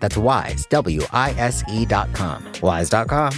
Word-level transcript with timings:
That's 0.00 0.16
wise, 0.16 0.66
W 0.66 1.02
I 1.12 1.32
S 1.32 1.64
E 1.68 1.86
dot 1.86 2.12
com. 2.12 2.44
Wise.com. 2.62 3.32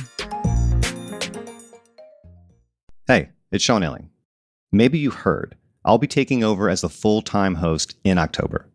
Hey, 3.07 3.31
it's 3.51 3.65
Sean 3.65 3.83
Illing. 3.83 4.09
Maybe 4.71 4.99
you 4.99 5.11
heard 5.11 5.57
I'll 5.85 5.97
be 5.97 6.07
taking 6.07 6.45
over 6.45 6.69
as 6.69 6.83
the 6.83 6.91
full 6.91 7.23
time 7.23 7.55
host 7.55 7.97
in 8.05 8.19
October, 8.19 8.69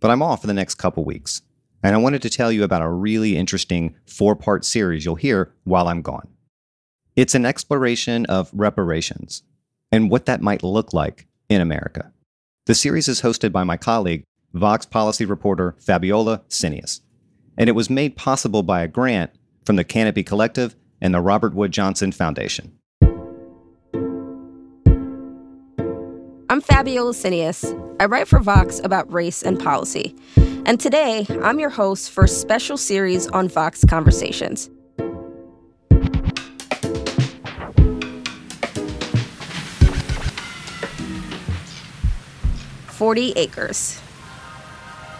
but 0.00 0.10
I'm 0.10 0.20
off 0.20 0.42
for 0.42 0.46
the 0.46 0.52
next 0.52 0.74
couple 0.74 1.04
weeks, 1.04 1.40
and 1.82 1.94
I 1.94 1.98
wanted 1.98 2.20
to 2.20 2.28
tell 2.28 2.52
you 2.52 2.62
about 2.62 2.82
a 2.82 2.88
really 2.90 3.38
interesting 3.38 3.94
four 4.04 4.36
part 4.36 4.66
series 4.66 5.06
you'll 5.06 5.14
hear 5.14 5.54
while 5.64 5.88
I'm 5.88 6.02
gone. 6.02 6.28
It's 7.16 7.34
an 7.34 7.46
exploration 7.46 8.26
of 8.26 8.50
reparations 8.52 9.42
and 9.90 10.10
what 10.10 10.26
that 10.26 10.42
might 10.42 10.62
look 10.62 10.92
like 10.92 11.26
in 11.48 11.62
America. 11.62 12.12
The 12.66 12.74
series 12.74 13.08
is 13.08 13.22
hosted 13.22 13.52
by 13.52 13.64
my 13.64 13.78
colleague, 13.78 14.24
Vox 14.52 14.84
policy 14.84 15.24
reporter 15.24 15.76
Fabiola 15.78 16.42
Cineas 16.50 17.00
and 17.60 17.68
it 17.68 17.72
was 17.72 17.90
made 17.90 18.16
possible 18.16 18.62
by 18.62 18.80
a 18.80 18.88
grant 18.88 19.30
from 19.66 19.76
the 19.76 19.84
Canopy 19.84 20.22
Collective 20.22 20.74
and 21.02 21.12
the 21.12 21.20
Robert 21.20 21.52
Wood 21.54 21.72
Johnson 21.72 22.10
Foundation. 22.10 22.72
I'm 26.48 26.62
Fabiola 26.62 27.12
Cineas. 27.12 27.62
I 28.00 28.06
write 28.06 28.28
for 28.28 28.38
Vox 28.38 28.80
about 28.82 29.12
race 29.12 29.42
and 29.42 29.60
policy. 29.60 30.16
And 30.64 30.80
today, 30.80 31.26
I'm 31.42 31.60
your 31.60 31.68
host 31.68 32.10
for 32.10 32.24
a 32.24 32.28
special 32.28 32.78
series 32.78 33.26
on 33.28 33.46
Vox 33.48 33.84
Conversations. 33.84 34.70
Forty 42.86 43.32
acres. 43.32 44.00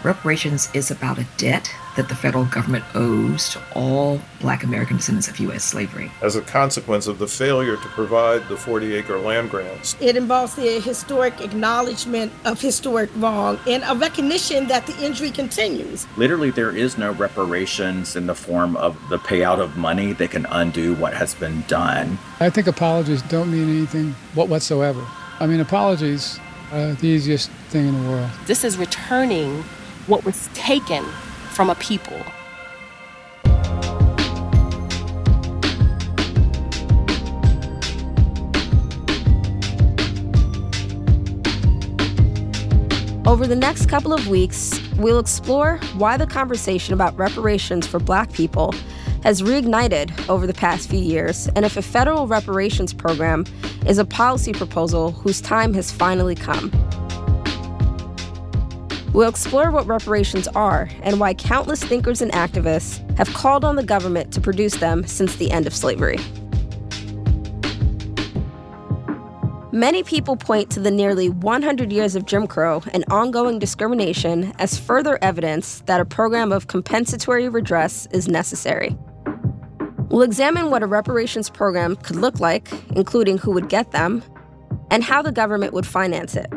Reparations 0.03 0.69
is 0.73 0.89
about 0.89 1.19
a 1.19 1.27
debt 1.37 1.71
that 1.95 2.09
the 2.09 2.15
federal 2.15 2.45
government 2.45 2.83
owes 2.95 3.49
to 3.49 3.61
all 3.75 4.21
black 4.39 4.63
American 4.63 4.97
descendants 4.97 5.27
of 5.27 5.37
U.S. 5.39 5.63
slavery. 5.63 6.11
As 6.21 6.35
a 6.35 6.41
consequence 6.41 7.07
of 7.07 7.19
the 7.19 7.27
failure 7.27 7.75
to 7.75 7.87
provide 7.89 8.47
the 8.47 8.57
40 8.57 8.93
acre 8.95 9.17
land 9.19 9.49
grants, 9.49 9.95
it 9.99 10.15
involves 10.15 10.55
the 10.55 10.79
historic 10.79 11.41
acknowledgement 11.41 12.31
of 12.45 12.59
historic 12.59 13.09
wrong 13.17 13.59
and 13.67 13.83
a 13.85 13.95
recognition 13.95 14.67
that 14.67 14.87
the 14.87 15.05
injury 15.05 15.31
continues. 15.31 16.07
Literally, 16.17 16.51
there 16.51 16.75
is 16.75 16.97
no 16.97 17.11
reparations 17.11 18.15
in 18.15 18.27
the 18.27 18.35
form 18.35 18.77
of 18.77 18.97
the 19.09 19.17
payout 19.19 19.59
of 19.59 19.77
money 19.77 20.13
that 20.13 20.31
can 20.31 20.45
undo 20.47 20.95
what 20.95 21.13
has 21.13 21.35
been 21.35 21.63
done. 21.67 22.17
I 22.39 22.49
think 22.49 22.67
apologies 22.67 23.21
don't 23.23 23.51
mean 23.51 23.69
anything 23.69 24.11
whatsoever. 24.33 25.05
I 25.39 25.47
mean, 25.47 25.59
apologies 25.59 26.39
are 26.71 26.93
the 26.93 27.07
easiest 27.07 27.49
thing 27.69 27.87
in 27.87 28.03
the 28.03 28.09
world. 28.09 28.29
This 28.45 28.63
is 28.63 28.77
returning 28.77 29.63
what 30.07 30.23
was 30.23 30.49
taken 30.53 31.05
from 31.61 31.69
a 31.69 31.75
people. 31.75 32.17
Over 43.27 43.45
the 43.45 43.55
next 43.55 43.85
couple 43.85 44.11
of 44.11 44.27
weeks, 44.27 44.81
we'll 44.97 45.19
explore 45.19 45.77
why 45.97 46.17
the 46.17 46.25
conversation 46.25 46.95
about 46.95 47.15
reparations 47.15 47.85
for 47.85 47.99
black 47.99 48.33
people 48.33 48.73
has 49.21 49.43
reignited 49.43 50.27
over 50.29 50.47
the 50.47 50.55
past 50.55 50.89
few 50.89 50.97
years, 50.97 51.47
and 51.55 51.63
if 51.63 51.77
a 51.77 51.83
federal 51.83 52.25
reparations 52.25 52.91
program 52.91 53.45
is 53.85 53.99
a 53.99 54.05
policy 54.05 54.51
proposal 54.51 55.11
whose 55.11 55.39
time 55.39 55.75
has 55.75 55.91
finally 55.91 56.33
come. 56.33 56.71
We'll 59.13 59.29
explore 59.29 59.71
what 59.71 59.87
reparations 59.87 60.47
are 60.49 60.89
and 61.03 61.19
why 61.19 61.33
countless 61.33 61.83
thinkers 61.83 62.21
and 62.21 62.31
activists 62.31 62.99
have 63.17 63.33
called 63.33 63.65
on 63.65 63.75
the 63.75 63.83
government 63.83 64.31
to 64.33 64.41
produce 64.41 64.75
them 64.77 65.05
since 65.05 65.35
the 65.35 65.51
end 65.51 65.67
of 65.67 65.75
slavery. 65.75 66.17
Many 69.73 70.03
people 70.03 70.35
point 70.35 70.69
to 70.71 70.81
the 70.81 70.91
nearly 70.91 71.29
100 71.29 71.91
years 71.91 72.15
of 72.15 72.25
Jim 72.25 72.45
Crow 72.45 72.83
and 72.93 73.05
ongoing 73.09 73.57
discrimination 73.57 74.53
as 74.59 74.77
further 74.77 75.17
evidence 75.21 75.81
that 75.85 76.01
a 76.01 76.05
program 76.05 76.51
of 76.51 76.67
compensatory 76.67 77.47
redress 77.47 78.05
is 78.11 78.27
necessary. 78.27 78.97
We'll 80.09 80.23
examine 80.23 80.71
what 80.71 80.83
a 80.83 80.87
reparations 80.87 81.49
program 81.49 81.95
could 81.95 82.17
look 82.17 82.41
like, 82.41 82.69
including 82.97 83.37
who 83.37 83.51
would 83.51 83.69
get 83.69 83.91
them, 83.91 84.23
and 84.89 85.05
how 85.05 85.21
the 85.21 85.31
government 85.31 85.71
would 85.71 85.85
finance 85.85 86.35
it. 86.35 86.51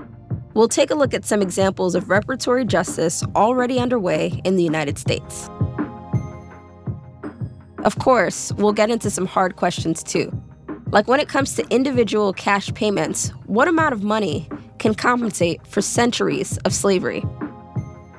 We'll 0.54 0.68
take 0.68 0.90
a 0.90 0.94
look 0.94 1.12
at 1.12 1.24
some 1.24 1.42
examples 1.42 1.96
of 1.96 2.04
reparatory 2.04 2.64
justice 2.66 3.24
already 3.34 3.80
underway 3.80 4.40
in 4.44 4.56
the 4.56 4.62
United 4.62 4.98
States. 4.98 5.50
Of 7.84 7.98
course, 7.98 8.52
we'll 8.52 8.72
get 8.72 8.88
into 8.88 9.10
some 9.10 9.26
hard 9.26 9.56
questions 9.56 10.02
too. 10.02 10.32
Like 10.92 11.08
when 11.08 11.18
it 11.18 11.28
comes 11.28 11.54
to 11.56 11.66
individual 11.70 12.32
cash 12.32 12.72
payments, 12.72 13.30
what 13.46 13.66
amount 13.66 13.94
of 13.94 14.04
money 14.04 14.48
can 14.78 14.94
compensate 14.94 15.66
for 15.66 15.82
centuries 15.82 16.56
of 16.58 16.72
slavery? 16.72 17.24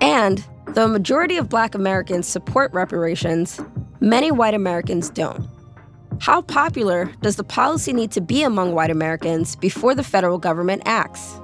And 0.02 0.44
though 0.74 0.86
a 0.86 0.90
majority 0.90 1.38
of 1.38 1.48
black 1.48 1.74
Americans 1.74 2.28
support 2.28 2.74
reparations, 2.74 3.62
many 4.02 4.30
white 4.30 4.54
Americans 4.54 5.10
don't. 5.10 5.48
How 6.20 6.42
popular 6.42 7.12
does 7.22 7.38
the 7.38 7.44
policy 7.46 7.94
need 7.94 8.12
to 8.12 8.22
be 8.22 8.44
among 8.44 8.74
white 8.74 8.92
Americans 8.92 9.56
before 9.56 9.96
the 9.96 10.04
federal 10.04 10.38
government 10.38 10.84
acts? 10.86 11.40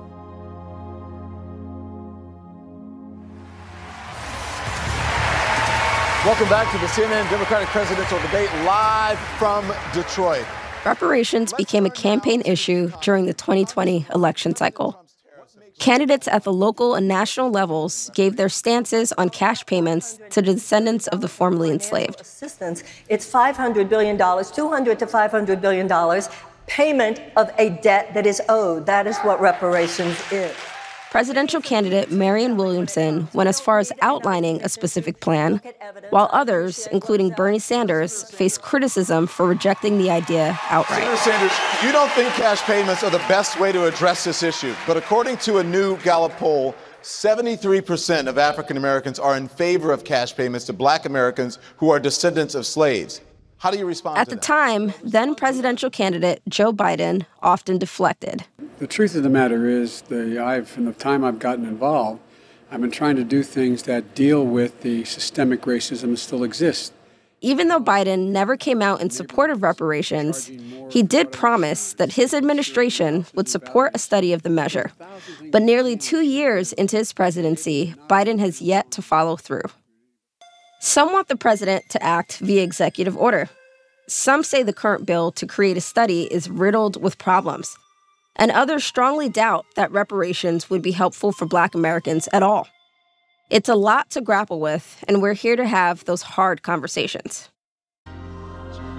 Welcome 6.24 6.50
back 6.50 6.72
to 6.72 6.78
the 6.78 6.86
CNN 6.86 7.28
Democratic 7.32 7.68
presidential 7.70 8.20
debate 8.20 8.48
live 8.64 9.18
from 9.40 9.66
Detroit. 9.92 10.46
Reparations 10.86 11.52
became 11.52 11.88
a 11.88 11.90
campaign 11.90 12.44
issue 12.46 12.92
during 13.02 13.26
the 13.26 13.34
2020 13.34 14.06
election 14.14 14.56
cycle. 14.56 15.04
Candidates 15.80 16.28
at 16.28 16.44
the 16.44 16.54
local 16.54 16.94
and 16.94 17.08
national 17.08 17.50
levels 17.50 18.12
gave 18.14 18.36
their 18.36 18.50
stances 18.50 19.12
on 19.14 19.30
cash 19.30 19.66
payments 19.66 20.20
to 20.30 20.44
the 20.44 20.54
descendants 20.54 21.08
of 21.08 21.22
the 21.22 21.28
formerly 21.28 21.72
enslaved. 21.72 22.22
Assistance, 22.22 22.84
it's 23.10 23.28
$500 23.28 23.90
billion, 23.90 24.16
200 24.16 25.00
to 25.00 25.08
$500 25.08 25.60
billion 25.60 26.22
payment 26.68 27.20
of 27.36 27.50
a 27.58 27.72
debt 27.72 28.14
that 28.14 28.28
is 28.28 28.44
owed. 28.48 28.86
That 28.86 29.08
is 29.08 29.18
what 29.22 29.42
reparations 29.42 30.22
is. 30.32 30.56
Presidential 31.12 31.60
candidate 31.60 32.10
Marianne 32.10 32.56
Williamson 32.56 33.28
went 33.34 33.50
as 33.50 33.60
far 33.60 33.80
as 33.80 33.92
outlining 34.02 34.62
a 34.62 34.70
specific 34.70 35.20
plan, 35.20 35.60
while 36.10 36.30
others, 36.32 36.88
including 36.88 37.32
Bernie 37.32 37.60
Sanders, 37.60 38.24
faced 38.32 38.62
criticism 38.62 39.28
for 39.28 39.46
rejecting 39.46 39.98
the 39.98 40.10
idea 40.10 40.58
outright. 40.70 41.02
Senator 41.02 41.18
Sanders, 41.18 41.84
you 41.84 41.92
don't 41.92 42.10
think 42.12 42.34
cash 42.36 42.62
payments 42.62 43.04
are 43.04 43.10
the 43.10 43.18
best 43.28 43.60
way 43.60 43.74
to 43.74 43.88
address 43.88 44.24
this 44.24 44.42
issue, 44.42 44.74
but 44.88 44.96
according 44.96 45.36
to 45.40 45.58
a 45.58 45.64
new 45.66 45.98
Gallup 45.98 46.32
poll, 46.38 46.74
73% 47.04 48.28
of 48.28 48.38
African 48.38 48.78
Americans 48.78 49.20
are 49.20 49.36
in 49.36 49.50
favor 49.50 49.92
of 49.92 50.06
cash 50.06 50.34
payments 50.34 50.66
to 50.68 50.74
black 50.74 51.04
Americans 51.04 51.60
who 51.76 51.90
are 51.90 52.00
descendants 52.00 52.56
of 52.56 52.66
slaves. 52.66 53.20
How 53.62 53.70
do 53.70 53.78
you 53.78 53.86
respond 53.86 54.18
At 54.18 54.30
the 54.30 54.36
that? 54.36 54.42
time, 54.42 54.92
then 55.04 55.36
presidential 55.36 55.92
candidate 55.92 56.42
Joe 56.50 56.74
Biden 56.74 57.28
often 57.44 57.78
deflected. 57.78 58.46
The 58.80 58.88
truth 58.88 59.16
of 59.16 59.22
the 59.22 59.30
matter 59.30 59.70
is, 59.70 60.02
the, 60.02 60.40
I've, 60.40 60.68
from 60.68 60.86
the 60.86 60.94
time 60.94 61.24
I've 61.24 61.38
gotten 61.38 61.66
involved, 61.66 62.22
I've 62.72 62.82
been 62.82 62.90
trying 62.90 63.18
to 63.18 63.24
do 63.24 63.44
things 63.44 63.84
that 63.84 64.16
deal 64.16 64.44
with 64.44 64.82
the 64.82 65.06
systemic 65.06 65.62
racism 65.62 66.10
that 66.10 66.18
still 66.18 66.44
exists. 66.44 66.92
Even 67.42 67.68
though 67.68 67.80
Biden 67.80 68.30
never 68.30 68.58
came 68.58 68.82
out 68.82 69.00
in 69.00 69.12
support 69.12 69.52
of 69.52 69.62
reparations, 69.62 70.50
he 70.90 71.04
did 71.04 71.32
promise 71.32 71.94
that 71.94 72.14
his 72.14 72.34
administration 72.34 73.28
would 73.36 73.48
support 73.48 73.92
a 73.94 74.00
study 74.00 74.34
of 74.34 74.42
the 74.42 74.50
measure. 74.50 74.92
But 75.52 75.62
nearly 75.62 75.98
two 75.98 76.22
years 76.22 76.74
into 76.74 76.98
his 76.98 77.14
presidency, 77.14 77.94
Biden 78.08 78.40
has 78.40 78.60
yet 78.60 78.90
to 78.92 79.04
follow 79.04 79.36
through. 79.36 79.70
Some 80.84 81.14
want 81.14 81.28
the 81.28 81.36
president 81.36 81.88
to 81.90 82.02
act 82.02 82.40
via 82.40 82.64
executive 82.64 83.16
order. 83.16 83.50
Some 84.08 84.42
say 84.42 84.64
the 84.64 84.74
current 84.74 85.06
bill 85.06 85.32
to 85.34 85.46
create 85.46 85.78
a 85.78 85.82
study 85.82 86.24
is 86.24 86.50
riddled 86.50 87.00
with 87.00 87.20
problems. 87.20 87.78
And 88.36 88.50
others 88.50 88.84
strongly 88.84 89.30
doubt 89.30 89.68
that 89.76 89.92
reparations 89.92 90.72
would 90.72 90.82
be 90.82 90.92
helpful 90.92 91.34
for 91.34 91.46
Black 91.46 91.76
Americans 91.76 92.28
at 92.34 92.42
all. 92.42 92.68
It's 93.52 93.70
a 93.70 93.76
lot 93.76 94.10
to 94.10 94.22
grapple 94.22 94.60
with, 94.60 95.04
and 95.08 95.22
we're 95.22 95.36
here 95.36 95.56
to 95.56 95.68
have 95.68 96.04
those 96.06 96.24
hard 96.24 96.64
conversations. 96.64 97.50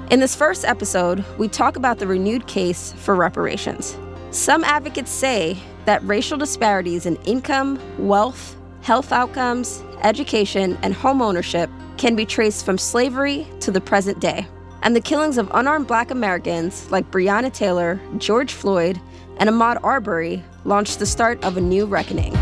In 0.09 0.21
this 0.21 0.37
first 0.37 0.65
episode, 0.65 1.25
we 1.37 1.49
talk 1.49 1.75
about 1.75 1.99
the 1.99 2.07
renewed 2.07 2.47
case 2.47 2.93
for 2.93 3.17
reparations. 3.17 3.99
Some 4.31 4.63
advocates 4.63 5.11
say 5.11 5.59
that 5.87 6.05
racial 6.05 6.39
disparities 6.39 7.07
in 7.07 7.17
income, 7.25 7.81
wealth, 7.99 8.55
health 8.83 9.11
outcomes, 9.11 9.83
education, 10.03 10.79
and 10.83 10.95
home 10.95 11.23
ownership 11.23 11.71
can 11.97 12.17
be 12.17 12.27
traced 12.27 12.65
from 12.65 12.79
slavery 12.79 13.47
to 13.61 13.71
the 13.71 13.81
present 13.81 14.21
day. 14.21 14.47
And 14.83 14.97
the 14.97 15.01
killings 15.01 15.39
of 15.39 15.51
unarmed 15.55 15.87
black 15.87 16.11
Americans 16.11 16.91
like 16.91 17.11
Breonna 17.11 17.53
Taylor, 17.53 18.01
George 18.19 18.53
Floyd, 18.53 19.01
and 19.39 19.49
Ahmaud 19.49 19.79
Arbery 19.83 20.43
launched 20.65 20.99
the 20.99 21.07
start 21.07 21.43
of 21.45 21.57
a 21.57 21.61
new 21.61 21.87
reckoning. 21.87 22.33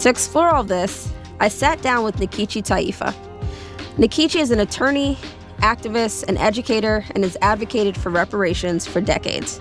To 0.00 0.08
explore 0.08 0.48
all 0.48 0.64
this, 0.64 1.12
I 1.40 1.48
sat 1.48 1.82
down 1.82 2.04
with 2.04 2.16
Nkechi 2.16 2.62
Taifa. 2.62 3.14
Nkechi 3.96 4.40
is 4.40 4.50
an 4.50 4.60
attorney, 4.60 5.18
activist, 5.58 6.24
and 6.28 6.38
educator 6.38 7.04
and 7.14 7.24
has 7.24 7.36
advocated 7.42 7.96
for 7.96 8.10
reparations 8.10 8.86
for 8.86 9.00
decades. 9.00 9.60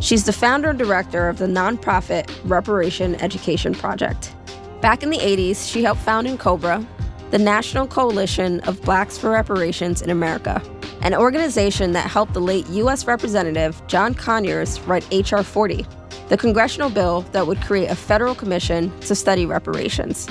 She's 0.00 0.24
the 0.24 0.32
founder 0.32 0.70
and 0.70 0.78
director 0.78 1.28
of 1.28 1.38
the 1.38 1.46
nonprofit 1.46 2.28
Reparation 2.44 3.14
Education 3.16 3.74
Project. 3.74 4.34
Back 4.80 5.02
in 5.02 5.10
the 5.10 5.18
80s, 5.18 5.68
she 5.68 5.82
helped 5.82 6.02
found 6.02 6.28
N'COBRA, 6.28 6.86
the 7.32 7.38
National 7.38 7.84
Coalition 7.84 8.60
of 8.60 8.80
Blacks 8.82 9.18
for 9.18 9.30
Reparations 9.30 10.02
in 10.02 10.08
America, 10.08 10.62
an 11.02 11.14
organization 11.14 11.92
that 11.92 12.08
helped 12.08 12.32
the 12.32 12.40
late 12.40 12.64
U.S. 12.68 13.04
Representative 13.04 13.84
John 13.88 14.14
Conyers 14.14 14.78
write 14.82 15.04
H.R. 15.10 15.42
40, 15.42 15.84
the 16.28 16.36
congressional 16.36 16.90
bill 16.90 17.22
that 17.32 17.44
would 17.44 17.60
create 17.62 17.90
a 17.90 17.96
federal 17.96 18.36
commission 18.36 18.96
to 19.00 19.16
study 19.16 19.46
reparations. 19.46 20.28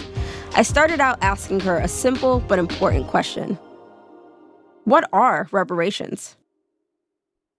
I 0.55 0.61
started 0.61 1.01
out 1.01 1.17
asking 1.21 1.59
her 1.61 1.79
a 1.79 1.89
simple 1.89 2.39
but 2.39 2.57
important 2.57 3.07
question 3.07 3.59
What 4.85 5.09
are 5.11 5.49
reparations? 5.51 6.36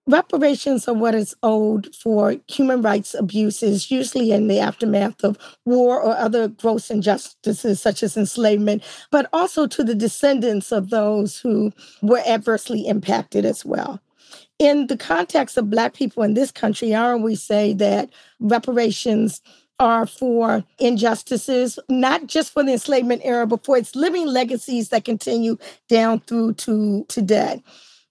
Reparations 0.09 0.87
are 0.87 0.95
what 0.95 1.13
is 1.13 1.35
owed 1.43 1.93
for 1.95 2.35
human 2.47 2.81
rights 2.81 3.13
abuses, 3.13 3.91
usually 3.91 4.31
in 4.31 4.47
the 4.47 4.59
aftermath 4.59 5.23
of 5.23 5.37
war 5.65 6.01
or 6.01 6.17
other 6.17 6.47
gross 6.47 6.89
injustices 6.89 7.79
such 7.79 8.01
as 8.01 8.17
enslavement, 8.17 8.81
but 9.11 9.29
also 9.33 9.67
to 9.67 9.83
the 9.83 9.93
descendants 9.93 10.71
of 10.71 10.89
those 10.89 11.39
who 11.39 11.71
were 12.01 12.23
adversely 12.25 12.87
impacted 12.87 13.45
as 13.45 13.63
well. 13.63 14.01
In 14.57 14.87
the 14.87 14.97
context 14.97 15.57
of 15.57 15.69
Black 15.69 15.93
people 15.93 16.23
in 16.23 16.33
this 16.33 16.49
country, 16.49 16.95
I 16.95 17.11
always 17.11 17.43
say 17.43 17.73
that 17.73 18.09
reparations 18.39 19.43
are 19.79 20.07
for 20.07 20.63
injustices, 20.79 21.77
not 21.87 22.25
just 22.25 22.51
for 22.51 22.63
the 22.63 22.73
enslavement 22.73 23.21
era, 23.23 23.45
but 23.45 23.63
for 23.63 23.77
its 23.77 23.95
living 23.95 24.25
legacies 24.25 24.89
that 24.89 25.05
continue 25.05 25.55
down 25.87 26.19
through 26.21 26.55
to 26.55 27.05
today. 27.09 27.61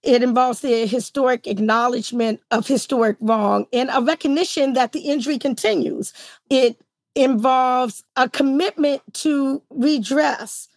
It 0.03 0.23
involves 0.23 0.61
the 0.61 0.85
historic 0.85 1.45
acknowledgement 1.45 2.41
of 2.51 2.67
historic 2.67 3.17
wrong 3.19 3.67
and 3.73 3.89
a 3.93 4.01
recognition 4.01 4.73
that 4.73 4.93
the 4.93 5.01
injury 5.01 5.37
continues. 5.37 6.13
It 6.49 6.79
involves 7.15 8.03
a 8.15 8.29
commitment 8.29 9.01
to 9.13 9.61
redress. 9.69 10.69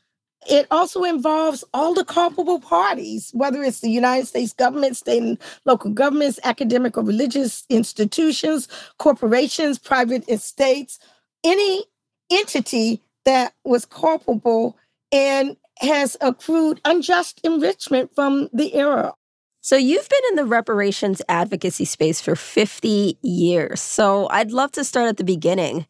It 0.50 0.66
also 0.72 1.04
involves 1.04 1.62
all 1.72 1.94
the 1.94 2.04
culpable 2.04 2.58
parties, 2.58 3.30
whether 3.32 3.62
it's 3.62 3.80
the 3.80 3.90
United 3.90 4.26
States 4.26 4.52
government, 4.52 4.96
state 4.96 5.22
and 5.22 5.38
local 5.66 5.92
governments, 5.92 6.40
academic 6.42 6.96
or 6.96 7.04
religious 7.04 7.64
institutions, 7.68 8.66
corporations, 8.98 9.78
private 9.78 10.28
estates, 10.28 10.98
any 11.44 11.84
entity 12.28 13.00
that 13.24 13.54
was 13.64 13.84
culpable 13.84 14.76
and 15.12 15.56
has 15.82 16.16
accrued 16.20 16.80
unjust 16.84 17.40
enrichment 17.44 18.14
from 18.14 18.48
the 18.52 18.74
era. 18.74 19.14
So, 19.60 19.76
you've 19.76 20.08
been 20.08 20.30
in 20.30 20.36
the 20.36 20.44
reparations 20.44 21.22
advocacy 21.28 21.84
space 21.84 22.20
for 22.20 22.34
50 22.34 23.16
years. 23.22 23.80
So, 23.80 24.28
I'd 24.30 24.50
love 24.50 24.72
to 24.72 24.84
start 24.84 25.08
at 25.08 25.18
the 25.18 25.24
beginning. 25.24 25.86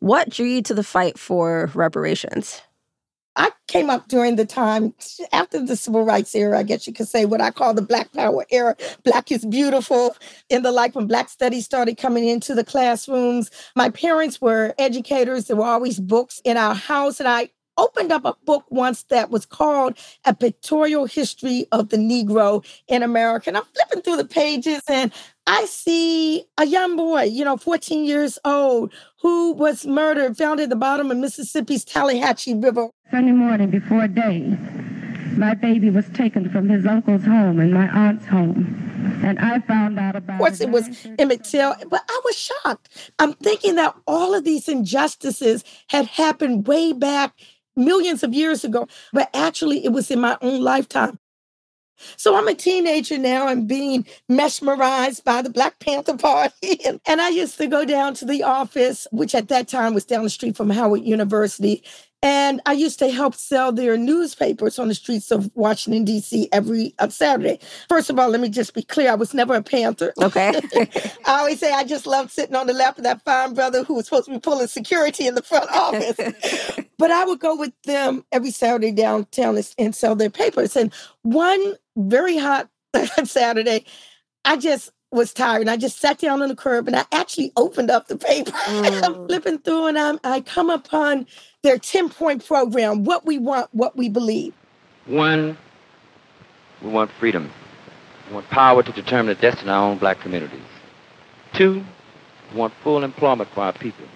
What 0.00 0.30
drew 0.30 0.46
you 0.46 0.62
to 0.62 0.74
the 0.74 0.82
fight 0.82 1.18
for 1.18 1.70
reparations? 1.74 2.60
I 3.36 3.50
came 3.66 3.88
up 3.88 4.08
during 4.08 4.36
the 4.36 4.44
time 4.44 4.92
after 5.32 5.64
the 5.64 5.76
civil 5.76 6.04
rights 6.04 6.34
era, 6.34 6.58
I 6.58 6.64
guess 6.64 6.86
you 6.86 6.92
could 6.92 7.08
say 7.08 7.24
what 7.24 7.40
I 7.40 7.50
call 7.50 7.72
the 7.72 7.80
Black 7.80 8.12
Power 8.12 8.44
era. 8.50 8.76
Black 9.04 9.32
is 9.32 9.46
beautiful. 9.46 10.14
In 10.50 10.62
the 10.62 10.72
life 10.72 10.94
when 10.94 11.06
Black 11.06 11.30
studies 11.30 11.64
started 11.64 11.96
coming 11.96 12.28
into 12.28 12.54
the 12.54 12.64
classrooms, 12.64 13.50
my 13.74 13.88
parents 13.88 14.40
were 14.40 14.74
educators. 14.78 15.46
There 15.46 15.56
were 15.56 15.64
always 15.64 15.98
books 15.98 16.42
in 16.44 16.56
our 16.58 16.74
house, 16.74 17.20
and 17.20 17.28
I 17.28 17.50
opened 17.76 18.12
up 18.12 18.24
a 18.24 18.34
book 18.44 18.64
once 18.70 19.04
that 19.04 19.30
was 19.30 19.46
called 19.46 19.96
A 20.24 20.34
Pictorial 20.34 21.06
History 21.06 21.66
of 21.72 21.88
the 21.88 21.96
Negro 21.96 22.64
in 22.88 23.02
America. 23.02 23.50
And 23.50 23.56
I'm 23.56 23.64
flipping 23.74 24.02
through 24.02 24.16
the 24.16 24.24
pages 24.24 24.82
and 24.88 25.12
I 25.46 25.64
see 25.64 26.44
a 26.56 26.66
young 26.66 26.96
boy, 26.96 27.22
you 27.22 27.44
know, 27.44 27.56
14 27.56 28.04
years 28.04 28.38
old, 28.44 28.92
who 29.20 29.52
was 29.52 29.86
murdered, 29.86 30.36
found 30.36 30.60
at 30.60 30.68
the 30.68 30.76
bottom 30.76 31.10
of 31.10 31.16
Mississippi's 31.16 31.84
Tallahatchie 31.84 32.54
River. 32.54 32.90
Sunday 33.10 33.32
morning 33.32 33.70
before 33.70 34.06
day, 34.06 34.56
my 35.36 35.54
baby 35.54 35.90
was 35.90 36.08
taken 36.10 36.48
from 36.50 36.68
his 36.68 36.86
uncle's 36.86 37.24
home 37.24 37.58
and 37.58 37.72
my 37.72 37.88
aunt's 37.88 38.26
home. 38.26 38.78
And 39.24 39.38
I 39.38 39.58
found 39.60 39.98
out 39.98 40.14
about 40.14 40.34
Of 40.34 40.38
course, 40.38 40.60
it 40.60 40.70
was 40.70 41.06
Emmett 41.18 41.44
Till, 41.44 41.74
but 41.88 42.04
I 42.08 42.20
was 42.24 42.38
shocked. 42.38 43.12
I'm 43.18 43.32
thinking 43.32 43.74
that 43.76 43.94
all 44.06 44.34
of 44.34 44.44
these 44.44 44.68
injustices 44.68 45.64
had 45.88 46.06
happened 46.06 46.68
way 46.68 46.92
back 46.92 47.34
millions 47.76 48.22
of 48.22 48.34
years 48.34 48.64
ago, 48.64 48.88
but 49.12 49.30
actually 49.34 49.84
it 49.84 49.92
was 49.92 50.10
in 50.10 50.20
my 50.20 50.36
own 50.42 50.60
lifetime. 50.60 51.18
So 52.16 52.36
I'm 52.36 52.48
a 52.48 52.54
teenager 52.54 53.18
now 53.18 53.48
and 53.48 53.68
being 53.68 54.06
mesmerized 54.28 55.24
by 55.24 55.42
the 55.42 55.50
Black 55.50 55.78
Panther 55.78 56.16
Party. 56.16 56.80
and 57.06 57.20
I 57.20 57.28
used 57.28 57.58
to 57.58 57.66
go 57.66 57.84
down 57.84 58.14
to 58.14 58.24
the 58.24 58.42
office, 58.42 59.06
which 59.12 59.34
at 59.34 59.48
that 59.48 59.68
time 59.68 59.94
was 59.94 60.04
down 60.04 60.24
the 60.24 60.30
street 60.30 60.56
from 60.56 60.70
Howard 60.70 61.02
University. 61.02 61.84
And 62.24 62.60
I 62.66 62.72
used 62.72 63.00
to 63.00 63.10
help 63.10 63.34
sell 63.34 63.72
their 63.72 63.96
newspapers 63.96 64.78
on 64.78 64.86
the 64.86 64.94
streets 64.94 65.32
of 65.32 65.50
Washington, 65.56 66.04
D.C. 66.04 66.48
every 66.52 66.94
uh, 67.00 67.08
Saturday. 67.08 67.58
First 67.88 68.10
of 68.10 68.18
all, 68.18 68.28
let 68.28 68.40
me 68.40 68.48
just 68.48 68.74
be 68.74 68.82
clear 68.82 69.10
I 69.10 69.16
was 69.16 69.34
never 69.34 69.54
a 69.54 69.62
Panther. 69.62 70.12
Okay. 70.22 70.60
I 71.26 71.40
always 71.40 71.58
say 71.58 71.72
I 71.72 71.82
just 71.82 72.06
loved 72.06 72.30
sitting 72.30 72.54
on 72.54 72.68
the 72.68 72.74
lap 72.74 72.96
of 72.96 73.04
that 73.04 73.22
fine 73.22 73.54
brother 73.54 73.82
who 73.82 73.94
was 73.94 74.04
supposed 74.04 74.26
to 74.26 74.30
be 74.32 74.38
pulling 74.38 74.68
security 74.68 75.26
in 75.26 75.34
the 75.34 75.42
front 75.42 75.68
office. 75.72 76.16
but 76.98 77.10
I 77.10 77.24
would 77.24 77.40
go 77.40 77.56
with 77.56 77.72
them 77.82 78.24
every 78.30 78.52
Saturday 78.52 78.92
downtown 78.92 79.58
and 79.76 79.94
sell 79.94 80.14
their 80.14 80.30
papers. 80.30 80.76
And 80.76 80.92
one 81.22 81.74
very 81.96 82.38
hot 82.38 82.68
Saturday, 83.24 83.84
I 84.44 84.56
just 84.56 84.92
was 85.12 85.32
tired 85.32 85.60
and 85.60 85.70
I 85.70 85.76
just 85.76 85.98
sat 85.98 86.18
down 86.18 86.42
on 86.42 86.48
the 86.48 86.56
curb 86.56 86.88
and 86.88 86.96
I 86.96 87.04
actually 87.12 87.52
opened 87.56 87.90
up 87.90 88.08
the 88.08 88.16
paper 88.16 88.52
and 88.68 88.86
I'm 89.04 89.14
mm. 89.14 89.26
flipping 89.26 89.58
through 89.58 89.86
and 89.88 89.98
I'm, 89.98 90.18
I 90.24 90.40
come 90.40 90.70
upon 90.70 91.26
their 91.62 91.78
10 91.78 92.08
point 92.08 92.46
program 92.46 93.04
what 93.04 93.26
we 93.26 93.38
want, 93.38 93.68
what 93.72 93.96
we 93.96 94.08
believe. 94.08 94.54
One, 95.06 95.56
we 96.80 96.90
want 96.90 97.10
freedom. 97.10 97.50
We 98.28 98.34
want 98.34 98.48
power 98.48 98.82
to 98.82 98.92
determine 98.92 99.26
the 99.26 99.40
destiny 99.40 99.70
of 99.70 99.74
our 99.76 99.90
own 99.90 99.98
black 99.98 100.20
communities. 100.20 100.60
Two, 101.52 101.84
we 102.52 102.58
want 102.58 102.72
full 102.82 103.04
employment 103.04 103.50
for 103.50 103.60
our 103.60 103.72
people. 103.72 104.06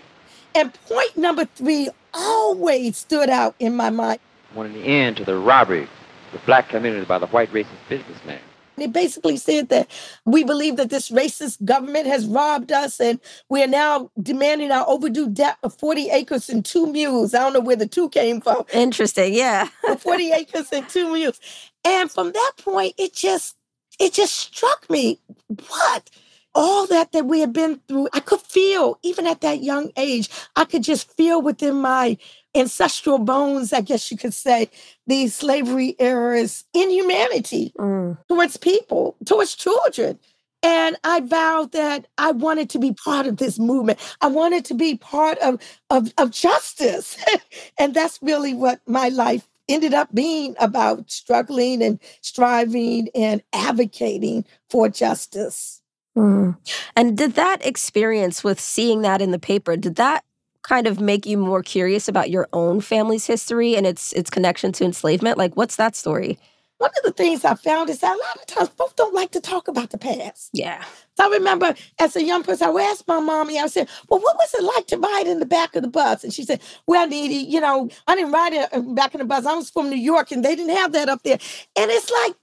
And 0.55 0.73
point 0.88 1.17
number 1.19 1.45
three 1.45 1.91
always 2.15 2.97
stood 2.97 3.29
out 3.29 3.55
in 3.59 3.76
my 3.76 3.91
mind. 3.91 4.21
We 4.53 4.59
want 4.59 4.75
an 4.75 4.83
end 4.83 5.19
to 5.19 5.25
the 5.25 5.37
robbery 5.37 5.83
of 5.83 5.88
the 6.33 6.38
black 6.47 6.71
community 6.71 7.05
by 7.05 7.19
the 7.19 7.26
white 7.26 7.53
racist 7.53 7.67
businessman. 7.91 8.41
It 8.78 8.92
basically 8.92 9.37
said 9.37 9.68
that 9.71 9.90
we 10.25 10.45
believe 10.45 10.76
that 10.76 10.90
this 10.90 11.11
racist 11.11 11.64
government 11.64 12.06
has 12.06 12.26
robbed 12.26 12.73
us 12.73 13.00
and 13.00 13.21
we 13.49 13.62
are 13.62 13.68
now 13.68 14.11
demanding 14.21 14.71
our 14.71 14.88
overdue 14.88 15.28
debt 15.28 15.56
of 15.62 15.75
40 15.75 16.11
acres 16.11 16.49
and 16.49 16.64
two 16.64 16.87
mules. 16.87 17.35
I 17.35 17.38
don't 17.40 17.52
know 17.54 17.61
where 17.61 17.76
the 17.76 17.87
two 17.87 18.09
came 18.11 18.40
from. 18.40 18.64
Interesting, 18.73 19.35
yeah. 19.35 19.68
40 19.99 20.33
acres 20.33 20.68
and 20.73 20.88
two 20.88 21.12
mules. 21.12 21.40
And 21.85 22.11
from 22.11 22.33
that 22.33 22.52
point, 22.59 22.95
it 22.99 23.14
just 23.14 23.56
it 23.99 24.12
just 24.12 24.35
struck 24.35 24.88
me 24.90 25.21
what 25.68 26.11
all 26.54 26.87
that 26.87 27.12
that 27.12 27.26
we 27.26 27.40
had 27.40 27.52
been 27.52 27.80
through 27.87 28.09
i 28.12 28.21
could 28.21 28.40
feel 28.40 28.99
even 29.02 29.26
at 29.26 29.40
that 29.42 29.62
young 29.62 29.90
age 29.97 30.28
i 30.56 30.64
could 30.64 30.83
just 30.83 31.11
feel 31.16 31.40
within 31.40 31.75
my 31.75 32.16
ancestral 32.56 33.18
bones 33.18 33.72
i 33.72 33.80
guess 33.80 34.10
you 34.10 34.16
could 34.16 34.34
say 34.34 34.68
these 35.06 35.34
slavery 35.34 35.94
era's 35.98 36.64
inhumanity 36.75 37.72
mm. 37.78 38.16
towards 38.28 38.56
people 38.56 39.16
towards 39.25 39.54
children 39.54 40.18
and 40.62 40.96
I 41.04 41.20
vowed 41.20 41.70
that 41.72 42.08
I 42.18 42.32
wanted 42.32 42.70
to 42.70 42.80
be 42.80 42.92
part 42.92 43.26
of 43.26 43.36
this 43.36 43.56
movement. 43.56 44.00
I 44.20 44.26
wanted 44.26 44.64
to 44.64 44.75
be 44.75 44.96
part 44.96 45.38
of, 45.38 45.60
of, 45.90 46.12
of 46.18 46.32
justice. 46.32 47.16
and 47.78 47.94
that's 47.94 48.18
really 48.20 48.52
what 48.52 48.80
my 48.84 49.08
life 49.08 49.46
ended 49.68 49.94
up 49.94 50.12
being 50.14 50.54
about 50.58 51.08
struggling 51.10 51.82
and 51.82 52.00
striving 52.20 53.08
and 53.14 53.42
advocating 53.52 54.44
for 54.68 54.88
justice. 54.88 55.82
Mm. 56.16 56.56
And 56.96 57.16
did 57.16 57.34
that 57.34 57.64
experience 57.64 58.42
with 58.42 58.58
seeing 58.58 59.02
that 59.02 59.20
in 59.20 59.32
the 59.32 59.38
paper, 59.38 59.76
did 59.76 59.96
that 59.96 60.25
kind 60.68 60.87
of 60.87 61.00
make 61.00 61.26
you 61.26 61.38
more 61.38 61.62
curious 61.62 62.08
about 62.08 62.30
your 62.30 62.49
own 62.52 62.80
family's 62.80 63.26
history 63.26 63.76
and 63.76 63.87
its 63.87 64.12
its 64.12 64.30
connection 64.30 64.73
to 64.73 64.85
enslavement? 64.85 65.38
Like 65.38 65.56
what's 65.56 65.76
that 65.76 65.96
story? 65.96 66.38
One 66.78 66.90
of 66.99 67.04
the 67.04 67.12
things 67.12 67.42
I 67.42 67.54
found 67.54 67.88
is 67.88 68.00
that 68.00 68.14
a 68.14 68.18
lot 68.18 68.37
of 68.37 68.46
times 68.46 68.68
folks 68.68 68.92
don't 68.92 69.14
like 69.14 69.30
to 69.30 69.40
talk 69.40 69.66
about 69.66 69.90
the 69.90 69.99
past. 69.99 70.50
Yeah. 70.52 70.85
So 71.16 71.25
I 71.25 71.35
remember 71.35 71.75
as 71.99 72.14
a 72.16 72.23
young 72.23 72.42
person, 72.42 72.68
I 72.68 72.70
would 72.70 72.82
ask 72.82 73.08
my 73.08 73.18
mommy, 73.18 73.58
I 73.58 73.66
said, 73.66 73.88
Well, 74.11 74.20
what 74.20 74.37
was 74.37 74.52
it 74.52 74.62
like 74.62 74.87
to 74.88 74.99
ride 74.99 75.26
in 75.26 75.40
the 75.40 75.46
back 75.46 75.75
of 75.75 75.82
the 75.82 75.88
bus? 75.88 76.23
And 76.23 76.35
she 76.35 76.44
said, 76.44 76.61
Well, 76.87 77.06
Needy, 77.06 77.37
you 77.37 77.61
know, 77.62 77.88
I 78.06 78.14
didn't 78.14 78.32
ride 78.32 78.52
in 78.52 78.94
back 78.94 79.14
of 79.14 79.20
the 79.20 79.25
bus. 79.25 79.46
I 79.46 79.54
was 79.54 79.70
from 79.70 79.88
New 79.88 79.96
York 79.96 80.30
and 80.30 80.44
they 80.44 80.54
didn't 80.54 80.76
have 80.76 80.92
that 80.92 81.08
up 81.08 81.23
there. 81.23 81.38
And 81.76 81.90
it's 81.90 82.11
like, 82.11 82.35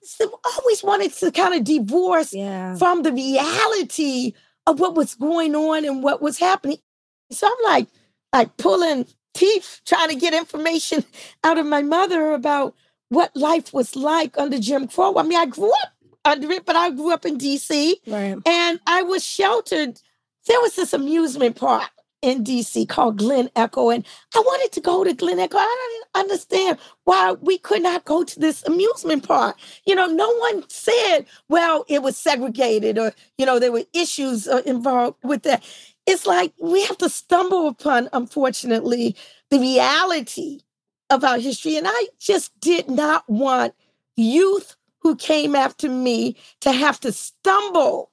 always 0.57 0.83
wanted 0.83 1.13
to 1.13 1.31
kind 1.31 1.53
of 1.53 1.63
divorce 1.63 2.33
yeah. 2.33 2.75
from 2.75 3.03
the 3.03 3.13
reality 3.13 4.33
of 4.65 4.79
what 4.79 4.95
was 4.95 5.13
going 5.13 5.55
on 5.55 5.85
and 5.85 6.01
what 6.01 6.23
was 6.23 6.39
happening. 6.39 6.77
So 7.29 7.47
I'm 7.47 7.71
like, 7.71 7.87
like 8.33 8.57
pulling 8.57 9.05
teeth, 9.33 9.81
trying 9.85 10.09
to 10.09 10.15
get 10.15 10.33
information 10.33 11.05
out 11.43 11.57
of 11.57 11.65
my 11.65 11.81
mother 11.81 12.33
about 12.33 12.75
what 13.09 13.35
life 13.35 13.73
was 13.73 13.95
like 13.95 14.37
under 14.37 14.59
Jim 14.59 14.87
Crow. 14.87 15.17
I 15.17 15.23
mean, 15.23 15.37
I 15.37 15.45
grew 15.45 15.71
up 15.71 15.93
under 16.25 16.49
it, 16.51 16.65
but 16.65 16.75
I 16.75 16.89
grew 16.89 17.13
up 17.13 17.25
in 17.25 17.37
DC 17.37 17.93
right. 18.07 18.37
and 18.45 18.79
I 18.87 19.03
was 19.03 19.23
sheltered. 19.23 19.99
There 20.47 20.59
was 20.61 20.75
this 20.75 20.93
amusement 20.93 21.55
park 21.55 21.89
in 22.21 22.43
DC 22.43 22.87
called 22.87 23.17
Glen 23.17 23.49
Echo, 23.55 23.89
and 23.89 24.05
I 24.33 24.39
wanted 24.39 24.71
to 24.71 24.81
go 24.81 25.03
to 25.03 25.13
Glen 25.13 25.39
Echo. 25.39 25.57
I 25.57 25.89
didn't 25.91 26.25
understand 26.25 26.77
why 27.03 27.33
we 27.33 27.57
could 27.57 27.83
not 27.83 28.05
go 28.05 28.23
to 28.23 28.39
this 28.39 28.63
amusement 28.63 29.27
park. 29.27 29.57
You 29.85 29.93
know, 29.93 30.07
no 30.07 30.33
one 30.37 30.63
said, 30.69 31.25
well, 31.49 31.83
it 31.89 32.01
was 32.01 32.15
segregated 32.15 32.97
or, 32.97 33.13
you 33.37 33.45
know, 33.45 33.59
there 33.59 33.73
were 33.73 33.83
issues 33.93 34.47
uh, 34.47 34.61
involved 34.65 35.17
with 35.23 35.43
that. 35.43 35.63
It's 36.05 36.25
like 36.25 36.53
we 36.61 36.83
have 36.85 36.97
to 36.99 37.09
stumble 37.09 37.67
upon, 37.67 38.09
unfortunately, 38.13 39.15
the 39.49 39.59
reality 39.59 40.59
of 41.09 41.23
our 41.23 41.37
history. 41.39 41.77
And 41.77 41.87
I 41.89 42.07
just 42.19 42.57
did 42.59 42.89
not 42.89 43.27
want 43.29 43.73
youth 44.15 44.75
who 44.99 45.15
came 45.15 45.55
after 45.55 45.89
me 45.89 46.35
to 46.61 46.71
have 46.71 46.99
to 47.01 47.11
stumble 47.11 48.09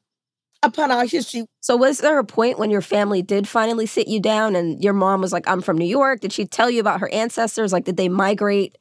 upon 0.63 0.91
our 0.91 1.07
history. 1.07 1.47
So, 1.61 1.77
was 1.77 1.99
there 1.99 2.19
a 2.19 2.25
point 2.25 2.59
when 2.59 2.71
your 2.71 2.83
family 2.83 3.23
did 3.23 3.49
finally 3.49 3.87
sit 3.87 4.09
you 4.09 4.21
down 4.21 4.55
and 4.57 4.83
your 4.83 4.93
mom 4.93 5.21
was 5.21 5.33
like, 5.33 5.49
I'm 5.49 5.63
from 5.63 5.79
New 5.79 5.87
York? 5.87 6.21
Did 6.21 6.33
she 6.33 6.45
tell 6.45 6.71
you 6.71 6.81
about 6.81 7.01
her 7.01 7.13
ancestors? 7.13 7.73
Like, 7.73 7.85
did 7.85 7.97
they 7.97 8.09
migrate 8.09 8.77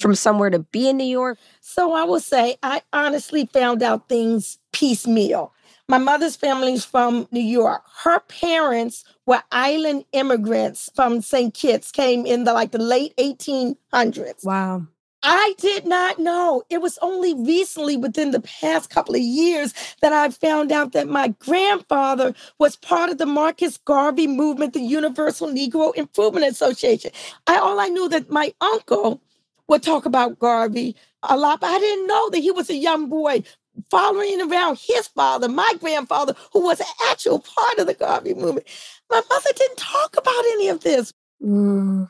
from 0.00 0.14
somewhere 0.14 0.50
to 0.50 0.58
be 0.60 0.88
in 0.88 0.96
New 0.96 1.04
York? 1.04 1.38
So, 1.60 1.92
I 1.92 2.04
will 2.04 2.20
say, 2.20 2.56
I 2.62 2.82
honestly 2.92 3.46
found 3.46 3.82
out 3.82 4.08
things 4.08 4.58
piecemeal. 4.72 5.52
My 5.88 5.98
mother's 5.98 6.34
family 6.34 6.72
is 6.72 6.84
from 6.84 7.28
New 7.30 7.40
York. 7.40 7.82
Her 8.02 8.18
parents 8.20 9.04
were 9.24 9.42
island 9.52 10.04
immigrants 10.12 10.90
from 10.96 11.20
St. 11.20 11.54
Kitts, 11.54 11.92
came 11.92 12.26
in 12.26 12.42
the 12.42 12.52
like 12.52 12.72
the 12.72 12.78
late 12.78 13.16
1800s. 13.18 14.44
Wow. 14.44 14.86
I 15.22 15.54
did 15.58 15.86
not 15.86 16.18
know. 16.18 16.62
It 16.70 16.78
was 16.78 16.98
only 17.02 17.34
recently, 17.34 17.96
within 17.96 18.30
the 18.30 18.40
past 18.40 18.90
couple 18.90 19.14
of 19.14 19.20
years, 19.20 19.74
that 20.00 20.12
I 20.12 20.28
found 20.30 20.70
out 20.70 20.92
that 20.92 21.08
my 21.08 21.28
grandfather 21.38 22.34
was 22.58 22.76
part 22.76 23.10
of 23.10 23.18
the 23.18 23.26
Marcus 23.26 23.78
Garvey 23.78 24.26
movement, 24.26 24.72
the 24.72 24.80
Universal 24.80 25.48
Negro 25.48 25.94
Improvement 25.96 26.46
Association. 26.46 27.10
I 27.46 27.58
all 27.58 27.80
I 27.80 27.88
knew 27.88 28.08
that 28.08 28.30
my 28.30 28.52
uncle 28.60 29.20
would 29.68 29.82
talk 29.82 30.06
about 30.06 30.38
Garvey 30.38 30.94
a 31.24 31.36
lot, 31.36 31.60
but 31.60 31.70
I 31.70 31.78
didn't 31.78 32.06
know 32.06 32.30
that 32.30 32.38
he 32.38 32.52
was 32.52 32.70
a 32.70 32.76
young 32.76 33.08
boy 33.08 33.42
following 33.90 34.40
around 34.40 34.78
his 34.78 35.08
father, 35.08 35.48
my 35.48 35.72
grandfather, 35.80 36.34
who 36.52 36.62
was 36.62 36.80
an 36.80 36.86
actual 37.10 37.40
part 37.40 37.78
of 37.78 37.86
the 37.86 37.94
Garvey 37.94 38.34
movement. 38.34 38.66
My 39.10 39.22
mother 39.28 39.50
didn't 39.54 39.78
talk 39.78 40.16
about 40.16 40.44
any 40.52 40.68
of 40.68 40.80
this. 40.80 41.12
Mm. 41.42 42.08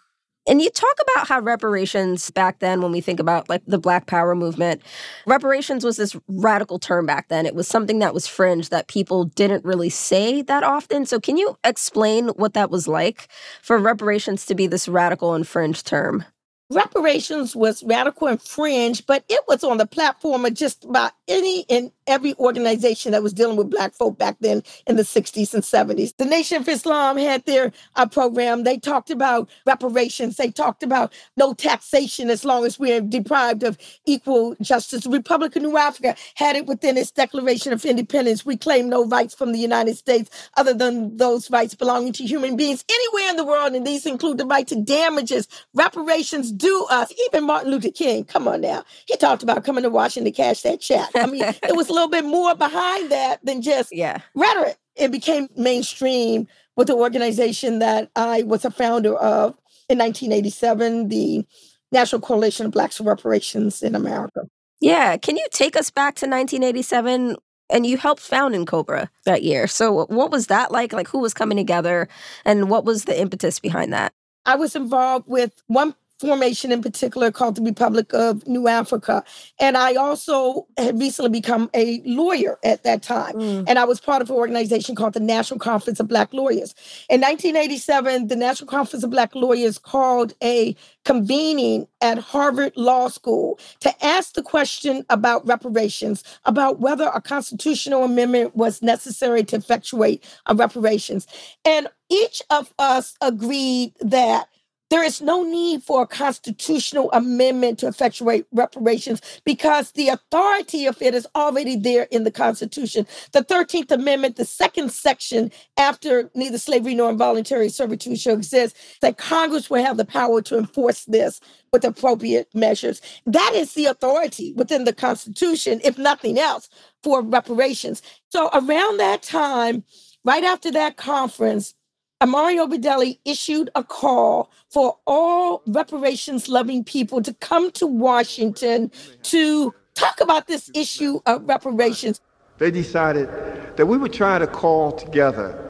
And 0.48 0.62
you 0.62 0.70
talk 0.70 0.94
about 1.02 1.26
how 1.26 1.40
reparations 1.40 2.30
back 2.30 2.60
then, 2.60 2.80
when 2.80 2.92
we 2.92 3.00
think 3.00 3.18
about 3.18 3.48
like 3.48 3.62
the 3.66 3.78
Black 3.78 4.06
Power 4.06 4.36
movement, 4.36 4.80
reparations 5.26 5.84
was 5.84 5.96
this 5.96 6.16
radical 6.28 6.78
term 6.78 7.04
back 7.04 7.28
then. 7.28 7.46
It 7.46 7.54
was 7.54 7.66
something 7.66 7.98
that 7.98 8.14
was 8.14 8.28
fringe 8.28 8.68
that 8.68 8.86
people 8.86 9.24
didn't 9.24 9.64
really 9.64 9.90
say 9.90 10.42
that 10.42 10.62
often. 10.62 11.04
So, 11.04 11.18
can 11.18 11.36
you 11.36 11.58
explain 11.64 12.28
what 12.28 12.54
that 12.54 12.70
was 12.70 12.86
like 12.86 13.26
for 13.60 13.76
reparations 13.76 14.46
to 14.46 14.54
be 14.54 14.68
this 14.68 14.86
radical 14.86 15.34
and 15.34 15.46
fringe 15.46 15.82
term? 15.82 16.24
Reparations 16.70 17.54
was 17.54 17.84
radical 17.84 18.26
and 18.28 18.42
fringe, 18.42 19.06
but 19.06 19.24
it 19.28 19.40
was 19.46 19.62
on 19.62 19.78
the 19.78 19.86
platform 19.86 20.44
of 20.44 20.54
just 20.54 20.84
about 20.84 21.12
any 21.28 21.64
and 21.70 21.92
every 22.06 22.34
organization 22.34 23.12
that 23.12 23.22
was 23.22 23.32
dealing 23.32 23.56
with 23.56 23.70
Black 23.70 23.94
folk 23.94 24.18
back 24.18 24.36
then 24.40 24.62
in 24.86 24.96
the 24.96 25.02
60s 25.02 25.54
and 25.54 25.62
70s. 25.62 26.16
The 26.16 26.24
Nation 26.24 26.58
of 26.58 26.68
Islam 26.68 27.16
had 27.16 27.44
their 27.46 27.72
uh, 27.96 28.06
program. 28.06 28.64
They 28.64 28.78
talked 28.78 29.10
about 29.10 29.48
reparations. 29.66 30.36
They 30.36 30.50
talked 30.50 30.82
about 30.82 31.12
no 31.36 31.54
taxation 31.54 32.30
as 32.30 32.44
long 32.44 32.64
as 32.64 32.78
we're 32.78 33.00
deprived 33.00 33.62
of 33.62 33.78
equal 34.04 34.56
justice. 34.60 35.04
The 35.04 35.10
Republic 35.10 35.56
of 35.56 35.62
New 35.62 35.76
Africa 35.76 36.16
had 36.34 36.56
it 36.56 36.66
within 36.66 36.96
its 36.96 37.10
Declaration 37.10 37.72
of 37.72 37.84
Independence. 37.84 38.44
We 38.44 38.56
claim 38.56 38.88
no 38.88 39.06
rights 39.06 39.34
from 39.34 39.52
the 39.52 39.58
United 39.58 39.96
States 39.96 40.30
other 40.56 40.74
than 40.74 41.16
those 41.16 41.50
rights 41.50 41.74
belonging 41.74 42.12
to 42.14 42.24
human 42.24 42.56
beings 42.56 42.84
anywhere 42.90 43.30
in 43.30 43.36
the 43.36 43.44
world, 43.44 43.74
and 43.74 43.86
these 43.86 44.06
include 44.06 44.38
the 44.38 44.46
right 44.46 44.66
to 44.68 44.80
damages, 44.80 45.48
reparations 45.74 46.52
due 46.52 46.86
us. 46.90 47.12
Even 47.26 47.46
Martin 47.46 47.70
Luther 47.70 47.90
King, 47.90 48.24
come 48.24 48.48
on 48.48 48.60
now, 48.60 48.84
he 49.06 49.16
talked 49.16 49.42
about 49.42 49.64
coming 49.64 49.82
to 49.82 49.90
Washington 49.90 50.32
to 50.32 50.36
cash 50.36 50.62
that 50.62 50.80
check. 50.80 51.08
I 51.14 51.26
mean, 51.26 51.42
it 51.42 51.76
was 51.76 51.90
little 51.96 52.10
bit 52.10 52.24
more 52.24 52.54
behind 52.54 53.10
that 53.10 53.44
than 53.44 53.62
just 53.62 53.94
yeah. 53.94 54.20
rhetoric. 54.34 54.76
It 54.94 55.10
became 55.10 55.48
mainstream 55.56 56.46
with 56.76 56.88
the 56.88 56.94
organization 56.94 57.78
that 57.80 58.10
I 58.16 58.42
was 58.42 58.64
a 58.64 58.70
founder 58.70 59.14
of 59.14 59.56
in 59.88 59.98
1987, 59.98 61.08
the 61.08 61.44
National 61.92 62.20
Coalition 62.20 62.66
of 62.66 62.72
Blacks 62.72 62.96
for 62.96 63.04
Reparations 63.04 63.82
in 63.82 63.94
America. 63.94 64.42
Yeah. 64.80 65.16
Can 65.16 65.36
you 65.36 65.46
take 65.52 65.76
us 65.76 65.90
back 65.90 66.16
to 66.16 66.26
1987? 66.26 67.36
And 67.68 67.84
you 67.84 67.96
helped 67.96 68.22
found 68.22 68.54
N'COBRA 68.54 69.08
that 69.24 69.42
year. 69.42 69.66
So, 69.66 70.06
what 70.06 70.30
was 70.30 70.46
that 70.46 70.70
like? 70.70 70.92
Like, 70.92 71.08
who 71.08 71.18
was 71.18 71.34
coming 71.34 71.56
together 71.56 72.06
and 72.44 72.70
what 72.70 72.84
was 72.84 73.06
the 73.06 73.20
impetus 73.20 73.58
behind 73.58 73.92
that? 73.92 74.12
I 74.44 74.54
was 74.54 74.76
involved 74.76 75.26
with 75.26 75.60
one 75.66 75.96
formation 76.18 76.72
in 76.72 76.82
particular 76.82 77.30
called 77.30 77.56
the 77.56 77.62
Republic 77.62 78.12
of 78.14 78.46
New 78.46 78.68
Africa. 78.68 79.22
And 79.60 79.76
I 79.76 79.94
also 79.94 80.66
had 80.78 80.98
recently 80.98 81.30
become 81.30 81.70
a 81.74 82.00
lawyer 82.04 82.58
at 82.64 82.84
that 82.84 83.02
time. 83.02 83.34
Mm. 83.34 83.64
And 83.68 83.78
I 83.78 83.84
was 83.84 84.00
part 84.00 84.22
of 84.22 84.30
an 84.30 84.36
organization 84.36 84.94
called 84.94 85.12
the 85.12 85.20
National 85.20 85.60
Conference 85.60 86.00
of 86.00 86.08
Black 86.08 86.32
Lawyers. 86.32 86.74
In 87.10 87.20
1987, 87.20 88.28
the 88.28 88.36
National 88.36 88.68
Conference 88.68 89.04
of 89.04 89.10
Black 89.10 89.34
Lawyers 89.34 89.78
called 89.78 90.34
a 90.42 90.74
convening 91.04 91.86
at 92.00 92.18
Harvard 92.18 92.72
Law 92.76 93.08
School 93.08 93.58
to 93.80 94.04
ask 94.04 94.34
the 94.34 94.42
question 94.42 95.04
about 95.10 95.46
reparations, 95.46 96.24
about 96.44 96.80
whether 96.80 97.10
a 97.14 97.20
constitutional 97.20 98.04
amendment 98.04 98.56
was 98.56 98.82
necessary 98.82 99.44
to 99.44 99.56
effectuate 99.56 100.24
a 100.46 100.54
reparations. 100.54 101.26
And 101.64 101.88
each 102.08 102.42
of 102.50 102.72
us 102.78 103.14
agreed 103.20 103.92
that 104.00 104.48
there 104.90 105.02
is 105.02 105.20
no 105.20 105.42
need 105.42 105.82
for 105.82 106.02
a 106.02 106.06
constitutional 106.06 107.10
amendment 107.12 107.78
to 107.80 107.88
effectuate 107.88 108.46
reparations 108.52 109.20
because 109.44 109.92
the 109.92 110.08
authority 110.08 110.86
of 110.86 111.00
it 111.02 111.14
is 111.14 111.26
already 111.34 111.76
there 111.76 112.04
in 112.10 112.24
the 112.24 112.30
Constitution. 112.30 113.06
The 113.32 113.42
13th 113.42 113.90
Amendment, 113.90 114.36
the 114.36 114.44
second 114.44 114.92
section 114.92 115.50
after 115.76 116.30
neither 116.34 116.58
slavery 116.58 116.94
nor 116.94 117.10
involuntary 117.10 117.68
servitude 117.68 118.20
shall 118.20 118.34
exist, 118.34 118.76
that 119.00 119.18
Congress 119.18 119.68
will 119.68 119.82
have 119.82 119.96
the 119.96 120.04
power 120.04 120.40
to 120.42 120.56
enforce 120.56 121.04
this 121.06 121.40
with 121.72 121.84
appropriate 121.84 122.48
measures. 122.54 123.00
That 123.26 123.52
is 123.54 123.74
the 123.74 123.86
authority 123.86 124.52
within 124.52 124.84
the 124.84 124.92
Constitution, 124.92 125.80
if 125.84 125.98
nothing 125.98 126.38
else, 126.38 126.68
for 127.02 127.22
reparations. 127.22 128.02
So 128.30 128.50
around 128.52 128.98
that 128.98 129.22
time, 129.22 129.84
right 130.24 130.44
after 130.44 130.70
that 130.72 130.96
conference, 130.96 131.74
Imari 132.22 132.56
Obadele 132.56 133.18
issued 133.26 133.68
a 133.74 133.84
call 133.84 134.50
for 134.70 134.96
all 135.06 135.62
reparations 135.66 136.48
loving 136.48 136.82
people 136.82 137.20
to 137.20 137.34
come 137.34 137.70
to 137.72 137.86
Washington 137.86 138.90
to 139.24 139.74
talk 139.94 140.22
about 140.22 140.46
this 140.46 140.70
issue 140.74 141.20
of 141.26 141.46
reparations. 141.46 142.22
They 142.56 142.70
decided 142.70 143.28
that 143.76 143.84
we 143.84 143.98
would 143.98 144.14
try 144.14 144.38
to 144.38 144.46
call 144.46 144.92
together 144.92 145.62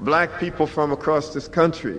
black 0.00 0.38
people 0.38 0.66
from 0.66 0.92
across 0.92 1.32
this 1.32 1.48
country 1.48 1.98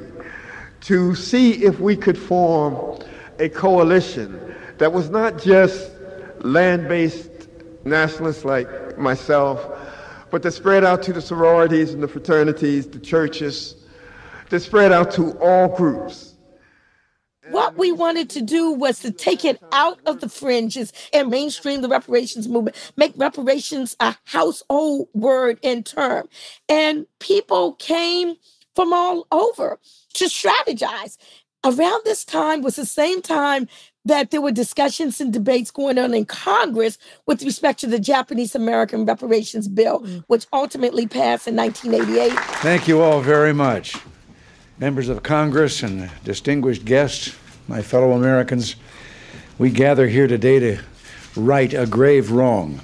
to 0.82 1.16
see 1.16 1.64
if 1.66 1.80
we 1.80 1.96
could 1.96 2.18
form 2.18 3.02
a 3.40 3.50
coalition 3.50 4.40
that 4.78 4.94
was 4.94 5.10
not 5.10 5.42
just 5.42 5.92
land 6.42 6.88
based 6.88 7.50
nationalists 7.86 8.46
like 8.46 9.00
myself, 9.00 9.66
but 10.30 10.44
that 10.44 10.52
spread 10.52 10.84
out 10.84 11.02
to 11.02 11.12
the 11.12 11.22
sororities 11.24 11.92
and 11.92 12.04
the 12.04 12.08
fraternities, 12.08 12.86
the 12.86 13.00
churches, 13.00 13.76
that 14.50 14.60
spread 14.62 14.92
out 14.92 15.12
to 15.12 15.38
all 15.40 15.68
groups. 15.76 16.30
What 17.52 17.78
we 17.78 17.92
wanted 17.92 18.30
to 18.32 18.42
do 18.42 18.72
was 18.72 19.00
to 19.00 19.12
take 19.12 19.44
it 19.44 19.60
out 19.72 20.00
of 20.06 20.20
the 20.20 20.30
fringes 20.30 20.94
and 21.14 21.30
mainstream 21.30 21.82
the 21.82 21.88
reparations 21.88 22.48
movement, 22.48 22.76
make 22.96 23.14
reparations 23.16 23.96
a 24.00 24.16
household 24.26 25.08
word 25.14 25.60
and 25.64 25.84
term. 25.86 26.30
And 26.68 27.08
people 27.20 27.74
came 27.74 28.36
from 28.76 28.94
all 28.94 29.26
over 29.32 29.80
to 30.14 30.26
strategize. 30.26 31.18
Around 31.66 32.02
this 32.06 32.24
time 32.24 32.62
was 32.62 32.76
the 32.76 32.86
same 32.86 33.22
time 33.22 33.68
that 34.06 34.32
there 34.32 34.42
were 34.42 34.52
discussions 34.52 35.20
and 35.20 35.34
debates 35.34 35.72
going 35.72 35.98
on 35.98 36.14
in 36.14 36.26
Congress 36.26 36.98
with 37.26 37.44
respect 37.44 37.80
to 37.80 37.88
the 37.88 38.00
Japanese 38.00 38.56
American 38.56 39.06
Reparations 39.06 39.68
Bill, 39.68 40.02
mm. 40.02 40.24
which 40.28 40.46
ultimately 40.54 41.06
passed 41.08 41.48
in 41.48 41.56
1988. 41.56 42.32
Thank 42.62 42.88
you 42.88 43.02
all 43.02 43.22
very 43.22 43.54
much 43.54 43.98
members 44.80 45.10
of 45.10 45.22
Congress 45.22 45.84
and 45.84 46.10
distinguished 46.24 46.86
guests, 46.86 47.36
my 47.68 47.82
fellow 47.82 48.14
Americans, 48.14 48.78
we 49.58 49.70
gather 49.70 50.08
here 50.08 50.26
today 50.26 50.58
to 50.58 50.80
right 51.36 51.74
a 51.74 51.86
grave 51.86 52.32
wrong. 52.32 52.80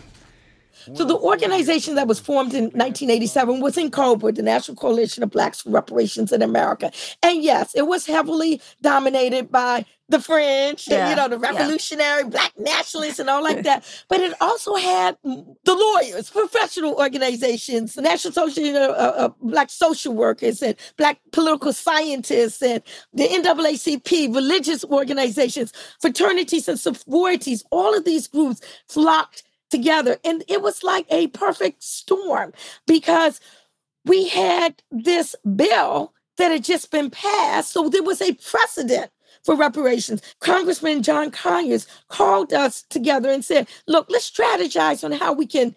So 0.94 1.06
the 1.06 1.18
organization 1.18 1.96
that 1.96 2.08
was 2.08 2.20
formed 2.20 2.54
in 2.54 2.66
1987 2.66 3.60
was 3.60 3.76
N'COBRA, 3.76 4.36
the 4.36 4.44
National 4.44 4.76
Coalition 4.76 5.24
of 5.24 5.32
Blacks 5.32 5.62
for 5.62 5.70
Reparations 5.70 6.32
in 6.32 6.42
America. 6.42 6.92
And 7.24 7.44
yes, 7.44 7.74
it 7.76 7.88
was 7.88 8.06
heavily 8.06 8.62
dominated 8.82 9.52
by 9.52 9.86
the 10.08 10.22
French, 10.22 10.88
yeah. 10.88 11.08
and, 11.08 11.10
you 11.10 11.16
know, 11.16 11.28
the 11.28 11.40
revolutionary 11.40 12.24
yeah. 12.24 12.30
black 12.30 12.54
nationalists 12.60 13.18
and 13.18 13.30
all 13.30 13.42
like 13.42 13.64
that. 13.64 13.84
But 14.08 14.22
it 14.22 14.34
also 14.40 14.76
had 14.76 15.18
the 15.24 15.54
lawyers, 15.66 16.30
professional 16.30 16.94
organizations, 16.96 17.96
the 17.96 18.04
National 18.04 18.30
Association 18.32 18.76
of 18.76 18.92
uh, 18.92 18.94
uh, 18.94 19.30
Black 19.42 19.72
Social 19.72 20.14
Workers 20.14 20.62
and 20.62 20.76
Black 20.98 21.20
political 21.32 21.74
scientists 21.74 22.62
and 22.62 22.84
the 23.14 23.28
NAACP, 23.28 24.34
religious 24.34 24.84
organizations, 24.86 25.74
fraternities 26.00 26.68
and 26.68 26.80
sororities. 26.80 27.64
All 27.72 27.98
of 27.98 28.06
these 28.06 28.28
groups 28.28 28.62
flocked 28.88 29.44
together. 29.70 30.18
And 30.24 30.44
it 30.48 30.62
was 30.62 30.84
like 30.84 31.06
a 31.10 31.28
perfect 31.28 31.84
storm 31.84 32.54
because 32.88 33.40
we 34.06 34.28
had 34.28 34.82
this 34.92 35.36
bill 35.56 36.14
that 36.38 36.52
had 36.52 36.64
just 36.64 36.92
been 36.92 37.10
passed. 37.10 37.72
So 37.72 37.90
there 37.90 38.04
was 38.04 38.22
a 38.22 38.34
precedent 38.34 39.12
for 39.44 39.56
reparations. 39.56 40.22
Congressman 40.40 41.04
John 41.04 41.32
Conyers 41.32 41.88
called 42.10 42.54
us 42.54 42.84
together 42.84 43.30
and 43.30 43.46
said, 43.46 43.68
look, 43.88 44.08
let's 44.10 44.30
strategize 44.30 45.04
on 45.04 45.12
how 45.12 45.34
we 45.34 45.46
can 45.46 45.76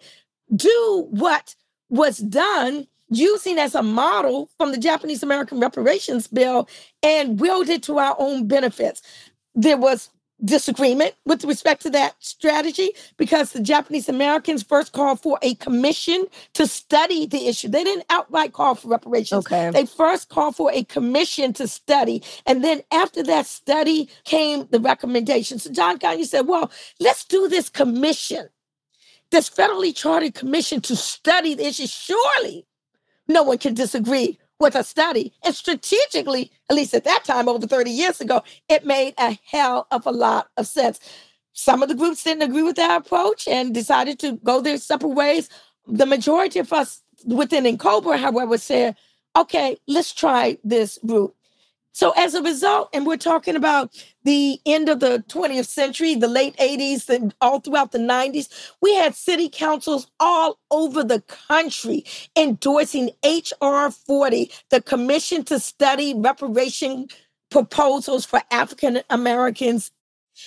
do 0.55 1.07
what 1.11 1.55
was 1.89 2.17
done 2.17 2.87
using 3.09 3.57
as 3.57 3.73
a 3.73 3.83
model 3.83 4.49
from 4.57 4.71
the 4.71 4.77
Japanese 4.77 5.23
American 5.23 5.59
reparations 5.59 6.27
bill 6.27 6.67
and 7.01 7.39
wield 7.39 7.69
it 7.69 7.83
to 7.83 7.97
our 7.97 8.15
own 8.19 8.47
benefits. 8.47 9.01
There 9.55 9.77
was 9.77 10.09
disagreement 10.43 11.15
with 11.25 11.43
respect 11.43 11.81
to 11.81 11.89
that 11.89 12.15
strategy 12.19 12.91
because 13.17 13.51
the 13.51 13.61
Japanese 13.61 14.07
Americans 14.09 14.63
first 14.63 14.93
called 14.93 15.19
for 15.21 15.37
a 15.41 15.55
commission 15.55 16.25
to 16.53 16.65
study 16.67 17.25
the 17.25 17.47
issue. 17.47 17.67
They 17.67 17.83
didn't 17.83 18.05
outright 18.09 18.53
call 18.53 18.75
for 18.75 18.87
reparations. 18.87 19.45
Okay. 19.45 19.69
They 19.71 19.85
first 19.85 20.29
called 20.29 20.55
for 20.55 20.71
a 20.71 20.83
commission 20.85 21.53
to 21.53 21.67
study. 21.67 22.23
And 22.45 22.63
then 22.63 22.81
after 22.91 23.23
that 23.23 23.45
study 23.45 24.09
came 24.23 24.67
the 24.71 24.79
recommendations. 24.79 25.63
So 25.63 25.71
John 25.71 25.99
Conyers 25.99 26.29
said, 26.29 26.47
well, 26.47 26.71
let's 26.99 27.25
do 27.25 27.47
this 27.47 27.69
commission, 27.69 28.49
this 29.31 29.49
federally 29.49 29.95
chartered 29.95 30.35
commission 30.35 30.81
to 30.81 30.95
study 30.95 31.53
the 31.53 31.67
issue. 31.67 31.87
Surely 31.87 32.65
no 33.27 33.43
one 33.43 33.57
can 33.57 33.73
disagree 33.73 34.39
with 34.59 34.75
a 34.75 34.83
study. 34.83 35.33
And 35.43 35.55
strategically, 35.55 36.51
at 36.69 36.75
least 36.75 36.93
at 36.93 37.05
that 37.05 37.23
time, 37.23 37.47
over 37.47 37.65
30 37.65 37.89
years 37.89 38.21
ago, 38.21 38.43
it 38.67 38.85
made 38.85 39.13
a 39.17 39.39
hell 39.45 39.87
of 39.91 40.05
a 40.05 40.11
lot 40.11 40.49
of 40.57 40.67
sense. 40.67 40.99
Some 41.53 41.81
of 41.81 41.89
the 41.89 41.95
groups 41.95 42.23
didn't 42.23 42.43
agree 42.43 42.63
with 42.63 42.75
that 42.75 43.01
approach 43.05 43.47
and 43.47 43.73
decided 43.73 44.19
to 44.19 44.33
go 44.43 44.61
their 44.61 44.77
separate 44.77 45.09
ways. 45.09 45.49
The 45.87 46.05
majority 46.05 46.59
of 46.59 46.71
us 46.71 47.01
within 47.25 47.63
N'COBRA, 47.65 48.19
however, 48.19 48.57
said, 48.57 48.95
okay, 49.35 49.77
let's 49.87 50.13
try 50.13 50.57
this 50.63 50.99
route. 51.03 51.35
So 51.93 52.11
as 52.15 52.33
a 52.33 52.41
result, 52.41 52.89
and 52.93 53.05
we're 53.05 53.17
talking 53.17 53.55
about 53.55 53.91
the 54.23 54.59
end 54.65 54.89
of 54.89 54.99
the 54.99 55.23
20th 55.27 55.67
century, 55.67 56.15
the 56.15 56.27
late 56.27 56.55
80s, 56.57 57.09
and 57.09 57.33
all 57.41 57.59
throughout 57.59 57.91
the 57.91 57.99
90s, 57.99 58.47
we 58.81 58.93
had 58.95 59.15
city 59.15 59.49
councils 59.49 60.07
all 60.19 60.59
over 60.71 61.03
the 61.03 61.21
country 61.21 62.05
endorsing 62.37 63.11
H.R. 63.23 63.91
40, 63.91 64.51
the 64.69 64.81
Commission 64.81 65.43
to 65.45 65.59
Study 65.59 66.13
Reparation 66.15 67.07
Proposals 67.49 68.25
for 68.25 68.41
African 68.51 69.01
Americans 69.09 69.91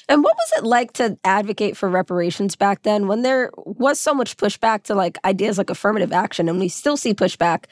and 0.09 0.23
what 0.23 0.35
was 0.35 0.63
it 0.63 0.67
like 0.67 0.93
to 0.95 1.19
advocate 1.25 1.77
for 1.77 1.89
reparations 1.89 2.57
back 2.57 2.83
then 2.83 3.09
when 3.09 3.23
there 3.23 3.51
was 3.57 4.01
so 4.01 4.15
much 4.15 4.37
pushback 4.37 4.85
to 4.85 4.95
like 4.95 5.19
ideas 5.25 5.59
like 5.59 5.71
affirmative 5.71 6.13
action 6.13 6.49
and 6.49 6.59
we 6.59 6.69
still 6.69 6.97
see 6.97 7.15
pushback 7.15 7.65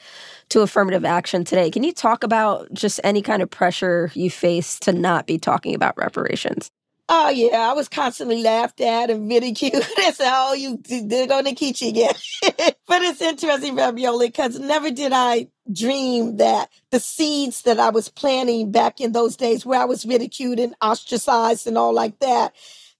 to 0.49 0.61
affirmative 0.61 1.05
action 1.05 1.43
today? 1.43 1.69
Can 1.71 1.83
you 1.83 1.93
talk 1.93 2.23
about 2.23 2.71
just 2.73 2.99
any 3.03 3.21
kind 3.21 3.41
of 3.41 3.49
pressure 3.49 4.11
you 4.13 4.29
face 4.29 4.79
to 4.79 4.93
not 4.93 5.27
be 5.27 5.37
talking 5.37 5.75
about 5.75 5.97
reparations? 5.97 6.71
Oh 7.13 7.27
yeah, 7.27 7.69
I 7.69 7.73
was 7.73 7.89
constantly 7.89 8.41
laughed 8.41 8.79
at 8.79 9.09
and 9.09 9.29
ridiculed. 9.29 9.83
They 9.97 10.11
said, 10.11 10.31
"Oh, 10.33 10.53
you 10.53 10.79
they're 10.81 11.27
going 11.27 11.43
to 11.43 11.53
Kichi 11.53 11.89
again." 11.89 12.13
but 12.87 13.01
it's 13.01 13.21
interesting, 13.21 13.75
Fabiola, 13.75 14.27
because 14.27 14.57
never 14.57 14.91
did 14.91 15.11
I 15.13 15.47
dream 15.73 16.37
that 16.37 16.69
the 16.91 16.99
seeds 16.99 17.63
that 17.63 17.79
I 17.79 17.89
was 17.89 18.09
planting 18.09 18.71
back 18.71 18.99
in 18.99 19.11
those 19.11 19.35
days, 19.35 19.65
where 19.65 19.79
I 19.79 19.85
was 19.85 20.05
ridiculed 20.05 20.59
and 20.59 20.75
ostracized 20.81 21.67
and 21.67 21.77
all 21.77 21.93
like 21.93 22.19
that, 22.19 22.53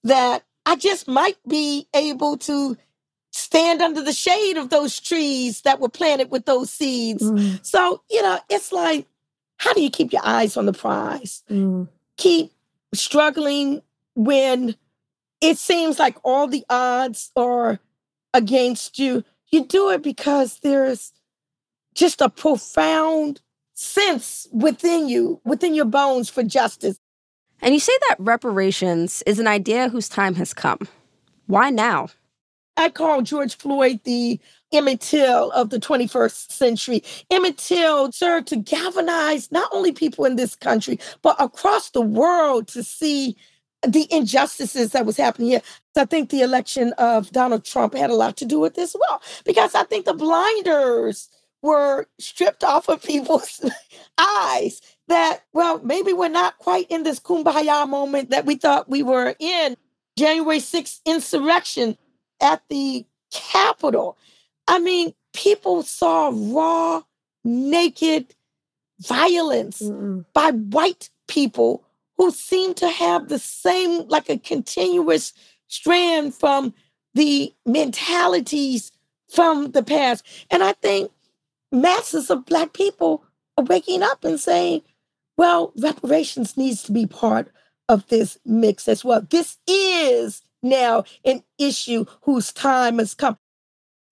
that 0.04 0.44
I 0.66 0.76
just 0.76 1.08
might 1.08 1.38
be 1.48 1.88
able 1.96 2.38
to 2.40 2.78
stand 3.32 3.82
under 3.82 4.02
the 4.02 4.14
shade 4.14 4.58
of 4.58 4.70
those 4.70 5.00
trees 5.00 5.62
that 5.62 5.80
were 5.80 5.90
planted 5.90 6.32
with 6.32 6.46
those 6.46 6.70
seeds. 6.70 7.24
Mm. 7.24 7.66
So 7.66 8.02
you 8.10 8.22
know, 8.22 8.40
it's 8.50 8.72
like, 8.72 9.08
how 9.58 9.74
do 9.74 9.82
you 9.82 9.90
keep 9.90 10.12
your 10.12 10.26
eyes 10.26 10.58
on 10.58 10.66
the 10.66 10.74
prize? 10.74 11.44
Mm. 11.50 11.88
Keep 12.18 12.52
struggling 12.94 13.82
when 14.16 14.76
it 15.42 15.58
seems 15.58 16.00
like 16.00 16.18
all 16.24 16.48
the 16.48 16.66
odds 16.70 17.32
are 17.36 17.80
against 18.34 19.00
you, 19.00 19.24
you 19.52 19.66
do 19.66 19.90
it 19.90 20.02
because 20.02 20.60
there's 20.60 21.12
just 21.96 22.22
a 22.22 22.30
profound 22.30 23.42
sense 23.74 24.48
within 24.52 25.08
you, 25.10 25.40
within 25.44 25.74
your 25.74 25.86
bones 25.86 26.30
for 26.30 26.44
justice. 26.44 26.98
And 27.62 27.74
you 27.74 27.80
say 27.80 27.94
that 28.10 28.16
reparations 28.20 29.24
is 29.26 29.40
an 29.40 29.48
idea 29.48 29.90
whose 29.90 30.10
time 30.10 30.36
has 30.36 30.54
come. 30.54 30.80
Why 31.48 31.70
now? 31.70 32.10
I 32.78 32.90
call 32.90 33.22
George 33.22 33.58
Floyd 33.58 34.00
the 34.04 34.40
Emmett 34.72 35.02
Till 35.02 35.52
of 35.52 35.70
the 35.70 35.80
21st 35.80 36.52
century. 36.52 37.04
Emmett 37.30 37.58
Till 37.58 38.12
served 38.12 38.48
to 38.48 38.56
galvanize 38.56 39.52
not 39.52 39.70
only 39.74 39.92
people 39.92 40.26
in 40.26 40.38
this 40.38 40.56
country, 40.56 40.98
but 41.22 41.36
across 41.40 41.90
the 41.90 42.02
world 42.02 42.68
to 42.70 42.82
see 42.82 43.36
the 43.86 44.08
injustices 44.14 44.92
that 44.92 45.06
was 45.06 45.18
happening 45.18 45.50
here. 45.50 45.62
I 45.96 46.06
think 46.06 46.30
the 46.30 46.42
election 46.42 46.94
of 46.94 47.32
Donald 47.32 47.66
Trump 47.66 47.94
had 47.94 48.10
a 48.10 48.16
lot 48.16 48.38
to 48.38 48.46
do 48.46 48.60
with 48.60 48.76
this 48.76 48.96
as 48.96 49.02
well, 49.10 49.22
because 49.44 49.76
I 49.76 49.84
think 49.84 50.06
the 50.06 50.14
blinders 50.14 51.30
were 51.62 52.08
stripped 52.20 52.64
off 52.64 52.90
of 52.90 53.04
people's 53.04 53.64
eyes 54.18 54.82
that, 55.08 55.42
well, 55.54 55.80
maybe 55.84 56.14
we're 56.14 56.30
not 56.30 56.58
quite 56.58 56.88
in 56.90 57.04
this 57.04 57.20
kumbaya 57.20 57.88
moment 57.88 58.30
that 58.30 58.46
we 58.46 58.56
thought 58.56 58.90
we 58.90 59.04
were 59.04 59.36
in. 59.40 59.76
January 60.18 60.60
6th 60.60 61.00
insurrection 61.06 61.98
at 62.42 62.62
the 62.70 63.06
Capitol. 63.32 64.18
I 64.68 64.80
mean, 64.80 65.14
people 65.34 65.84
saw 65.84 66.32
raw, 66.34 67.02
naked 67.44 68.36
violence 69.00 69.82
Mm-mm. 69.82 70.26
by 70.34 70.52
white 70.52 71.10
people 71.28 71.84
who 72.18 72.32
seem 72.32 72.74
to 72.76 72.90
have 72.90 73.30
the 73.30 73.40
same, 73.40 74.08
like 74.08 74.30
a 74.30 74.38
continuous 74.38 75.34
strand 75.68 76.36
from 76.36 76.74
the 77.14 77.54
mentalities 77.66 78.92
from 79.28 79.72
the 79.72 79.82
past. 79.82 80.26
And 80.52 80.62
I 80.62 80.74
think 80.74 81.12
masses 81.72 82.30
of 82.30 82.46
Black 82.46 82.74
people 82.74 83.24
are 83.58 83.64
waking 83.64 84.04
up 84.04 84.24
and 84.24 84.40
saying, 84.40 84.82
well, 85.38 85.74
reparations 85.78 86.58
needs 86.58 86.84
to 86.84 86.92
be 86.92 87.06
part 87.06 87.52
of 87.90 88.08
this 88.08 88.38
mix 88.46 88.88
as 88.88 89.04
well. 89.04 89.26
This 89.30 89.58
is 89.68 90.42
now 90.64 91.04
an 91.26 91.44
issue 91.58 92.06
whose 92.24 92.52
time 92.54 93.00
has 93.00 93.14
come. 93.14 93.38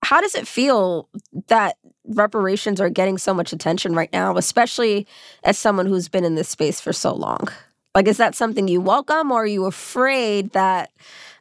How 0.04 0.22
does 0.22 0.34
it 0.36 0.48
feel 0.48 1.10
that 1.48 1.78
reparations 2.06 2.80
are 2.82 2.90
getting 2.90 3.18
so 3.18 3.34
much 3.34 3.54
attention 3.54 3.94
right 3.94 4.12
now, 4.12 4.38
especially 4.38 5.06
as 5.44 5.58
someone 5.58 5.86
who's 5.86 6.08
been 6.08 6.24
in 6.24 6.36
this 6.36 6.50
space 6.50 6.80
for 6.80 6.94
so 6.94 7.14
long? 7.14 7.48
Like, 7.94 8.08
is 8.08 8.18
that 8.18 8.36
something 8.36 8.68
you 8.68 8.82
welcome, 8.82 9.32
or 9.32 9.44
are 9.44 9.48
you 9.48 9.66
afraid 9.66 10.52
that 10.52 10.92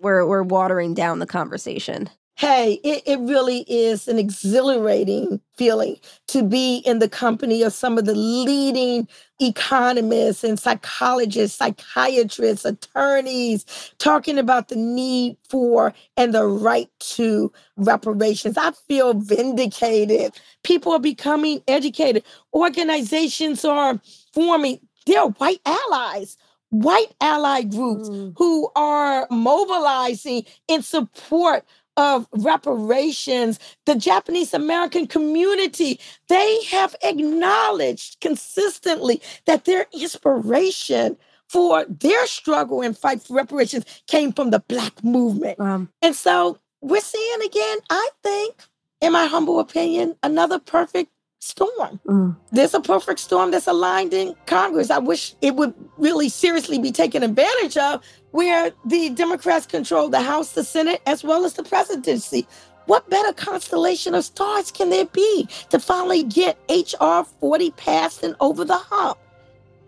we're 0.01 0.27
we're 0.27 0.43
watering 0.43 0.95
down 0.95 1.19
the 1.19 1.27
conversation? 1.27 2.09
Hey, 2.39 2.75
it, 2.85 3.03
it 3.05 3.19
really 3.19 3.63
is 3.63 4.07
an 4.07 4.17
exhilarating 4.17 5.41
feeling 5.57 5.97
to 6.29 6.45
be 6.45 6.79
in 6.87 7.01
the 7.01 7.09
company 7.09 7.65
of 7.65 7.73
some 7.73 7.99
of 7.99 8.05
the 8.05 8.15
leading 8.15 9.09
economists 9.41 10.45
and 10.45 10.57
psychologists, 10.57 11.59
psychiatrists, 11.59 12.65
attorneys, 12.65 13.65
talking 13.99 14.39
about 14.39 14.69
the 14.69 14.77
need 14.77 15.37
for 15.49 15.93
and 16.17 16.33
the 16.33 16.47
right 16.47 16.89
to 17.01 17.53
reparations. 17.77 18.57
I 18.57 18.71
feel 18.87 19.15
vindicated. 19.15 20.33
People 20.63 20.93
are 20.93 21.01
becoming 21.01 21.61
educated. 21.67 22.23
Organizations 22.55 23.65
are 23.65 24.01
forming, 24.33 24.79
they're 25.07 25.27
white 25.27 25.61
allies 25.67 26.37
white 26.71 27.15
ally 27.23 27.63
groups 27.63 28.11
mm. 28.11 28.31
who 28.37 28.71
are 28.77 29.27
mobilizing 29.31 30.45
in 30.69 30.83
support 30.83 31.65
of 31.99 32.29
reparations, 32.33 33.59
the 33.85 33.97
Japanese 33.97 34.55
American 34.55 35.07
community, 35.07 36.01
they 36.29 36.63
have 36.71 36.95
acknowledged 37.03 38.21
consistently 38.21 39.21
that 39.47 39.65
their 39.65 39.87
inspiration 39.93 41.17
for 41.49 41.85
their 41.87 42.27
struggle 42.27 42.83
and 42.83 42.97
fight 42.97 43.21
for 43.21 43.35
reparations 43.35 43.85
came 44.07 44.33
from 44.33 44.51
the 44.51 44.61
Black 44.61 45.03
movement. 45.03 45.59
Um, 45.59 45.91
and 46.01 46.15
so 46.15 46.59
we're 46.81 47.01
seeing 47.01 47.43
again, 47.43 47.79
I 47.91 48.09
think, 48.23 48.55
in 49.01 49.13
my 49.13 49.27
humble 49.27 49.59
opinion, 49.59 50.15
another 50.23 50.61
perfect 50.61 51.11
storm. 51.41 52.01
Mm. 52.07 52.37
There's 52.53 52.75
a 52.75 52.81
perfect 52.81 53.21
storm 53.21 53.51
that's 53.51 53.67
aligned 53.67 54.13
in 54.13 54.35
Congress. 54.47 54.91
I 54.91 54.99
wish 54.99 55.35
it 55.41 55.57
would 55.57 55.75
really 55.97 56.29
seriously 56.29 56.79
be 56.79 56.93
taken 56.93 57.23
advantage 57.23 57.77
of, 57.77 58.03
where 58.31 58.73
the 58.85 59.11
Democrats 59.11 59.67
control 59.67 60.09
the 60.09 60.21
House, 60.21 60.53
the 60.53 60.65
Senate, 60.65 61.01
as 61.07 61.25
well 61.25 61.45
as 61.45 61.55
the 61.55 61.63
presidency. 61.63 62.47
What 62.87 63.09
better 63.11 63.33
constellation 63.33 64.15
of 64.15 64.25
stars 64.25 64.71
can 64.71 64.91
there 64.91 65.05
be 65.07 65.49
to 65.71 65.79
finally 65.79 66.23
get 66.23 66.59
H.R. 66.69 67.25
40 67.25 67.71
passed 67.73 68.23
and 68.23 68.35
over 68.41 68.65
the 68.65 68.79
hump? 68.79 69.19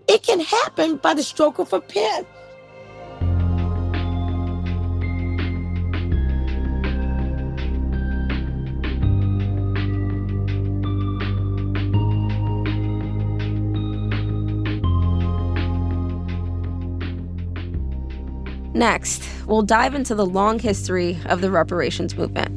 It 0.06 0.22
can 0.22 0.40
happen 0.40 0.96
by 0.96 1.14
the 1.14 1.22
stroke 1.22 1.58
of 1.58 1.72
a 1.72 1.80
pen. 1.80 2.26
Next, 18.80 19.28
we'll 19.46 19.60
dive 19.60 19.94
into 19.94 20.14
the 20.14 20.24
long 20.24 20.58
history 20.58 21.18
of 21.26 21.42
the 21.42 21.50
reparations 21.50 22.16
movement. 22.16 22.48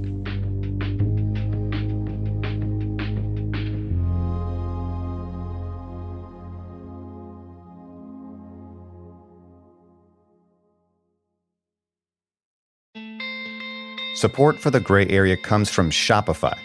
Support 14.15 14.59
for 14.59 14.71
the 14.71 14.79
gray 14.79 15.05
area 15.09 15.36
comes 15.36 15.69
from 15.69 15.89
Shopify. 15.89 16.57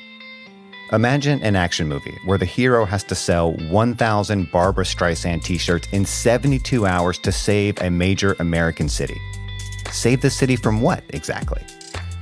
Imagine 0.93 1.43
an 1.43 1.57
action 1.57 1.89
movie 1.89 2.17
where 2.25 2.39
the 2.39 2.45
hero 2.45 2.85
has 2.85 3.03
to 3.03 3.17
sell 3.17 3.55
1,000 3.55 4.53
Barbra 4.53 4.85
Streisand 4.85 5.43
t 5.43 5.59
shirts 5.59 5.89
in 5.91 6.05
72 6.05 6.87
hours 6.87 7.19
to 7.19 7.33
save 7.33 7.77
a 7.83 7.91
major 7.91 8.37
American 8.39 8.89
city. 8.89 9.19
Save 9.91 10.21
the 10.21 10.31
city 10.31 10.57
from 10.57 10.81
what 10.81 11.03
exactly? 11.11 11.63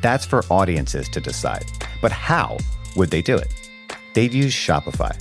That's 0.00 0.24
for 0.24 0.44
audiences 0.50 1.08
to 1.10 1.20
decide. 1.20 1.64
But 2.00 2.12
how 2.12 2.58
would 2.94 3.10
they 3.10 3.22
do 3.22 3.36
it? 3.36 3.70
They'd 4.14 4.32
use 4.32 4.54
Shopify. 4.54 5.18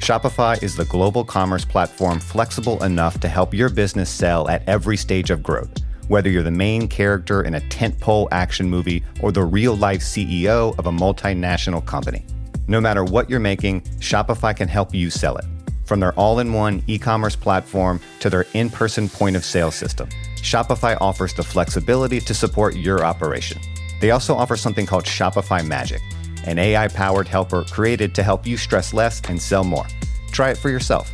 Shopify 0.00 0.62
is 0.62 0.76
the 0.76 0.84
global 0.86 1.24
commerce 1.24 1.64
platform 1.64 2.20
flexible 2.20 2.82
enough 2.82 3.20
to 3.20 3.28
help 3.28 3.54
your 3.54 3.68
business 3.68 4.10
sell 4.10 4.48
at 4.48 4.66
every 4.68 4.96
stage 4.96 5.30
of 5.30 5.42
growth. 5.42 5.70
Whether 6.08 6.28
you're 6.28 6.42
the 6.42 6.50
main 6.50 6.88
character 6.88 7.42
in 7.42 7.54
a 7.54 7.60
tentpole 7.60 8.26
action 8.32 8.68
movie 8.68 9.04
or 9.20 9.30
the 9.30 9.44
real 9.44 9.76
life 9.76 10.00
CEO 10.00 10.76
of 10.78 10.86
a 10.86 10.90
multinational 10.90 11.84
company. 11.84 12.24
No 12.66 12.80
matter 12.80 13.04
what 13.04 13.30
you're 13.30 13.40
making, 13.40 13.82
Shopify 14.00 14.56
can 14.56 14.68
help 14.68 14.94
you 14.94 15.10
sell 15.10 15.36
it. 15.36 15.44
From 15.90 15.98
their 15.98 16.12
all 16.12 16.38
in 16.38 16.52
one 16.52 16.84
e 16.86 16.98
commerce 16.98 17.34
platform 17.34 17.98
to 18.20 18.30
their 18.30 18.46
in 18.54 18.70
person 18.70 19.08
point 19.08 19.34
of 19.34 19.44
sale 19.44 19.72
system. 19.72 20.08
Shopify 20.36 20.96
offers 21.00 21.34
the 21.34 21.42
flexibility 21.42 22.20
to 22.20 22.32
support 22.32 22.76
your 22.76 23.04
operation. 23.04 23.60
They 24.00 24.12
also 24.12 24.36
offer 24.36 24.56
something 24.56 24.86
called 24.86 25.02
Shopify 25.02 25.66
Magic, 25.66 26.00
an 26.44 26.60
AI 26.60 26.86
powered 26.86 27.26
helper 27.26 27.64
created 27.64 28.14
to 28.14 28.22
help 28.22 28.46
you 28.46 28.56
stress 28.56 28.94
less 28.94 29.20
and 29.28 29.42
sell 29.42 29.64
more. 29.64 29.86
Try 30.30 30.50
it 30.50 30.58
for 30.58 30.70
yourself. 30.70 31.10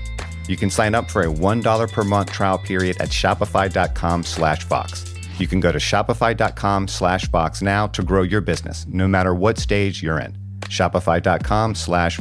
You 0.46 0.58
can 0.58 0.68
sign 0.68 0.94
up 0.94 1.10
for 1.10 1.22
a 1.22 1.32
$1 1.32 1.90
per 1.90 2.04
month 2.04 2.32
trial 2.32 2.58
period 2.58 2.98
at 2.98 3.08
shopify.com 3.08 4.24
slash. 4.24 4.66
You 5.38 5.46
can 5.46 5.60
go 5.60 5.72
to 5.72 5.78
shopify.com 5.78 6.88
slash 6.88 7.62
now 7.62 7.86
to 7.86 8.02
grow 8.02 8.24
your 8.24 8.42
business, 8.42 8.84
no 8.88 9.08
matter 9.08 9.34
what 9.34 9.56
stage 9.56 10.02
you're 10.02 10.18
in. 10.18 10.36
Shopify.com 10.66 11.74
slash. 11.74 12.20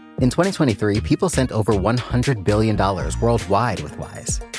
In 0.21 0.29
2023, 0.29 1.01
people 1.01 1.29
sent 1.29 1.51
over 1.51 1.73
$100 1.73 2.43
billion 2.43 2.77
worldwide 2.77 3.79
with 3.79 3.97
Wise. 3.97 4.39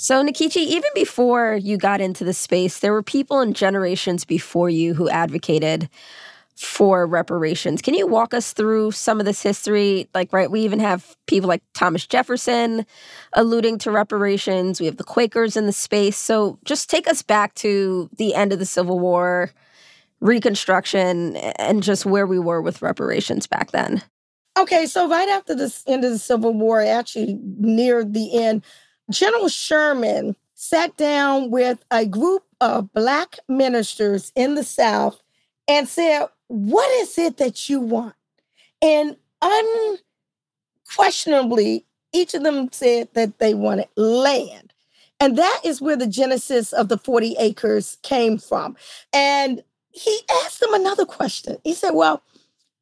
So, 0.00 0.24
Nkechi, 0.24 0.58
even 0.58 0.90
before 0.94 1.58
you 1.60 1.76
got 1.76 2.00
into 2.00 2.22
the 2.22 2.32
space, 2.32 2.78
there 2.78 2.92
were 2.92 3.02
people 3.02 3.40
and 3.40 3.54
generations 3.54 4.24
before 4.24 4.70
you 4.70 4.94
who 4.94 5.08
advocated 5.08 5.88
for 6.54 7.04
reparations. 7.04 7.82
Can 7.82 7.94
you 7.94 8.06
walk 8.06 8.32
us 8.32 8.52
through 8.52 8.92
some 8.92 9.18
of 9.18 9.26
this 9.26 9.42
history? 9.42 10.08
Like, 10.14 10.32
right, 10.32 10.52
we 10.52 10.60
even 10.60 10.78
have 10.78 11.16
people 11.26 11.48
like 11.48 11.64
Thomas 11.74 12.06
Jefferson 12.06 12.86
alluding 13.32 13.78
to 13.78 13.90
reparations. 13.90 14.78
We 14.78 14.86
have 14.86 14.98
the 14.98 15.04
Quakers 15.04 15.56
in 15.56 15.66
the 15.66 15.72
space. 15.72 16.16
So, 16.16 16.60
just 16.64 16.88
take 16.88 17.08
us 17.08 17.22
back 17.22 17.56
to 17.56 18.08
the 18.18 18.36
end 18.36 18.52
of 18.52 18.60
the 18.60 18.66
Civil 18.66 19.00
War, 19.00 19.50
Reconstruction, 20.20 21.36
and 21.36 21.82
just 21.82 22.06
where 22.06 22.26
we 22.26 22.38
were 22.38 22.60
with 22.60 22.82
reparations 22.82 23.46
back 23.46 23.70
then. 23.70 24.02
Okay, 24.58 24.86
so 24.86 25.08
right 25.08 25.28
after 25.28 25.54
the 25.54 25.72
end 25.86 26.04
of 26.04 26.10
the 26.10 26.18
Civil 26.18 26.52
War, 26.52 26.80
actually 26.80 27.38
near 27.58 28.04
the 28.04 28.36
end, 28.42 28.64
General 29.10 29.48
Sherman 29.48 30.34
sat 30.54 30.96
down 30.96 31.50
with 31.52 31.84
a 31.92 32.04
group 32.04 32.42
of 32.60 32.92
Black 32.92 33.38
ministers 33.48 34.32
in 34.34 34.56
the 34.56 34.64
South 34.64 35.22
and 35.68 35.88
said, 35.88 36.26
What 36.48 36.90
is 37.02 37.16
it 37.18 37.36
that 37.36 37.68
you 37.68 37.78
want? 37.78 38.16
And 38.82 39.16
unquestionably, 40.86 41.86
each 42.12 42.34
of 42.34 42.42
them 42.42 42.68
said 42.72 43.08
that 43.14 43.38
they 43.38 43.54
wanted 43.54 43.88
land. 43.96 44.72
And 45.20 45.36
that 45.36 45.60
is 45.64 45.80
where 45.80 45.96
the 45.96 46.06
genesis 46.06 46.72
of 46.72 46.88
the 46.88 46.98
40 46.98 47.36
acres 47.38 47.98
came 48.02 48.38
from. 48.38 48.76
And 49.12 49.62
he 49.90 50.20
asked 50.44 50.60
them 50.60 50.74
another 50.74 51.04
question. 51.04 51.58
He 51.64 51.74
said, 51.74 51.92
Well, 51.92 52.22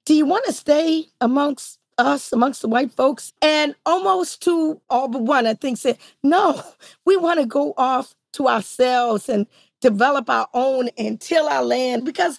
do 0.04 0.14
you 0.14 0.26
want 0.26 0.44
to 0.46 0.52
stay 0.52 1.06
amongst 1.20 1.78
us, 1.98 2.32
amongst 2.32 2.62
the 2.62 2.68
white 2.68 2.92
folks? 2.92 3.32
And 3.42 3.74
almost 3.84 4.42
to 4.42 4.80
all 4.90 5.08
but 5.08 5.22
one, 5.22 5.46
I 5.46 5.54
think, 5.54 5.78
said, 5.78 5.98
No, 6.22 6.62
we 7.04 7.16
want 7.16 7.40
to 7.40 7.46
go 7.46 7.74
off 7.76 8.14
to 8.34 8.48
ourselves 8.48 9.28
and 9.28 9.46
develop 9.80 10.28
our 10.28 10.48
own 10.54 10.88
and 10.98 11.20
till 11.20 11.46
our 11.48 11.64
land 11.64 12.04
because 12.04 12.38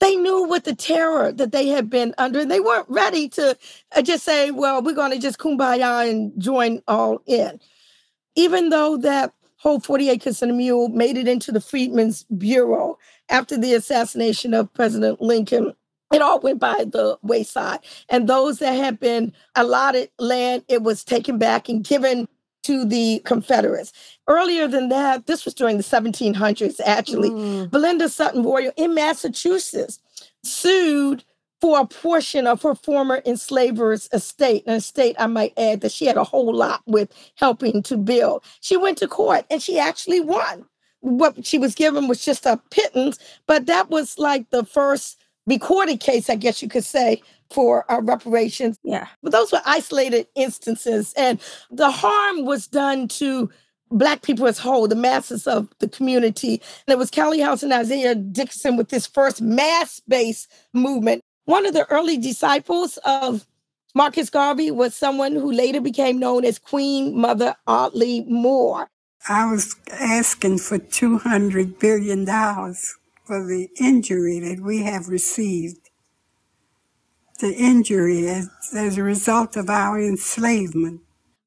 they 0.00 0.16
knew 0.16 0.46
what 0.46 0.64
the 0.64 0.74
terror 0.74 1.32
that 1.32 1.52
they 1.52 1.68
had 1.68 1.88
been 1.88 2.14
under. 2.18 2.40
And 2.40 2.50
they 2.50 2.60
weren't 2.60 2.88
ready 2.88 3.28
to 3.30 3.56
uh, 3.94 4.02
just 4.02 4.24
say, 4.24 4.50
well, 4.50 4.82
we're 4.82 4.94
going 4.94 5.12
to 5.12 5.18
just 5.18 5.38
kumbaya 5.38 6.08
and 6.08 6.32
join 6.40 6.82
all 6.86 7.22
in. 7.26 7.60
Even 8.34 8.68
though 8.68 8.96
that 8.98 9.32
whole 9.56 9.80
40 9.80 10.10
acres 10.10 10.42
and 10.42 10.50
a 10.50 10.54
mule 10.54 10.88
made 10.88 11.16
it 11.16 11.26
into 11.26 11.50
the 11.50 11.60
Freedmen's 11.60 12.24
Bureau 12.24 12.98
after 13.28 13.56
the 13.58 13.74
assassination 13.74 14.54
of 14.54 14.72
President 14.72 15.20
Lincoln, 15.20 15.74
it 16.12 16.22
all 16.22 16.40
went 16.40 16.60
by 16.60 16.84
the 16.84 17.18
wayside. 17.22 17.80
And 18.08 18.28
those 18.28 18.58
that 18.60 18.72
had 18.72 19.00
been 19.00 19.32
allotted 19.54 20.10
land, 20.18 20.64
it 20.68 20.82
was 20.82 21.04
taken 21.04 21.38
back 21.38 21.68
and 21.68 21.84
given 21.84 22.28
to 22.64 22.84
the 22.84 23.20
Confederates. 23.24 23.92
Earlier 24.28 24.66
than 24.66 24.88
that, 24.88 25.26
this 25.26 25.44
was 25.44 25.54
during 25.54 25.76
the 25.76 25.84
1700s, 25.84 26.80
actually. 26.84 27.30
Mm. 27.30 27.70
Belinda 27.70 28.08
Sutton 28.08 28.42
Royall 28.42 28.72
in 28.76 28.94
Massachusetts 28.94 30.00
sued 30.42 31.24
for 31.60 31.80
a 31.80 31.86
portion 31.86 32.46
of 32.46 32.62
her 32.62 32.74
former 32.74 33.22
enslaver's 33.24 34.08
estate, 34.12 34.64
an 34.66 34.74
estate 34.74 35.16
I 35.18 35.26
might 35.26 35.52
add 35.56 35.80
that 35.80 35.92
she 35.92 36.06
had 36.06 36.16
a 36.16 36.24
whole 36.24 36.54
lot 36.54 36.82
with 36.86 37.10
helping 37.36 37.82
to 37.84 37.96
build. 37.96 38.44
She 38.60 38.76
went 38.76 38.98
to 38.98 39.08
court 39.08 39.46
and 39.50 39.62
she 39.62 39.78
actually 39.78 40.20
won. 40.20 40.66
What 41.00 41.46
she 41.46 41.58
was 41.58 41.74
given 41.74 42.08
was 42.08 42.24
just 42.24 42.46
a 42.46 42.60
pittance, 42.70 43.18
but 43.46 43.66
that 43.66 43.90
was 43.90 44.18
like 44.18 44.50
the 44.50 44.64
first 44.64 45.18
recorded 45.46 46.00
case, 46.00 46.28
I 46.28 46.36
guess 46.36 46.62
you 46.62 46.68
could 46.68 46.84
say, 46.84 47.22
for 47.50 47.90
uh, 47.90 48.00
reparations. 48.02 48.78
Yeah. 48.82 49.06
But 49.22 49.32
those 49.32 49.52
were 49.52 49.62
isolated 49.64 50.26
instances. 50.34 51.12
And 51.16 51.40
the 51.70 51.90
harm 51.90 52.44
was 52.44 52.66
done 52.66 53.08
to 53.08 53.50
Black 53.90 54.22
people 54.22 54.46
as 54.46 54.58
whole, 54.58 54.88
the 54.88 54.96
masses 54.96 55.46
of 55.46 55.68
the 55.78 55.88
community. 55.88 56.60
And 56.86 56.92
it 56.92 56.98
was 56.98 57.10
Callie 57.10 57.40
House 57.40 57.62
and 57.62 57.72
Isaiah 57.72 58.16
Dickerson 58.16 58.76
with 58.76 58.88
this 58.88 59.06
first 59.06 59.40
mass 59.40 60.00
based 60.08 60.50
movement. 60.72 61.22
One 61.44 61.66
of 61.66 61.74
the 61.74 61.86
early 61.86 62.18
disciples 62.18 62.98
of 63.04 63.46
Marcus 63.94 64.28
Garvey 64.28 64.72
was 64.72 64.94
someone 64.94 65.32
who 65.32 65.52
later 65.52 65.80
became 65.80 66.18
known 66.18 66.44
as 66.44 66.58
Queen 66.58 67.16
Mother 67.16 67.54
Audley 67.68 68.24
Moore. 68.28 68.88
I 69.28 69.50
was 69.50 69.74
asking 69.90 70.58
for 70.58 70.78
$200 70.78 71.80
billion 71.80 72.24
for 72.26 73.44
the 73.44 73.68
injury 73.80 74.38
that 74.40 74.60
we 74.60 74.82
have 74.84 75.08
received 75.08 75.90
the 77.40 77.52
injury 77.52 78.28
as, 78.28 78.48
as 78.74 78.96
a 78.96 79.02
result 79.02 79.56
of 79.56 79.68
our 79.68 80.00
enslavement. 80.00 81.00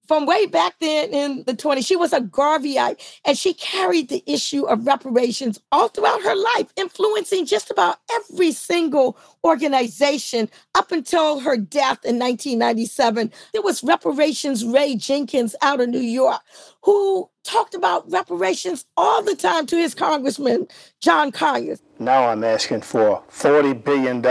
From 0.08 0.26
way 0.26 0.48
back 0.48 0.74
then 0.80 1.12
in 1.12 1.44
the 1.46 1.54
20s, 1.54 1.86
she 1.86 1.96
was 1.96 2.14
a 2.14 2.20
Garveyite 2.20 3.00
and 3.26 3.38
she 3.38 3.54
carried 3.54 4.10
the 4.10 4.24
issue 4.26 4.66
of 4.66 4.88
reparations 4.88 5.62
all 5.72 5.88
throughout 5.88 6.24
her 6.24 6.36
life, 6.36 6.74
influencing 6.76 7.46
just 7.46 7.70
about 7.70 7.98
every 8.12 8.52
single 8.52 9.18
organization 9.44 10.50
up 10.74 10.92
until 10.92 11.40
her 11.40 11.58
death 11.58 12.04
in 12.04 12.18
1997. 12.18 13.32
There 13.54 13.62
was 13.62 13.84
Reparations 13.84 14.66
Ray 14.66 14.96
Jenkins 14.96 15.56
out 15.62 15.80
of 15.80 15.90
New 15.90 16.00
York 16.00 16.42
who 16.82 17.30
talked 17.50 17.74
about 17.74 18.10
reparations 18.12 18.86
all 18.96 19.24
the 19.24 19.36
time 19.36 19.66
to 19.66 19.76
his 19.76 19.96
congressman, 19.96 20.68
John 21.00 21.32
Conyers. 21.32 21.82
Now 21.98 22.28
I'm 22.28 22.44
asking 22.44 22.82
for 22.82 23.24
$40 23.32 23.84
billion 23.84 24.22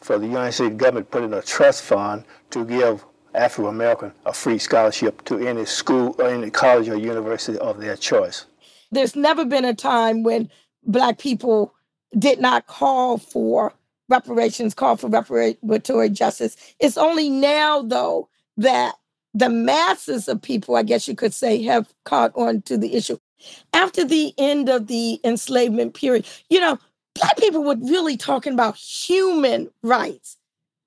for 0.00 0.18
the 0.18 0.26
United 0.26 0.52
States 0.52 0.76
government 0.76 1.10
put 1.10 1.22
in 1.22 1.32
a 1.32 1.42
trust 1.42 1.82
fund 1.82 2.24
to 2.50 2.64
give 2.64 3.04
African 3.34 3.70
American 3.70 4.12
a 4.24 4.32
free 4.32 4.58
scholarship 4.58 5.24
to 5.26 5.38
any 5.38 5.64
school 5.64 6.16
or 6.18 6.28
any 6.28 6.50
college 6.50 6.88
or 6.88 6.96
university 6.96 7.58
of 7.58 7.80
their 7.80 7.96
choice. 7.96 8.46
There's 8.90 9.14
never 9.14 9.44
been 9.44 9.64
a 9.64 9.74
time 9.74 10.22
when 10.22 10.50
Black 10.84 11.18
people 11.18 11.74
did 12.18 12.40
not 12.40 12.66
call 12.66 13.18
for 13.18 13.72
reparations, 14.08 14.74
call 14.74 14.96
for 14.96 15.08
reparatory 15.08 16.12
justice. 16.12 16.56
It's 16.80 16.96
only 16.96 17.28
now, 17.28 17.82
though, 17.82 18.28
that 18.56 18.94
the 19.36 19.50
masses 19.50 20.28
of 20.28 20.40
people, 20.40 20.76
I 20.76 20.82
guess 20.82 21.06
you 21.06 21.14
could 21.14 21.34
say, 21.34 21.62
have 21.64 21.92
caught 22.04 22.32
on 22.34 22.62
to 22.62 22.78
the 22.78 22.94
issue. 22.94 23.18
After 23.74 24.02
the 24.02 24.32
end 24.38 24.70
of 24.70 24.86
the 24.86 25.20
enslavement 25.24 25.92
period, 25.92 26.26
you 26.48 26.58
know, 26.58 26.78
black 27.14 27.36
people 27.36 27.62
were 27.62 27.76
really 27.76 28.16
talking 28.16 28.54
about 28.54 28.76
human 28.76 29.70
rights. 29.82 30.38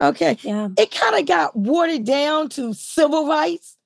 Okay. 0.01 0.35
Yeah. 0.41 0.69
It 0.77 0.89
kind 0.89 1.15
of 1.15 1.27
got 1.27 1.55
watered 1.55 2.05
down 2.05 2.49
to 2.49 2.73
civil 2.73 3.27
rights. 3.27 3.77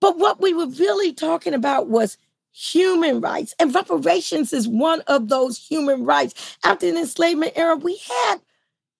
But 0.00 0.18
what 0.18 0.42
we 0.42 0.52
were 0.52 0.66
really 0.66 1.14
talking 1.14 1.54
about 1.54 1.88
was 1.88 2.18
human 2.52 3.22
rights. 3.22 3.54
And 3.58 3.74
reparations 3.74 4.52
is 4.52 4.68
one 4.68 5.00
of 5.06 5.28
those 5.28 5.56
human 5.56 6.04
rights. 6.04 6.58
After 6.64 6.90
the 6.90 6.98
enslavement 6.98 7.52
era, 7.56 7.76
we 7.76 7.96
had 7.96 8.40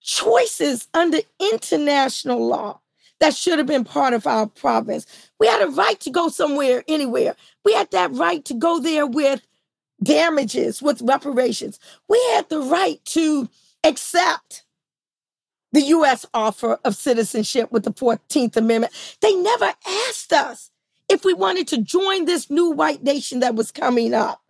choices 0.01 0.87
under 0.95 1.19
international 1.39 2.47
law 2.47 2.79
that 3.23 3.33
should 3.33 3.57
have 3.57 3.67
been 3.67 3.85
part 3.85 4.13
of 4.13 4.27
our 4.27 4.47
province. 4.47 5.05
We 5.39 5.47
had 5.47 5.61
a 5.61 5.71
right 5.71 5.97
to 6.01 6.09
go 6.09 6.27
somewhere, 6.27 6.83
anywhere. 6.89 7.37
We 7.63 7.73
had 7.73 7.89
that 7.91 8.11
right 8.11 8.43
to 8.43 8.53
go 8.53 8.79
there 8.79 9.07
with 9.07 9.47
damages, 10.03 10.81
with 10.81 11.01
reparations. 11.01 11.79
We 12.09 12.21
had 12.33 12.49
the 12.49 12.59
right 12.59 12.99
to 13.05 13.47
accept 13.85 14.65
the 15.71 15.83
US 15.83 16.25
offer 16.33 16.77
of 16.83 16.97
citizenship 16.97 17.71
with 17.71 17.85
the 17.85 17.93
14th 17.93 18.57
Amendment. 18.57 18.91
They 19.21 19.33
never 19.33 19.73
asked 19.87 20.33
us 20.33 20.69
if 21.07 21.23
we 21.23 21.33
wanted 21.33 21.69
to 21.69 21.77
join 21.77 22.25
this 22.25 22.49
new 22.49 22.71
white 22.71 23.03
nation 23.03 23.39
that 23.39 23.55
was 23.55 23.71
coming 23.71 24.13
up. 24.13 24.41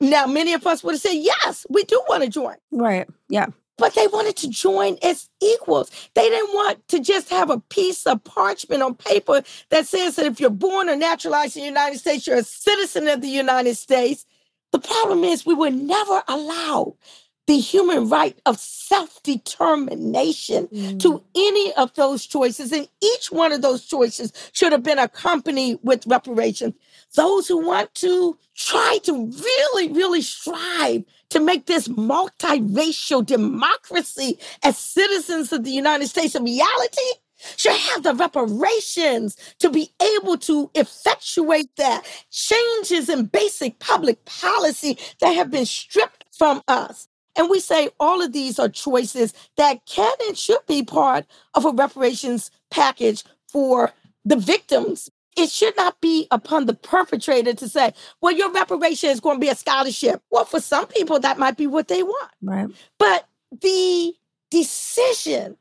Now, 0.00 0.24
many 0.24 0.54
of 0.54 0.66
us 0.66 0.82
would 0.82 0.94
have 0.94 1.02
said, 1.02 1.16
yes, 1.16 1.66
we 1.68 1.84
do 1.84 2.02
want 2.08 2.22
to 2.22 2.30
join. 2.30 2.56
Right. 2.70 3.06
Yeah. 3.28 3.48
But 3.82 3.96
they 3.96 4.06
wanted 4.06 4.36
to 4.36 4.48
join 4.48 4.96
as 5.02 5.28
equals. 5.40 5.90
They 6.14 6.28
didn't 6.28 6.54
want 6.54 6.86
to 6.86 7.00
just 7.00 7.28
have 7.30 7.50
a 7.50 7.58
piece 7.58 8.06
of 8.06 8.22
parchment 8.22 8.80
on 8.80 8.94
paper 8.94 9.42
that 9.70 9.88
says 9.88 10.14
that 10.14 10.26
if 10.26 10.38
you're 10.38 10.50
born 10.50 10.88
or 10.88 10.94
naturalized 10.94 11.56
in 11.56 11.62
the 11.62 11.68
United 11.68 11.98
States, 11.98 12.24
you're 12.24 12.36
a 12.36 12.44
citizen 12.44 13.08
of 13.08 13.22
the 13.22 13.28
United 13.28 13.74
States. 13.74 14.24
The 14.70 14.78
problem 14.78 15.24
is 15.24 15.44
we 15.44 15.54
were 15.54 15.72
never 15.72 16.22
allowed 16.28 16.94
the 17.48 17.58
human 17.58 18.08
right 18.08 18.38
of 18.46 18.56
self 18.60 19.20
determination 19.24 20.68
mm. 20.68 21.00
to 21.00 21.20
any 21.34 21.72
of 21.72 21.92
those 21.94 22.24
choices. 22.24 22.70
And 22.70 22.86
each 23.02 23.32
one 23.32 23.50
of 23.50 23.62
those 23.62 23.84
choices 23.84 24.32
should 24.52 24.70
have 24.70 24.84
been 24.84 25.00
accompanied 25.00 25.80
with 25.82 26.06
reparations. 26.06 26.74
Those 27.16 27.48
who 27.48 27.66
want 27.66 27.92
to 27.96 28.38
try 28.54 28.98
to 29.02 29.12
really, 29.12 29.92
really 29.92 30.22
strive 30.22 31.04
to 31.32 31.40
make 31.40 31.66
this 31.66 31.88
multiracial 31.88 33.24
democracy 33.24 34.38
as 34.62 34.76
citizens 34.76 35.52
of 35.52 35.64
the 35.64 35.70
United 35.70 36.06
States 36.06 36.34
a 36.34 36.42
reality 36.42 37.00
should 37.56 37.72
have 37.72 38.02
the 38.02 38.14
reparations 38.14 39.36
to 39.58 39.70
be 39.70 39.90
able 40.16 40.36
to 40.36 40.70
effectuate 40.74 41.74
that 41.76 42.06
changes 42.30 43.08
in 43.08 43.24
basic 43.24 43.78
public 43.78 44.24
policy 44.26 44.98
that 45.20 45.32
have 45.32 45.50
been 45.50 45.66
stripped 45.66 46.24
from 46.30 46.62
us. 46.68 47.08
And 47.36 47.48
we 47.48 47.60
say 47.60 47.88
all 47.98 48.20
of 48.20 48.32
these 48.32 48.58
are 48.58 48.68
choices 48.68 49.32
that 49.56 49.86
can 49.86 50.12
and 50.28 50.36
should 50.36 50.64
be 50.68 50.82
part 50.82 51.24
of 51.54 51.64
a 51.64 51.70
reparations 51.70 52.50
package 52.70 53.24
for 53.48 53.92
the 54.24 54.36
victims 54.36 55.10
it 55.36 55.50
should 55.50 55.76
not 55.76 56.00
be 56.00 56.26
upon 56.30 56.66
the 56.66 56.74
perpetrator 56.74 57.54
to 57.54 57.68
say, 57.68 57.92
well, 58.20 58.32
your 58.32 58.52
reparation 58.52 59.10
is 59.10 59.20
going 59.20 59.36
to 59.36 59.40
be 59.40 59.48
a 59.48 59.54
scholarship. 59.54 60.22
Well, 60.30 60.44
for 60.44 60.60
some 60.60 60.86
people, 60.86 61.18
that 61.20 61.38
might 61.38 61.56
be 61.56 61.66
what 61.66 61.88
they 61.88 62.02
want. 62.02 62.30
Right. 62.42 62.68
But 62.98 63.26
the 63.60 64.14
decision 64.50 65.56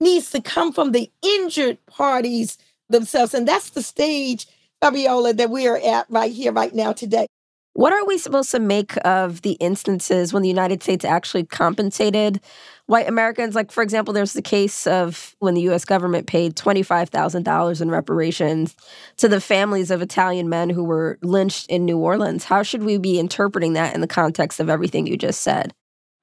needs 0.00 0.30
to 0.32 0.42
come 0.42 0.72
from 0.72 0.92
the 0.92 1.10
injured 1.22 1.78
parties 1.86 2.58
themselves. 2.88 3.32
And 3.34 3.48
that's 3.48 3.70
the 3.70 3.82
stage, 3.82 4.46
Fabiola, 4.80 5.32
that 5.34 5.50
we 5.50 5.66
are 5.66 5.78
at 5.78 6.06
right 6.10 6.32
here, 6.32 6.52
right 6.52 6.74
now, 6.74 6.92
today. 6.92 7.26
What 7.74 7.92
are 7.92 8.06
we 8.06 8.18
supposed 8.18 8.52
to 8.52 8.60
make 8.60 8.92
of 9.04 9.42
the 9.42 9.54
instances 9.54 10.32
when 10.32 10.44
the 10.44 10.48
United 10.48 10.80
States 10.80 11.04
actually 11.04 11.44
compensated 11.44 12.40
white 12.86 13.08
Americans? 13.08 13.56
Like, 13.56 13.72
for 13.72 13.82
example, 13.82 14.14
there's 14.14 14.32
the 14.32 14.42
case 14.42 14.86
of 14.86 15.34
when 15.40 15.54
the 15.54 15.68
US 15.72 15.84
government 15.84 16.28
paid 16.28 16.54
$25,000 16.54 17.80
in 17.80 17.90
reparations 17.90 18.76
to 19.16 19.28
the 19.28 19.40
families 19.40 19.90
of 19.90 20.02
Italian 20.02 20.48
men 20.48 20.70
who 20.70 20.84
were 20.84 21.18
lynched 21.20 21.66
in 21.68 21.84
New 21.84 21.98
Orleans. 21.98 22.44
How 22.44 22.62
should 22.62 22.84
we 22.84 22.96
be 22.96 23.18
interpreting 23.18 23.72
that 23.72 23.92
in 23.92 24.00
the 24.00 24.06
context 24.06 24.60
of 24.60 24.70
everything 24.70 25.08
you 25.08 25.16
just 25.16 25.42
said? 25.42 25.74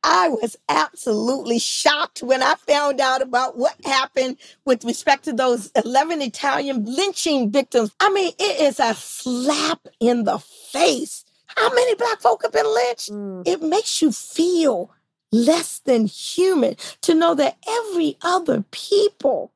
I 0.03 0.29
was 0.29 0.55
absolutely 0.69 1.59
shocked 1.59 2.23
when 2.23 2.41
I 2.41 2.55
found 2.55 3.01
out 3.01 3.21
about 3.21 3.57
what 3.57 3.75
happened 3.83 4.37
with 4.63 4.85
respect 4.85 5.25
to 5.25 5.33
those 5.33 5.69
11 5.75 6.21
Italian 6.21 6.85
lynching 6.85 7.51
victims. 7.51 7.91
I 7.99 8.09
mean, 8.11 8.31
it 8.39 8.61
is 8.61 8.79
a 8.79 8.93
slap 8.95 9.85
in 9.99 10.23
the 10.23 10.39
face 10.39 11.25
how 11.55 11.69
many 11.73 11.95
black 11.95 12.21
folk 12.21 12.43
have 12.43 12.51
been 12.51 12.71
lynched? 12.73 13.11
Mm. 13.11 13.47
It 13.47 13.61
makes 13.61 14.01
you 14.01 14.11
feel 14.11 14.91
less 15.31 15.79
than 15.79 16.05
human 16.05 16.75
to 17.01 17.13
know 17.13 17.33
that 17.35 17.57
every 17.67 18.17
other 18.21 18.63
people 18.71 19.51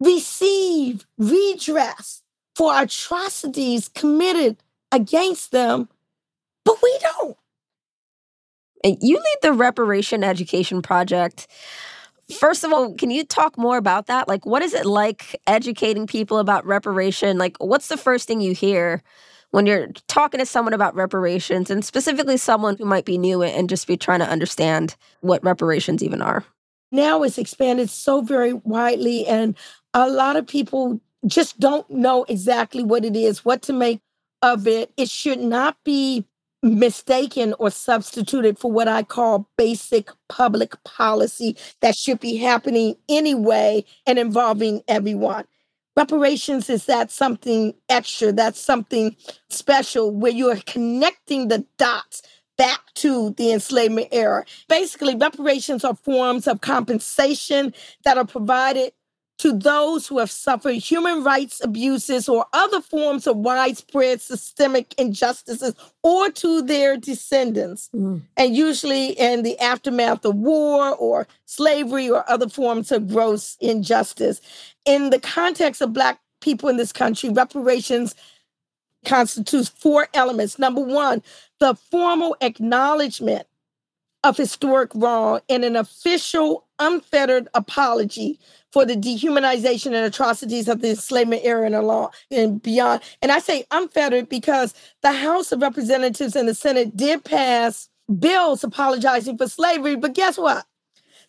receive 0.00 1.06
redress 1.18 2.22
for 2.54 2.80
atrocities 2.80 3.88
committed 3.88 4.56
against 4.92 5.50
them, 5.50 5.88
but 6.64 6.76
we 6.82 6.98
don't. 7.00 7.36
And 8.84 8.96
you 9.00 9.16
lead 9.16 9.38
the 9.42 9.52
Reparation 9.52 10.22
Education 10.22 10.82
Project. 10.82 11.48
First 12.38 12.64
of 12.64 12.72
all, 12.72 12.94
can 12.94 13.10
you 13.10 13.24
talk 13.24 13.56
more 13.56 13.76
about 13.76 14.06
that? 14.06 14.28
Like, 14.28 14.44
what 14.46 14.62
is 14.62 14.74
it 14.74 14.86
like 14.86 15.40
educating 15.46 16.06
people 16.06 16.38
about 16.38 16.66
reparation? 16.66 17.38
Like, 17.38 17.56
what's 17.58 17.88
the 17.88 17.96
first 17.96 18.26
thing 18.26 18.40
you 18.40 18.52
hear 18.52 19.02
when 19.50 19.66
you're 19.66 19.88
talking 20.08 20.38
to 20.38 20.46
someone 20.46 20.74
about 20.74 20.94
reparations 20.94 21.70
and 21.70 21.84
specifically 21.84 22.36
someone 22.36 22.76
who 22.76 22.84
might 22.84 23.04
be 23.04 23.18
new 23.18 23.42
and 23.42 23.68
just 23.68 23.86
be 23.86 23.96
trying 23.96 24.20
to 24.20 24.28
understand 24.28 24.96
what 25.20 25.44
reparations 25.44 26.02
even 26.02 26.22
are? 26.22 26.44
Now 26.92 27.22
it's 27.22 27.38
expanded 27.38 27.90
so 27.90 28.20
very 28.20 28.52
widely, 28.52 29.26
and 29.26 29.56
a 29.92 30.08
lot 30.08 30.36
of 30.36 30.46
people 30.46 31.00
just 31.26 31.58
don't 31.58 31.88
know 31.90 32.24
exactly 32.28 32.84
what 32.84 33.04
it 33.04 33.16
is, 33.16 33.44
what 33.44 33.62
to 33.62 33.72
make 33.72 34.00
of 34.42 34.66
it. 34.66 34.92
It 34.96 35.08
should 35.08 35.40
not 35.40 35.76
be 35.84 36.24
mistaken 36.62 37.54
or 37.58 37.70
substituted 37.70 38.58
for 38.58 38.70
what 38.70 38.88
I 38.88 39.02
call 39.02 39.48
basic 39.56 40.10
public 40.28 40.82
policy 40.84 41.56
that 41.80 41.96
should 41.96 42.20
be 42.20 42.36
happening 42.36 42.96
anyway 43.08 43.84
and 44.06 44.18
involving 44.18 44.82
everyone. 44.88 45.44
Reparations 45.96 46.68
is 46.68 46.84
that 46.86 47.10
something 47.10 47.74
extra, 47.88 48.32
that's 48.32 48.60
something 48.60 49.16
special 49.48 50.10
where 50.10 50.32
you're 50.32 50.56
connecting 50.66 51.48
the 51.48 51.64
dots 51.78 52.22
back 52.58 52.80
to 52.94 53.30
the 53.38 53.52
enslavement 53.52 54.08
era. 54.12 54.44
Basically, 54.68 55.14
reparations 55.14 55.84
are 55.84 55.94
forms 55.94 56.46
of 56.46 56.60
compensation 56.60 57.72
that 58.04 58.18
are 58.18 58.26
provided 58.26 58.92
to 59.38 59.52
those 59.52 60.06
who 60.06 60.18
have 60.18 60.30
suffered 60.30 60.74
human 60.74 61.22
rights 61.22 61.62
abuses 61.62 62.28
or 62.28 62.46
other 62.52 62.80
forms 62.80 63.26
of 63.26 63.36
widespread 63.36 64.20
systemic 64.20 64.94
injustices 64.98 65.74
or 66.02 66.30
to 66.30 66.62
their 66.62 66.96
descendants, 66.96 67.90
mm. 67.94 68.20
and 68.36 68.56
usually 68.56 69.10
in 69.10 69.42
the 69.42 69.58
aftermath 69.58 70.24
of 70.24 70.36
war 70.36 70.94
or 70.96 71.26
slavery 71.44 72.08
or 72.08 72.28
other 72.30 72.48
forms 72.48 72.90
of 72.90 73.08
gross 73.08 73.56
injustice. 73.60 74.40
In 74.86 75.10
the 75.10 75.20
context 75.20 75.82
of 75.82 75.92
Black 75.92 76.18
people 76.40 76.68
in 76.68 76.76
this 76.76 76.92
country, 76.92 77.28
reparations 77.28 78.14
constitutes 79.04 79.68
four 79.68 80.08
elements. 80.14 80.58
Number 80.58 80.80
one, 80.80 81.22
the 81.60 81.74
formal 81.74 82.36
acknowledgement 82.40 83.46
of 84.24 84.36
historic 84.36 84.90
wrong 84.94 85.40
and 85.48 85.64
an 85.64 85.76
official, 85.76 86.66
unfettered 86.78 87.48
apology 87.54 88.38
for 88.72 88.84
the 88.84 88.96
dehumanization 88.96 89.86
and 89.86 90.04
atrocities 90.04 90.68
of 90.68 90.80
the 90.80 90.90
enslavement 90.90 91.42
era 91.44 91.66
and 91.66 91.86
law 91.86 92.10
and 92.30 92.62
beyond. 92.62 93.00
And 93.22 93.32
I 93.32 93.38
say 93.38 93.64
unfettered 93.70 94.28
because 94.28 94.74
the 95.02 95.12
House 95.12 95.52
of 95.52 95.62
Representatives 95.62 96.36
and 96.36 96.48
the 96.48 96.54
Senate 96.54 96.96
did 96.96 97.24
pass 97.24 97.88
bills 98.18 98.62
apologizing 98.62 99.38
for 99.38 99.48
slavery, 99.48 99.96
but 99.96 100.14
guess 100.14 100.36
what? 100.36 100.66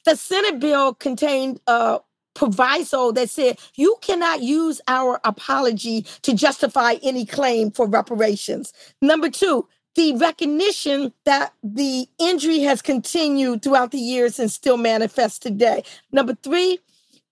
The 0.05 0.15
Senate 0.15 0.59
bill 0.59 0.93
contained 0.93 1.59
a 1.67 1.99
proviso 2.33 3.11
that 3.11 3.29
said 3.29 3.57
you 3.75 3.95
cannot 4.01 4.41
use 4.41 4.79
our 4.87 5.19
apology 5.23 6.05
to 6.21 6.33
justify 6.33 6.95
any 7.01 7.25
claim 7.25 7.71
for 7.71 7.87
reparations. 7.87 8.73
Number 9.01 9.29
two, 9.29 9.67
the 9.97 10.13
recognition 10.13 11.11
that 11.25 11.53
the 11.63 12.07
injury 12.19 12.59
has 12.59 12.83
continued 12.83 13.63
throughout 13.63 13.89
the 13.89 13.97
years 13.97 14.39
and 14.39 14.51
still 14.51 14.77
manifests 14.77 15.39
today. 15.39 15.83
Number 16.11 16.35
three, 16.35 16.77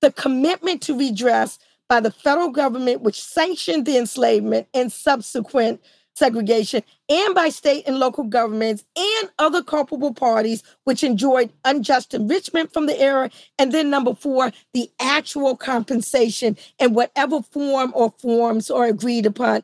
the 0.01 0.11
commitment 0.11 0.81
to 0.81 0.97
redress 0.97 1.59
by 1.87 1.99
the 1.99 2.09
federal 2.09 2.49
government, 2.49 3.01
which 3.01 3.23
sanctioned 3.23 3.85
the 3.85 3.97
enslavement 3.97 4.67
and 4.73 4.91
subsequent 4.91 5.79
segregation, 6.15 6.81
and 7.07 7.35
by 7.35 7.49
state 7.49 7.83
and 7.85 7.99
local 7.99 8.23
governments 8.23 8.83
and 8.95 9.29
other 9.37 9.61
culpable 9.61 10.13
parties, 10.13 10.63
which 10.85 11.03
enjoyed 11.03 11.51
unjust 11.65 12.15
enrichment 12.15 12.73
from 12.73 12.87
the 12.87 12.99
era. 12.99 13.29
And 13.59 13.73
then, 13.73 13.91
number 13.91 14.15
four, 14.15 14.51
the 14.73 14.89
actual 14.99 15.55
compensation 15.55 16.57
in 16.79 16.95
whatever 16.95 17.43
form 17.43 17.91
or 17.93 18.11
forms 18.17 18.71
are 18.71 18.85
agreed 18.85 19.27
upon. 19.27 19.63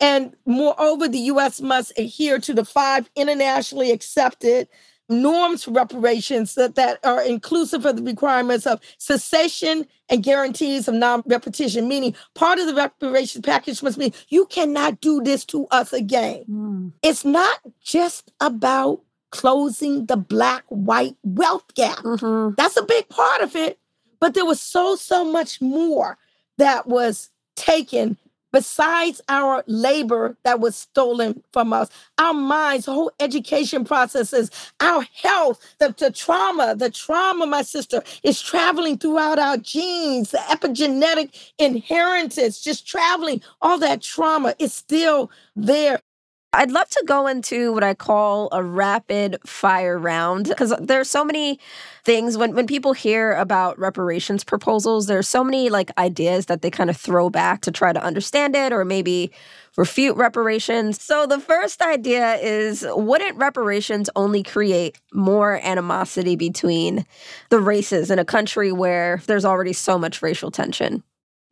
And 0.00 0.34
moreover, 0.46 1.08
the 1.08 1.18
U.S. 1.18 1.60
must 1.60 1.92
adhere 1.98 2.38
to 2.40 2.54
the 2.54 2.64
five 2.64 3.10
internationally 3.16 3.90
accepted 3.90 4.68
norms 5.08 5.64
for 5.64 5.72
reparations 5.72 6.54
that, 6.54 6.74
that 6.74 6.98
are 7.04 7.22
inclusive 7.22 7.84
of 7.84 7.96
the 7.96 8.02
requirements 8.02 8.66
of 8.66 8.80
cessation 8.98 9.86
and 10.08 10.22
guarantees 10.22 10.88
of 10.88 10.94
non-repetition, 10.94 11.88
meaning 11.88 12.14
part 12.34 12.58
of 12.58 12.66
the 12.66 12.74
reparations 12.74 13.44
package 13.44 13.82
must 13.82 13.98
be 13.98 14.12
you 14.28 14.46
cannot 14.46 15.00
do 15.00 15.22
this 15.22 15.44
to 15.44 15.66
us 15.70 15.92
again. 15.92 16.44
Mm. 16.48 16.92
It's 17.02 17.24
not 17.24 17.60
just 17.82 18.32
about 18.40 19.00
closing 19.30 20.06
the 20.06 20.16
black 20.16 20.64
white 20.68 21.16
wealth 21.22 21.74
gap. 21.74 21.98
Mm-hmm. 21.98 22.54
That's 22.56 22.76
a 22.76 22.84
big 22.84 23.08
part 23.08 23.42
of 23.42 23.56
it. 23.56 23.78
But 24.20 24.34
there 24.34 24.44
was 24.44 24.60
so, 24.60 24.94
so 24.94 25.24
much 25.24 25.60
more 25.60 26.16
that 26.58 26.86
was 26.86 27.30
taken 27.56 28.16
besides 28.52 29.20
our 29.28 29.64
labor 29.66 30.36
that 30.44 30.60
was 30.60 30.76
stolen 30.76 31.42
from 31.52 31.72
us, 31.72 31.88
our 32.18 32.34
minds, 32.34 32.86
whole 32.86 33.10
education 33.20 33.84
processes, 33.84 34.50
our 34.80 35.06
health, 35.14 35.60
the, 35.78 35.94
the 35.98 36.10
trauma, 36.10 36.74
the 36.76 36.90
trauma, 36.90 37.46
my 37.46 37.62
sister, 37.62 38.02
is 38.22 38.40
traveling 38.40 38.98
throughout 38.98 39.38
our 39.38 39.56
genes, 39.56 40.30
the 40.30 40.38
epigenetic 40.38 41.52
inheritance, 41.58 42.60
just 42.62 42.86
traveling, 42.86 43.40
all 43.60 43.78
that 43.78 44.02
trauma 44.02 44.54
is 44.58 44.72
still 44.72 45.30
there. 45.56 46.00
I'd 46.54 46.70
love 46.70 46.88
to 46.90 47.02
go 47.06 47.26
into 47.28 47.72
what 47.72 47.82
I 47.82 47.94
call 47.94 48.50
a 48.52 48.62
rapid 48.62 49.38
fire 49.46 49.98
round 49.98 50.48
because 50.48 50.74
there's 50.78 51.08
so 51.08 51.24
many 51.24 51.58
things 52.04 52.36
when 52.36 52.54
when 52.54 52.66
people 52.66 52.92
hear 52.92 53.32
about 53.32 53.78
reparations 53.78 54.44
proposals, 54.44 55.06
there's 55.06 55.26
so 55.26 55.42
many 55.42 55.70
like 55.70 55.90
ideas 55.96 56.46
that 56.46 56.60
they 56.60 56.70
kind 56.70 56.90
of 56.90 56.96
throw 56.98 57.30
back 57.30 57.62
to 57.62 57.70
try 57.70 57.94
to 57.94 58.02
understand 58.04 58.54
it 58.54 58.70
or 58.70 58.84
maybe 58.84 59.32
refute 59.78 60.14
reparations. 60.18 61.02
So 61.02 61.26
the 61.26 61.40
first 61.40 61.80
idea 61.80 62.34
is 62.34 62.84
wouldn't 62.90 63.38
reparations 63.38 64.10
only 64.14 64.42
create 64.42 65.00
more 65.14 65.58
animosity 65.64 66.36
between 66.36 67.06
the 67.48 67.60
races 67.60 68.10
in 68.10 68.18
a 68.18 68.26
country 68.26 68.72
where 68.72 69.22
there's 69.26 69.46
already 69.46 69.72
so 69.72 69.98
much 69.98 70.20
racial 70.20 70.50
tension? 70.50 71.02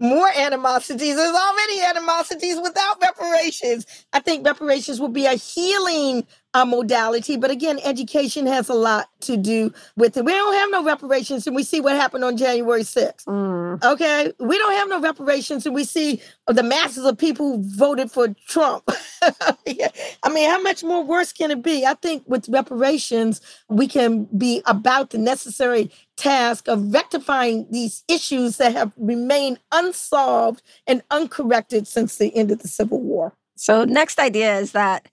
More 0.00 0.30
animosities. 0.36 1.16
There's 1.16 1.36
already 1.36 1.82
animosities 1.82 2.58
without 2.62 3.00
reparations. 3.02 3.86
I 4.12 4.20
think 4.20 4.46
reparations 4.46 5.00
will 5.00 5.08
be 5.08 5.26
a 5.26 5.34
healing 5.34 6.26
uh, 6.54 6.64
modality. 6.64 7.36
But 7.36 7.50
again, 7.50 7.78
education 7.84 8.46
has 8.46 8.68
a 8.68 8.74
lot 8.74 9.08
to 9.20 9.36
do 9.36 9.72
with 9.96 10.16
it. 10.16 10.24
We 10.24 10.32
don't 10.32 10.54
have 10.54 10.70
no 10.70 10.84
reparations, 10.84 11.46
and 11.46 11.54
we 11.54 11.62
see 11.62 11.80
what 11.80 11.94
happened 11.96 12.24
on 12.24 12.36
January 12.36 12.82
6th. 12.82 13.24
Mm. 13.24 13.82
Okay. 13.84 14.32
We 14.38 14.58
don't 14.58 14.72
have 14.72 14.88
no 14.88 15.00
reparations, 15.00 15.66
and 15.66 15.74
we 15.74 15.84
see 15.84 16.20
the 16.46 16.62
masses 16.62 17.04
of 17.04 17.18
people 17.18 17.56
who 17.56 17.76
voted 17.76 18.10
for 18.10 18.28
Trump. 18.46 18.88
I 19.22 20.32
mean, 20.32 20.48
how 20.50 20.60
much 20.62 20.82
more 20.82 21.04
worse 21.04 21.32
can 21.32 21.50
it 21.50 21.62
be? 21.62 21.86
I 21.86 21.94
think 21.94 22.24
with 22.26 22.48
reparations, 22.48 23.40
we 23.68 23.86
can 23.86 24.24
be 24.36 24.62
about 24.66 25.10
the 25.10 25.18
necessary 25.18 25.90
task 26.16 26.68
of 26.68 26.92
rectifying 26.92 27.66
these 27.70 28.04
issues 28.08 28.58
that 28.58 28.72
have 28.72 28.92
remained 28.96 29.58
unsolved 29.72 30.62
and 30.86 31.02
uncorrected 31.10 31.86
since 31.86 32.16
the 32.16 32.34
end 32.34 32.50
of 32.50 32.58
the 32.60 32.68
Civil 32.68 33.00
War. 33.00 33.34
So, 33.56 33.84
next 33.84 34.18
idea 34.18 34.58
is 34.58 34.72
that 34.72 35.06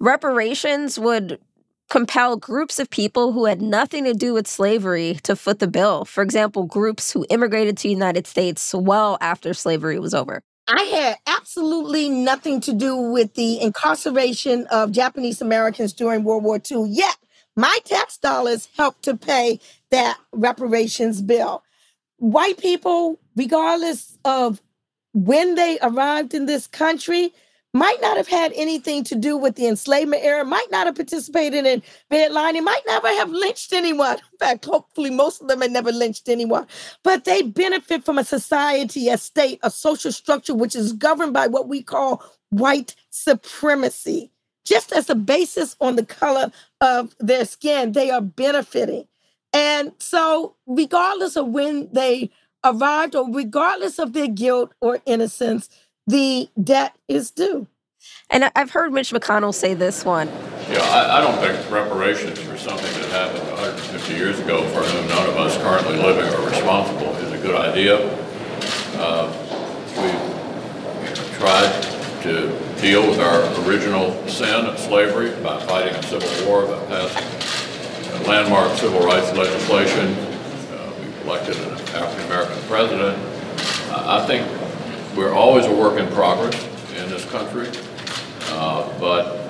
reparations 0.00 0.98
would 0.98 1.40
compel 1.88 2.36
groups 2.36 2.78
of 2.78 2.90
people 2.90 3.32
who 3.32 3.44
had 3.44 3.62
nothing 3.62 4.04
to 4.04 4.14
do 4.14 4.34
with 4.34 4.46
slavery 4.46 5.18
to 5.22 5.36
foot 5.36 5.60
the 5.60 5.68
bill. 5.68 6.04
For 6.04 6.22
example, 6.22 6.64
groups 6.64 7.12
who 7.12 7.24
immigrated 7.30 7.76
to 7.78 7.82
the 7.84 7.94
United 7.94 8.26
States 8.26 8.74
well 8.74 9.18
after 9.20 9.54
slavery 9.54 9.98
was 9.98 10.14
over. 10.14 10.42
I 10.68 10.82
had 10.82 11.16
absolutely 11.28 12.08
nothing 12.08 12.60
to 12.62 12.72
do 12.72 12.96
with 12.96 13.34
the 13.34 13.60
incarceration 13.60 14.66
of 14.66 14.90
Japanese 14.90 15.40
Americans 15.40 15.92
during 15.92 16.24
World 16.24 16.42
War 16.42 16.60
II, 16.70 16.88
yet 16.88 17.16
my 17.54 17.78
tax 17.84 18.18
dollars 18.18 18.68
helped 18.76 19.04
to 19.04 19.16
pay 19.16 19.60
that 19.90 20.18
reparations 20.32 21.22
bill. 21.22 21.62
White 22.18 22.58
people, 22.58 23.20
regardless 23.36 24.18
of 24.24 24.60
when 25.12 25.54
they 25.54 25.78
arrived 25.80 26.34
in 26.34 26.46
this 26.46 26.66
country, 26.66 27.32
might 27.76 28.00
not 28.00 28.16
have 28.16 28.26
had 28.26 28.52
anything 28.54 29.04
to 29.04 29.14
do 29.14 29.36
with 29.36 29.54
the 29.56 29.66
enslavement 29.66 30.24
era, 30.24 30.44
might 30.44 30.70
not 30.70 30.86
have 30.86 30.96
participated 30.96 31.66
in 31.66 31.82
redlining, 32.10 32.64
might 32.64 32.82
never 32.86 33.08
have 33.08 33.30
lynched 33.30 33.72
anyone. 33.72 34.16
In 34.16 34.38
fact, 34.38 34.64
hopefully, 34.64 35.10
most 35.10 35.42
of 35.42 35.48
them 35.48 35.60
had 35.60 35.70
never 35.70 35.92
lynched 35.92 36.28
anyone. 36.28 36.66
But 37.02 37.24
they 37.24 37.42
benefit 37.42 38.04
from 38.04 38.18
a 38.18 38.24
society, 38.24 39.08
a 39.08 39.18
state, 39.18 39.60
a 39.62 39.70
social 39.70 40.10
structure 40.10 40.54
which 40.54 40.74
is 40.74 40.94
governed 40.94 41.34
by 41.34 41.48
what 41.48 41.68
we 41.68 41.82
call 41.82 42.24
white 42.48 42.94
supremacy. 43.10 44.30
Just 44.64 44.92
as 44.92 45.10
a 45.10 45.14
basis 45.14 45.76
on 45.80 45.96
the 45.96 46.06
color 46.06 46.50
of 46.80 47.14
their 47.20 47.44
skin, 47.44 47.92
they 47.92 48.10
are 48.10 48.22
benefiting. 48.22 49.06
And 49.52 49.92
so, 49.98 50.56
regardless 50.66 51.36
of 51.36 51.48
when 51.48 51.88
they 51.92 52.30
arrived 52.64 53.14
or 53.14 53.30
regardless 53.30 53.98
of 53.98 54.12
their 54.12 54.28
guilt 54.28 54.72
or 54.80 54.98
innocence, 55.06 55.68
the 56.06 56.48
debt 56.62 56.96
is 57.08 57.30
due. 57.30 57.66
And 58.30 58.50
I've 58.56 58.70
heard 58.70 58.92
Mitch 58.92 59.12
McConnell 59.12 59.54
say 59.54 59.74
this 59.74 60.04
one. 60.04 60.28
Yeah, 60.70 60.80
I, 60.82 61.18
I 61.18 61.20
don't 61.20 61.38
think 61.38 61.70
reparations 61.70 62.38
for 62.40 62.56
something 62.56 62.92
that 63.00 63.10
happened 63.10 63.48
150 63.50 64.14
years 64.14 64.40
ago 64.40 64.66
for 64.68 64.82
whom 64.82 65.08
none 65.08 65.28
of 65.28 65.36
us 65.36 65.56
currently 65.58 65.96
living 65.96 66.32
are 66.32 66.48
responsible 66.48 67.14
is 67.16 67.32
a 67.32 67.38
good 67.38 67.54
idea. 67.54 67.98
Uh, 68.98 69.30
we 69.96 71.38
tried 71.38 71.82
to 72.22 72.80
deal 72.80 73.08
with 73.08 73.20
our 73.20 73.42
original 73.68 74.10
sin 74.26 74.66
of 74.66 74.78
slavery 74.78 75.30
by 75.42 75.64
fighting 75.66 75.94
a 75.94 76.02
civil 76.02 76.48
war, 76.48 76.66
by 76.66 76.84
passing 76.86 78.26
landmark 78.26 78.76
civil 78.78 79.00
rights 79.06 79.32
legislation. 79.36 80.14
Uh, 80.72 80.92
we 80.98 81.28
elected 81.28 81.56
an 81.58 81.72
African 81.94 82.26
American 82.26 82.62
president. 82.64 83.18
I 83.92 84.26
think 84.26 84.44
we're 85.16 85.32
always 85.32 85.66
a 85.66 85.74
work 85.74 85.98
in 85.98 86.06
progress 86.12 86.62
in 86.96 87.08
this 87.08 87.24
country, 87.26 87.68
uh, 88.50 88.98
but 89.00 89.46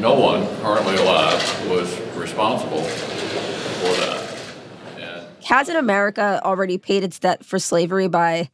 no 0.00 0.14
one 0.18 0.46
currently 0.62 0.96
alive 0.96 1.68
was 1.68 2.00
responsible 2.16 2.82
for 2.82 4.00
that. 4.00 4.28
Hasn't 5.44 5.78
America 5.78 6.42
already 6.44 6.76
paid 6.76 7.04
its 7.04 7.18
debt 7.18 7.42
for 7.42 7.58
slavery 7.58 8.06
by 8.06 8.50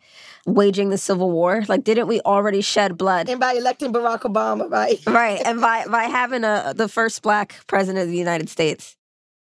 waging 0.46 0.90
the 0.90 0.98
Civil 0.98 1.28
War? 1.28 1.64
Like, 1.68 1.82
didn't 1.82 2.06
we 2.06 2.20
already 2.20 2.60
shed 2.60 2.96
blood? 2.96 3.28
And 3.28 3.40
by 3.40 3.54
electing 3.54 3.92
Barack 3.92 4.20
Obama, 4.20 4.70
right? 4.70 5.00
right, 5.08 5.42
and 5.44 5.60
by 5.68 5.86
by 5.86 6.04
having 6.04 6.44
a 6.44 6.72
the 6.76 6.86
first 6.86 7.22
black 7.22 7.66
president 7.66 8.04
of 8.04 8.10
the 8.10 8.16
United 8.16 8.48
States. 8.48 8.96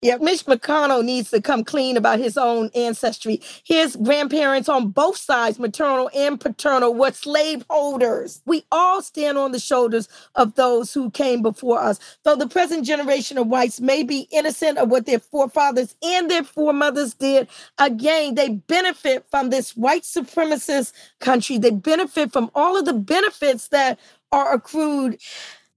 Yeah, 0.05 0.19
Mitch 0.19 0.47
McConnell 0.47 1.05
needs 1.05 1.31
to 1.33 1.43
come 1.43 1.65
clean 1.65 1.99
about 1.99 2.21
his 2.21 2.39
own 2.39 2.71
ancestry. 2.77 3.43
His 3.65 3.97
grandparents 3.97 4.69
on 4.71 4.91
both 4.91 5.19
sides, 5.19 5.61
maternal 5.61 6.11
and 6.17 6.41
paternal, 6.41 6.95
were 6.95 7.13
slaveholders. 7.13 8.43
We 8.47 8.67
all 8.73 9.03
stand 9.03 9.39
on 9.39 9.53
the 9.53 9.61
shoulders 9.61 10.09
of 10.37 10.57
those 10.57 10.95
who 10.95 11.13
came 11.13 11.43
before 11.43 11.81
us. 11.81 12.01
Though 12.25 12.37
the 12.37 12.49
present 12.49 12.87
generation 12.87 13.39
of 13.39 13.49
whites 13.49 13.83
may 13.83 14.05
be 14.05 14.29
innocent 14.33 14.79
of 14.79 14.91
what 14.91 15.07
their 15.07 15.21
forefathers 15.21 15.97
and 16.03 16.33
their 16.33 16.45
foremothers 16.45 17.15
did, 17.15 17.49
again, 17.79 18.37
they 18.37 18.51
benefit 18.51 19.27
from 19.33 19.51
this 19.51 19.77
white 19.77 20.05
supremacist 20.05 20.95
country. 21.21 21.59
They 21.59 21.73
benefit 21.73 22.33
from 22.33 22.53
all 22.57 22.79
of 22.79 22.87
the 22.87 22.95
benefits 22.95 23.69
that 23.71 24.01
are 24.33 24.55
accrued 24.55 25.21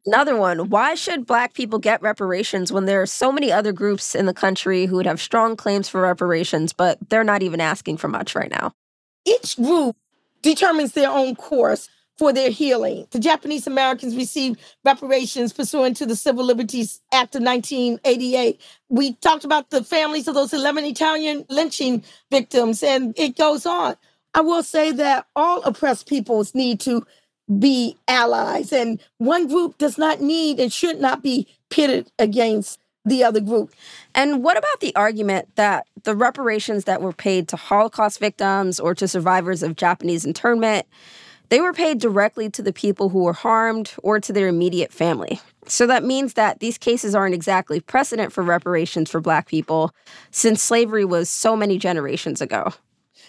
Another 0.08 0.38
one. 0.38 0.70
Why 0.70 0.96
should 0.96 1.26
Black 1.26 1.54
people 1.54 1.80
get 1.80 2.02
reparations 2.02 2.72
when 2.72 2.86
there 2.86 3.02
are 3.02 3.06
so 3.06 3.30
many 3.30 3.52
other 3.52 3.74
groups 3.74 4.16
in 4.16 4.26
the 4.26 4.34
country 4.34 4.86
who 4.86 4.96
would 4.96 5.06
have 5.06 5.20
strong 5.20 5.58
claims 5.58 5.90
for 5.90 6.02
reparations, 6.02 6.72
but 6.72 6.98
they're 7.10 7.26
not 7.26 7.44
even 7.44 7.60
asking 7.60 7.98
for 7.98 8.08
much 8.08 8.34
right 8.34 8.50
now? 8.50 8.74
Each 9.26 9.58
group 9.58 9.98
determines 10.42 10.94
their 10.94 11.10
own 11.10 11.36
course 11.36 11.90
for 12.18 12.32
their 12.32 12.50
healing. 12.50 13.06
The 13.12 13.20
Japanese 13.20 13.68
Americans 13.68 14.16
received 14.16 14.62
reparations 14.86 15.52
pursuant 15.52 15.98
to 15.98 16.06
the 16.06 16.16
Civil 16.16 16.46
Liberties 16.46 17.02
Act 17.12 17.36
of 17.36 17.44
1988. 17.44 18.62
We 18.88 19.14
talked 19.16 19.44
about 19.44 19.72
the 19.72 19.84
families 19.84 20.30
of 20.30 20.36
those 20.36 20.54
11 20.54 20.86
Italian 20.86 21.46
lynching 21.50 22.02
victims, 22.32 22.82
and 22.82 23.14
it 23.20 23.38
goes 23.38 23.66
on. 23.66 23.98
I 24.34 24.40
will 24.40 24.64
say 24.64 24.94
that 24.94 25.28
all 25.36 25.62
oppressed 25.64 26.08
peoples 26.08 26.56
need 26.56 26.80
to 26.82 27.06
be 27.60 27.96
allies. 28.08 28.74
And 28.74 29.00
one 29.18 29.48
group 29.48 29.78
does 29.78 29.98
not 29.98 30.22
need 30.22 30.60
and 30.60 30.72
should 30.72 31.00
not 31.00 31.24
be 31.24 31.48
pitted 31.70 32.12
against 32.20 32.80
the 33.06 33.24
other 33.24 33.40
group. 33.40 33.74
And 34.14 34.44
what 34.44 34.58
about 34.58 34.80
the 34.82 34.96
argument 34.96 35.56
that 35.56 35.88
the 36.04 36.16
reparations 36.16 36.84
that 36.84 37.02
were 37.02 37.14
paid 37.14 37.48
to 37.50 37.56
Holocaust 37.56 38.20
victims 38.20 38.80
or 38.80 38.94
to 38.96 39.08
survivors 39.08 39.64
of 39.64 39.78
Japanese 39.78 40.26
internment, 40.26 40.86
they 41.50 41.62
were 41.62 41.74
paid 41.74 42.00
directly 42.00 42.50
to 42.50 42.62
the 42.62 42.74
people 42.74 43.10
who 43.10 43.24
were 43.24 43.34
harmed 43.34 43.94
or 44.04 44.20
to 44.20 44.34
their 44.34 44.50
immediate 44.50 44.92
family. 44.92 45.40
So 45.68 45.88
that 45.88 46.04
means 46.04 46.34
that 46.34 46.60
these 46.60 46.78
cases 46.78 47.16
aren't 47.16 47.36
exactly 47.36 47.80
precedent 47.80 48.34
for 48.34 48.44
reparations 48.44 49.10
for 49.10 49.22
black 49.22 49.48
people 49.48 49.94
since 50.32 50.62
slavery 50.62 51.06
was 51.06 51.30
so 51.30 51.56
many 51.56 51.78
generations 51.78 52.42
ago. 52.42 52.74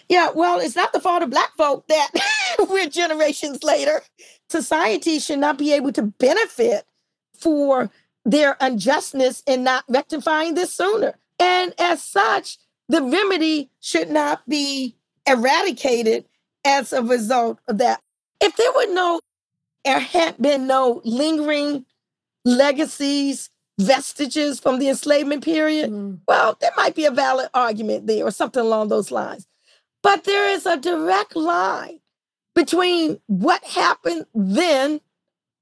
Yeah, 0.09 0.31
well, 0.33 0.59
it's 0.59 0.75
not 0.75 0.91
the 0.91 0.99
fault 0.99 1.21
of 1.21 1.29
black 1.29 1.55
folk 1.55 1.87
that 1.87 2.09
we're 2.69 2.89
generations 2.89 3.63
later. 3.63 4.01
Society 4.49 5.19
should 5.19 5.39
not 5.39 5.57
be 5.57 5.71
able 5.73 5.93
to 5.93 6.01
benefit 6.01 6.85
for 7.37 7.91
their 8.25 8.57
unjustness 8.59 9.43
in 9.45 9.63
not 9.63 9.83
rectifying 9.87 10.55
this 10.55 10.73
sooner. 10.73 11.15
And 11.39 11.73
as 11.79 12.03
such, 12.03 12.57
the 12.89 13.03
remedy 13.03 13.69
should 13.79 14.09
not 14.09 14.47
be 14.49 14.95
eradicated 15.27 16.25
as 16.65 16.91
a 16.91 17.03
result 17.03 17.59
of 17.67 17.77
that. 17.77 18.01
If 18.41 18.55
there 18.55 18.71
were 18.75 18.93
no, 18.93 19.19
there 19.85 19.99
had 19.99 20.37
been 20.41 20.65
no 20.65 21.01
lingering 21.05 21.85
legacies, 22.45 23.49
vestiges 23.79 24.59
from 24.59 24.79
the 24.79 24.89
enslavement 24.89 25.43
period, 25.43 25.91
mm. 25.91 26.19
well, 26.27 26.57
there 26.59 26.71
might 26.75 26.95
be 26.95 27.05
a 27.05 27.11
valid 27.11 27.49
argument 27.53 28.07
there 28.07 28.25
or 28.25 28.31
something 28.31 28.61
along 28.61 28.89
those 28.89 29.11
lines. 29.11 29.45
But 30.01 30.23
there 30.23 30.49
is 30.49 30.65
a 30.65 30.77
direct 30.77 31.35
line 31.35 31.99
between 32.55 33.19
what 33.27 33.63
happened 33.63 34.25
then 34.33 35.01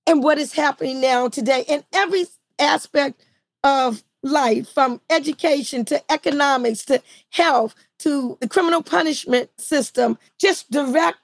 and 0.06 0.24
what 0.24 0.38
is 0.38 0.54
happening 0.54 1.02
now 1.02 1.28
today 1.28 1.66
in 1.68 1.84
every 1.94 2.26
aspect 2.60 3.24
of 3.64 4.04
life, 4.24 4.70
from 4.70 5.02
education 5.10 5.86
to 5.86 6.12
economics 6.12 6.86
to 6.86 7.02
health 7.30 7.76
to 8.00 8.38
the 8.42 8.48
criminal 8.48 8.82
punishment 8.82 9.50
system, 9.58 10.18
just 10.40 10.70
direct 10.72 11.18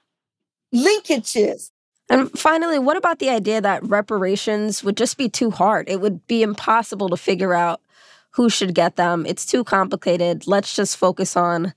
linkages. 0.74 1.70
And 2.10 2.30
finally, 2.38 2.78
what 2.78 2.96
about 2.96 3.18
the 3.18 3.30
idea 3.30 3.60
that 3.60 3.82
reparations 3.84 4.84
would 4.84 4.96
just 4.96 5.16
be 5.16 5.28
too 5.28 5.50
hard? 5.50 5.88
It 5.88 6.00
would 6.00 6.26
be 6.26 6.42
impossible 6.42 7.08
to 7.08 7.16
figure 7.16 7.54
out 7.54 7.80
who 8.30 8.50
should 8.50 8.74
get 8.74 8.96
them. 8.96 9.24
It's 9.26 9.46
too 9.46 9.64
complicated. 9.64 10.46
Let's 10.46 10.74
just 10.74 10.96
focus 10.96 11.36
on 11.36 11.72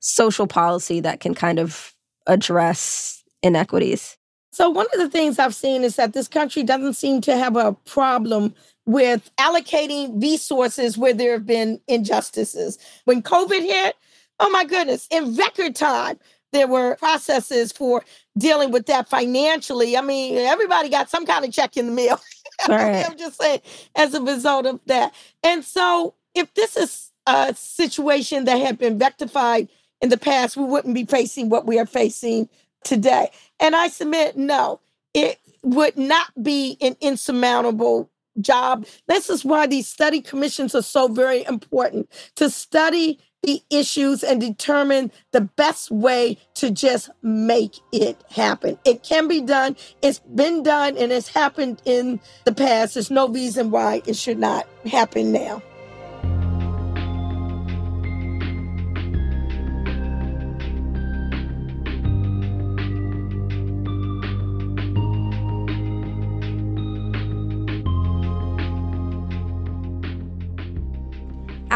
social 0.00 0.46
policy 0.46 1.00
that 1.00 1.20
can 1.20 1.34
kind 1.34 1.58
of 1.58 1.94
address 2.26 3.22
inequities? 3.42 4.16
So, 4.52 4.70
one 4.70 4.86
of 4.92 4.98
the 4.98 5.08
things 5.08 5.38
I've 5.38 5.54
seen 5.54 5.84
is 5.84 5.96
that 5.96 6.14
this 6.14 6.26
country 6.26 6.62
doesn't 6.62 6.94
seem 6.94 7.20
to 7.22 7.36
have 7.36 7.56
a 7.56 7.74
problem 7.84 8.54
with 8.86 9.30
allocating 9.38 10.20
resources 10.20 10.96
where 10.96 11.12
there 11.12 11.32
have 11.32 11.46
been 11.46 11.80
injustices. 11.86 12.78
When 13.04 13.22
COVID 13.22 13.60
hit, 13.60 13.94
oh 14.40 14.50
my 14.50 14.64
goodness, 14.64 15.06
in 15.10 15.36
record 15.36 15.76
time, 15.76 16.18
there 16.52 16.66
were 16.66 16.96
processes 16.96 17.70
for 17.70 18.02
dealing 18.38 18.70
with 18.70 18.86
that 18.86 19.08
financially. 19.08 19.96
I 19.96 20.00
mean, 20.00 20.38
everybody 20.38 20.88
got 20.88 21.10
some 21.10 21.26
kind 21.26 21.44
of 21.44 21.52
check 21.52 21.76
in 21.76 21.86
the 21.86 21.92
mail. 21.92 22.20
Right. 22.68 23.08
I'm 23.08 23.16
just 23.16 23.40
saying, 23.40 23.60
as 23.94 24.14
a 24.14 24.20
result 24.20 24.66
of 24.66 24.80
that. 24.86 25.14
And 25.44 25.64
so, 25.64 26.14
if 26.34 26.52
this 26.54 26.76
is 26.76 27.12
a 27.24 27.54
situation 27.54 28.46
that 28.46 28.56
had 28.56 28.78
been 28.78 28.98
rectified 28.98 29.68
in 30.00 30.08
the 30.08 30.18
past, 30.18 30.56
we 30.56 30.64
wouldn't 30.64 30.94
be 30.94 31.04
facing 31.04 31.48
what 31.48 31.66
we 31.66 31.78
are 31.78 31.86
facing 31.86 32.48
today. 32.84 33.30
And 33.60 33.74
I 33.74 33.88
submit, 33.88 34.36
no, 34.36 34.80
it 35.14 35.38
would 35.62 35.96
not 35.96 36.30
be 36.42 36.76
an 36.80 36.96
insurmountable 37.00 38.10
job. 38.40 38.86
This 39.06 39.28
is 39.28 39.44
why 39.44 39.66
these 39.66 39.88
study 39.88 40.20
commissions 40.20 40.74
are 40.74 40.82
so 40.82 41.08
very 41.08 41.44
important 41.44 42.08
to 42.36 42.50
study 42.50 43.18
the 43.42 43.62
issues 43.70 44.24
and 44.24 44.40
determine 44.40 45.12
the 45.30 45.40
best 45.40 45.90
way 45.90 46.36
to 46.54 46.70
just 46.70 47.08
make 47.22 47.76
it 47.92 48.22
happen. 48.30 48.78
It 48.84 49.02
can 49.04 49.28
be 49.28 49.40
done. 49.40 49.76
It's 50.02 50.18
been 50.18 50.62
done 50.62 50.96
and 50.96 51.12
it's 51.12 51.28
happened 51.28 51.80
in 51.84 52.20
the 52.44 52.52
past. 52.52 52.94
There's 52.94 53.10
no 53.10 53.28
reason 53.28 53.70
why 53.70 54.02
it 54.06 54.16
should 54.16 54.38
not 54.38 54.66
happen 54.84 55.32
now. 55.32 55.62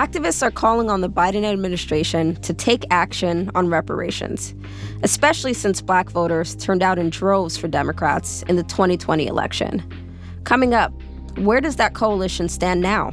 Activists 0.03 0.43
are 0.43 0.51
calling 0.51 0.91
on 0.91 1.01
the 1.01 1.09
Biden 1.09 1.45
administration 1.45 2.35
to 2.43 2.53
take 2.53 2.85
action 2.91 3.53
on 3.55 3.69
reparations, 3.69 4.53
especially 5.05 5.55
since 5.55 5.81
black 5.81 6.11
voters 6.11 6.57
turned 6.57 6.83
out 6.83 6.99
in 6.99 7.09
droves 7.09 7.57
for 7.57 7.69
Democrats 7.69 8.43
in 8.49 8.57
the 8.57 8.65
2020 8.65 9.29
election. 9.29 9.81
Coming 10.43 10.75
up, 10.75 10.93
where 11.37 11.61
does 11.61 11.77
that 11.77 11.95
coalition 11.95 12.49
stand 12.49 12.81
now? 12.81 13.13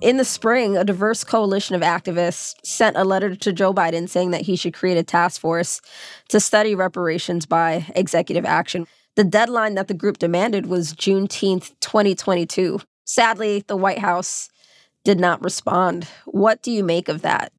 In 0.00 0.16
the 0.16 0.24
spring, 0.24 0.78
a 0.78 0.84
diverse 0.84 1.24
coalition 1.24 1.74
of 1.74 1.82
activists 1.82 2.54
sent 2.64 2.96
a 2.96 3.04
letter 3.04 3.36
to 3.36 3.52
Joe 3.52 3.74
Biden 3.74 4.08
saying 4.08 4.30
that 4.30 4.40
he 4.40 4.56
should 4.56 4.72
create 4.72 4.96
a 4.96 5.02
task 5.02 5.38
force 5.38 5.82
to 6.28 6.40
study 6.40 6.74
reparations 6.74 7.44
by 7.44 7.84
executive 7.94 8.46
action. 8.46 8.86
The 9.16 9.24
deadline 9.24 9.74
that 9.74 9.88
the 9.88 9.94
group 9.94 10.16
demanded 10.16 10.66
was 10.66 10.94
Juneteenth, 10.94 11.74
2022. 11.80 12.80
Sadly, 13.04 13.62
the 13.66 13.76
White 13.76 13.98
House 13.98 14.48
did 15.04 15.20
not 15.20 15.42
respond. 15.44 16.08
What 16.24 16.62
do 16.62 16.72
you 16.72 16.82
make 16.82 17.08
of 17.08 17.20
that? 17.20 17.52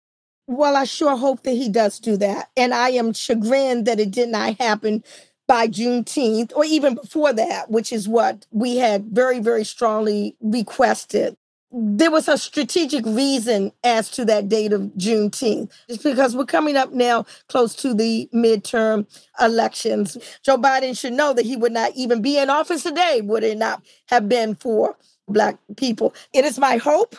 Well, 0.48 0.76
I 0.76 0.86
sure 0.86 1.16
hope 1.16 1.44
that 1.44 1.54
he 1.54 1.70
does 1.70 2.00
do 2.00 2.18
that. 2.18 2.50
And 2.58 2.74
I 2.74 2.90
am 2.90 3.14
chagrined 3.14 3.86
that 3.86 4.00
it 4.00 4.10
did 4.10 4.30
not 4.30 4.60
happen 4.60 5.04
by 5.48 5.68
Juneteenth 5.68 6.54
or 6.56 6.66
even 6.66 6.96
before 6.96 7.34
that, 7.34 7.70
which 7.70 7.94
is 7.94 8.08
what 8.08 8.48
we 8.50 8.78
had 8.78 9.06
very, 9.12 9.40
very 9.40 9.64
strongly 9.64 10.36
requested 10.42 11.38
there 11.72 12.12
was 12.12 12.28
a 12.28 12.38
strategic 12.38 13.06
reason 13.06 13.72
as 13.84 14.10
to 14.12 14.26
that 14.26 14.50
date 14.50 14.74
of 14.74 14.82
Juneteenth. 14.98 15.72
It's 15.88 16.04
because 16.04 16.36
we're 16.36 16.46
coming 16.46 16.76
up 16.76 16.92
now 16.92 17.26
close 17.48 17.76
to 17.76 17.94
the 17.94 18.30
midterm 18.34 19.08
elections. 19.40 20.18
Joe 20.44 20.58
Biden 20.58 20.98
should 20.98 21.14
know 21.14 21.34
that 21.34 21.46
he 21.46 21.56
would 21.56 21.72
not 21.72 21.94
even 21.96 22.22
be 22.22 22.38
in 22.38 22.50
office 22.50 22.84
today 22.84 23.22
would 23.22 23.44
it 23.44 23.58
not 23.58 23.82
have 24.08 24.28
been 24.28 24.56
for 24.56 24.98
Black 25.28 25.58
people. 25.78 26.14
It 26.34 26.44
is 26.44 26.60
my 26.60 26.78
hope 26.78 27.16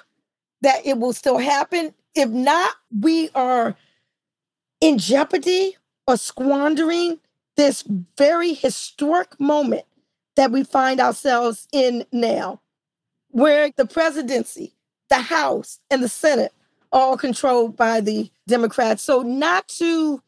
that 0.60 0.84
it 0.84 0.98
will 0.98 1.12
still 1.14 1.38
happen. 1.38 1.94
If 2.14 2.28
not, 2.28 2.74
we 3.00 3.30
are 3.34 3.74
in 4.80 4.98
jeopardy 4.98 5.76
or 6.06 6.16
squandering 6.16 7.20
this 7.56 7.84
very 8.18 8.52
historic 8.52 9.38
moment 9.40 9.84
that 10.36 10.50
we 10.50 10.64
find 10.64 11.00
ourselves 11.00 11.68
in 11.72 12.04
now 12.12 12.60
where 13.32 13.70
the 13.76 13.86
presidency, 13.86 14.72
the 15.08 15.16
House, 15.16 15.80
and 15.90 16.02
the 16.02 16.08
Senate 16.08 16.52
are 16.92 17.00
all 17.00 17.16
controlled 17.16 17.76
by 17.76 18.00
the 18.00 18.30
Democrats. 18.46 19.02
So, 19.02 19.22
not 19.22 19.68
to 19.68 20.22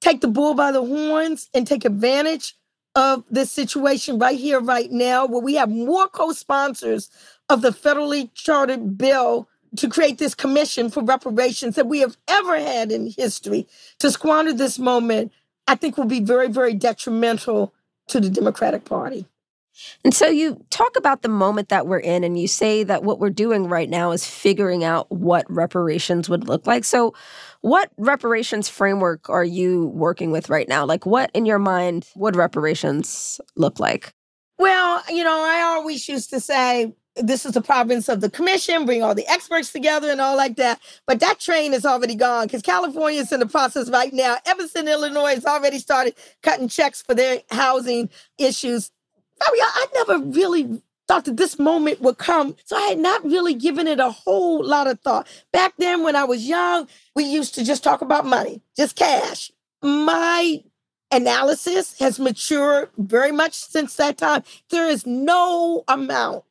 take 0.00 0.20
the 0.20 0.28
bull 0.28 0.54
by 0.54 0.72
the 0.72 0.84
horns 0.84 1.48
and 1.54 1.66
take 1.66 1.84
advantage 1.84 2.56
of 2.94 3.24
this 3.30 3.50
situation 3.50 4.18
right 4.18 4.38
here, 4.38 4.60
right 4.60 4.90
now, 4.90 5.26
where 5.26 5.40
we 5.40 5.54
have 5.54 5.70
more 5.70 6.08
co 6.08 6.32
sponsors 6.32 7.08
of 7.48 7.62
the 7.62 7.70
federally 7.70 8.30
chartered 8.34 8.98
bill 8.98 9.48
to 9.76 9.88
create 9.88 10.18
this 10.18 10.34
commission 10.34 10.90
for 10.90 11.02
reparations 11.02 11.76
that 11.76 11.86
we 11.86 12.00
have 12.00 12.16
ever 12.28 12.58
had 12.58 12.92
in 12.92 13.10
history. 13.10 13.66
To 14.00 14.10
squander 14.10 14.52
this 14.52 14.78
moment, 14.78 15.32
I 15.66 15.74
think 15.74 15.96
will 15.96 16.04
be 16.04 16.20
very, 16.20 16.48
very 16.48 16.74
detrimental 16.74 17.72
to 18.08 18.20
the 18.20 18.28
Democratic 18.28 18.84
Party. 18.84 19.26
And 20.04 20.14
so 20.14 20.28
you 20.28 20.64
talk 20.70 20.96
about 20.96 21.22
the 21.22 21.28
moment 21.28 21.68
that 21.68 21.86
we're 21.86 21.98
in, 21.98 22.24
and 22.24 22.38
you 22.38 22.48
say 22.48 22.82
that 22.84 23.02
what 23.02 23.18
we're 23.18 23.30
doing 23.30 23.68
right 23.68 23.88
now 23.88 24.10
is 24.12 24.26
figuring 24.26 24.84
out 24.84 25.10
what 25.10 25.44
reparations 25.48 26.28
would 26.28 26.48
look 26.48 26.66
like. 26.66 26.84
So, 26.84 27.14
what 27.60 27.90
reparations 27.96 28.68
framework 28.68 29.28
are 29.28 29.44
you 29.44 29.86
working 29.86 30.30
with 30.30 30.48
right 30.48 30.68
now? 30.68 30.84
Like, 30.84 31.06
what 31.06 31.30
in 31.32 31.46
your 31.46 31.60
mind 31.60 32.08
would 32.16 32.36
reparations 32.36 33.40
look 33.56 33.78
like? 33.78 34.12
Well, 34.58 35.02
you 35.08 35.24
know, 35.24 35.44
I 35.44 35.62
always 35.62 36.08
used 36.08 36.30
to 36.30 36.40
say 36.40 36.92
this 37.16 37.44
is 37.44 37.52
the 37.52 37.60
province 37.60 38.08
of 38.08 38.20
the 38.20 38.30
commission, 38.30 38.86
bring 38.86 39.02
all 39.02 39.14
the 39.14 39.26
experts 39.28 39.72
together 39.72 40.10
and 40.10 40.20
all 40.20 40.36
like 40.36 40.56
that. 40.56 40.80
But 41.06 41.20
that 41.20 41.38
train 41.38 41.74
is 41.74 41.84
already 41.84 42.14
gone 42.14 42.46
because 42.46 42.62
California 42.62 43.20
is 43.20 43.32
in 43.32 43.40
the 43.40 43.46
process 43.46 43.90
right 43.90 44.12
now. 44.12 44.38
Evanston, 44.46 44.88
Illinois 44.88 45.34
has 45.34 45.44
already 45.44 45.78
started 45.78 46.14
cutting 46.42 46.68
checks 46.68 47.02
for 47.02 47.14
their 47.14 47.42
housing 47.50 48.08
issues. 48.38 48.90
Oh, 49.42 49.50
Fabio, 49.50 49.64
I 49.64 49.86
never 49.94 50.24
really 50.30 50.82
thought 51.08 51.24
that 51.24 51.36
this 51.36 51.58
moment 51.58 52.00
would 52.00 52.18
come. 52.18 52.56
So 52.64 52.76
I 52.76 52.82
had 52.82 52.98
not 52.98 53.24
really 53.24 53.54
given 53.54 53.86
it 53.86 54.00
a 54.00 54.10
whole 54.10 54.64
lot 54.64 54.86
of 54.86 55.00
thought. 55.00 55.26
Back 55.52 55.74
then, 55.78 56.02
when 56.02 56.16
I 56.16 56.24
was 56.24 56.46
young, 56.46 56.88
we 57.14 57.24
used 57.24 57.54
to 57.56 57.64
just 57.64 57.82
talk 57.84 58.02
about 58.02 58.24
money, 58.24 58.62
just 58.76 58.96
cash. 58.96 59.50
My 59.82 60.62
analysis 61.10 61.98
has 61.98 62.18
matured 62.18 62.88
very 62.96 63.32
much 63.32 63.54
since 63.54 63.96
that 63.96 64.18
time. 64.18 64.42
There 64.70 64.88
is 64.88 65.06
no 65.06 65.84
amount, 65.88 66.44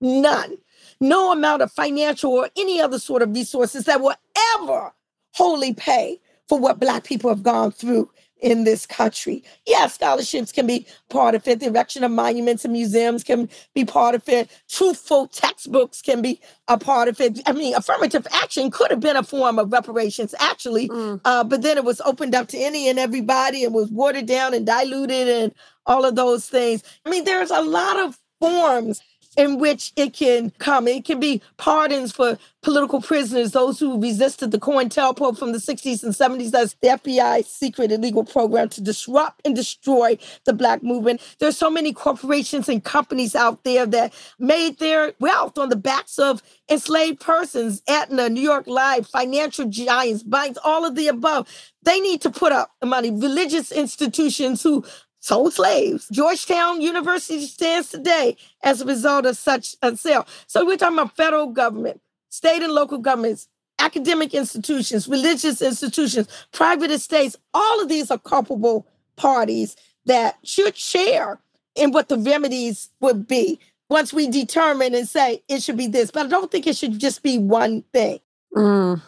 none, 0.00 0.58
no 1.00 1.32
amount 1.32 1.62
of 1.62 1.72
financial 1.72 2.32
or 2.32 2.50
any 2.56 2.80
other 2.80 2.98
sort 2.98 3.22
of 3.22 3.34
resources 3.34 3.84
that 3.86 4.00
will 4.00 4.14
ever 4.56 4.92
wholly 5.32 5.74
pay 5.74 6.20
for 6.48 6.58
what 6.58 6.78
Black 6.78 7.04
people 7.04 7.30
have 7.30 7.42
gone 7.42 7.72
through 7.72 8.10
in 8.44 8.64
this 8.64 8.84
country. 8.84 9.42
Yeah, 9.66 9.86
scholarships 9.86 10.52
can 10.52 10.66
be 10.66 10.86
part 11.08 11.34
of 11.34 11.48
it. 11.48 11.60
The 11.60 11.66
erection 11.68 12.04
of 12.04 12.10
monuments 12.10 12.62
and 12.62 12.74
museums 12.74 13.24
can 13.24 13.48
be 13.74 13.86
part 13.86 14.14
of 14.14 14.28
it. 14.28 14.50
Truthful 14.68 15.28
textbooks 15.28 16.02
can 16.02 16.20
be 16.20 16.38
a 16.68 16.76
part 16.76 17.08
of 17.08 17.18
it. 17.22 17.40
I 17.46 17.52
mean, 17.52 17.74
affirmative 17.74 18.26
action 18.30 18.70
could 18.70 18.90
have 18.90 19.00
been 19.00 19.16
a 19.16 19.22
form 19.22 19.58
of 19.58 19.72
reparations, 19.72 20.34
actually, 20.38 20.90
mm. 20.90 21.18
uh, 21.24 21.42
but 21.42 21.62
then 21.62 21.78
it 21.78 21.84
was 21.84 22.02
opened 22.02 22.34
up 22.34 22.48
to 22.48 22.58
any 22.58 22.86
and 22.86 22.98
everybody 22.98 23.64
and 23.64 23.72
was 23.72 23.90
watered 23.90 24.26
down 24.26 24.52
and 24.52 24.66
diluted 24.66 25.26
and 25.26 25.54
all 25.86 26.04
of 26.04 26.14
those 26.14 26.46
things. 26.46 26.82
I 27.06 27.10
mean, 27.10 27.24
there's 27.24 27.50
a 27.50 27.62
lot 27.62 27.98
of 27.98 28.18
forms 28.40 29.00
in 29.36 29.58
which 29.58 29.92
it 29.96 30.12
can 30.12 30.50
come. 30.58 30.88
It 30.88 31.04
can 31.04 31.20
be 31.20 31.42
pardons 31.56 32.12
for 32.12 32.38
political 32.62 33.00
prisoners, 33.00 33.52
those 33.52 33.78
who 33.78 34.00
resisted 34.00 34.50
the 34.50 34.58
COINTELPRO 34.58 35.38
from 35.38 35.52
the 35.52 35.58
60s 35.58 36.02
and 36.02 36.14
70s. 36.14 36.50
That's 36.50 36.74
the 36.80 36.88
FBI's 36.88 37.46
secret 37.46 37.92
illegal 37.92 38.24
program 38.24 38.70
to 38.70 38.80
disrupt 38.80 39.42
and 39.44 39.54
destroy 39.54 40.18
the 40.44 40.52
Black 40.52 40.82
movement. 40.82 41.20
There's 41.38 41.58
so 41.58 41.70
many 41.70 41.92
corporations 41.92 42.68
and 42.68 42.82
companies 42.82 43.34
out 43.34 43.64
there 43.64 43.86
that 43.86 44.14
made 44.38 44.78
their 44.78 45.12
wealth 45.20 45.58
on 45.58 45.68
the 45.68 45.76
backs 45.76 46.18
of 46.18 46.42
enslaved 46.70 47.20
persons, 47.20 47.82
Aetna, 47.86 48.30
New 48.30 48.40
York 48.40 48.66
Life, 48.66 49.08
financial 49.08 49.66
giants, 49.66 50.22
banks, 50.22 50.58
all 50.64 50.86
of 50.86 50.94
the 50.94 51.08
above. 51.08 51.46
They 51.82 52.00
need 52.00 52.22
to 52.22 52.30
put 52.30 52.52
up 52.52 52.70
money. 52.82 53.10
Religious 53.10 53.70
institutions 53.70 54.62
who 54.62 54.84
sold 55.24 55.54
slaves. 55.54 56.06
Georgetown 56.12 56.82
University 56.82 57.46
stands 57.46 57.88
today 57.88 58.36
as 58.62 58.82
a 58.82 58.84
result 58.84 59.24
of 59.24 59.38
such 59.38 59.74
a 59.80 59.96
sale. 59.96 60.26
So 60.46 60.66
we're 60.66 60.76
talking 60.76 60.98
about 60.98 61.16
federal 61.16 61.46
government, 61.46 62.02
state 62.28 62.62
and 62.62 62.72
local 62.72 62.98
governments, 62.98 63.48
academic 63.78 64.34
institutions, 64.34 65.08
religious 65.08 65.62
institutions, 65.62 66.28
private 66.52 66.90
estates. 66.90 67.36
All 67.54 67.80
of 67.80 67.88
these 67.88 68.10
are 68.10 68.18
culpable 68.18 68.86
parties 69.16 69.76
that 70.04 70.36
should 70.44 70.76
share 70.76 71.38
in 71.74 71.90
what 71.90 72.10
the 72.10 72.18
remedies 72.18 72.90
would 73.00 73.26
be 73.26 73.58
once 73.88 74.12
we 74.12 74.28
determine 74.28 74.94
and 74.94 75.08
say 75.08 75.42
it 75.48 75.62
should 75.62 75.78
be 75.78 75.86
this. 75.86 76.10
But 76.10 76.26
I 76.26 76.28
don't 76.28 76.50
think 76.50 76.66
it 76.66 76.76
should 76.76 76.98
just 76.98 77.22
be 77.22 77.38
one 77.38 77.82
thing. 77.94 78.20
Mm. 78.54 79.00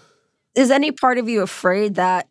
Is 0.55 0.71
any 0.71 0.93
part 0.93 1.19
of 1.19 1.29
you 1.29 1.43
afraid 1.43 1.97
that 1.97 2.27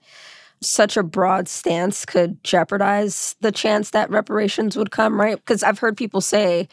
such 0.61 0.97
a 0.97 1.03
broad 1.03 1.47
stance 1.47 2.05
could 2.05 2.43
jeopardize 2.43 3.35
the 3.41 3.51
chance 3.51 3.91
that 3.91 4.09
reparations 4.09 4.77
would 4.77 4.91
come, 4.91 5.19
right? 5.19 5.37
Because 5.37 5.63
I've 5.63 5.79
heard 5.79 5.97
people 5.97 6.21
say 6.21 6.67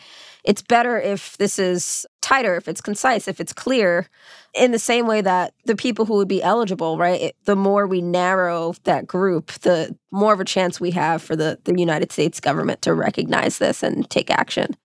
it's 0.45 0.63
better 0.63 0.99
if 0.99 1.37
this 1.37 1.59
is 1.59 2.05
tighter, 2.21 2.57
if 2.57 2.67
it's 2.67 2.81
concise, 2.81 3.29
if 3.29 3.41
it's 3.41 3.53
clear, 3.53 4.09
in 4.55 4.73
the 4.73 4.79
same 4.79 5.07
way 5.07 5.21
that 5.21 5.55
the 5.67 5.77
people 5.77 6.05
who 6.05 6.15
would 6.15 6.29
be 6.29 6.43
eligible, 6.43 6.99
right? 6.99 7.21
It, 7.21 7.37
the 7.45 7.57
more 7.57 7.87
we 7.87 8.01
narrow 8.01 8.75
that 8.85 9.07
group, 9.07 9.53
the 9.61 9.97
more 10.11 10.33
of 10.33 10.41
a 10.41 10.45
chance 10.45 10.81
we 10.81 10.91
have 10.93 11.23
for 11.23 11.37
the, 11.37 11.59
the 11.65 11.79
United 11.79 12.11
States 12.11 12.41
government 12.41 12.83
to 12.83 12.95
recognize 12.95 13.59
this 13.59 13.83
and 13.83 14.09
take 14.11 14.31
action. 14.31 14.77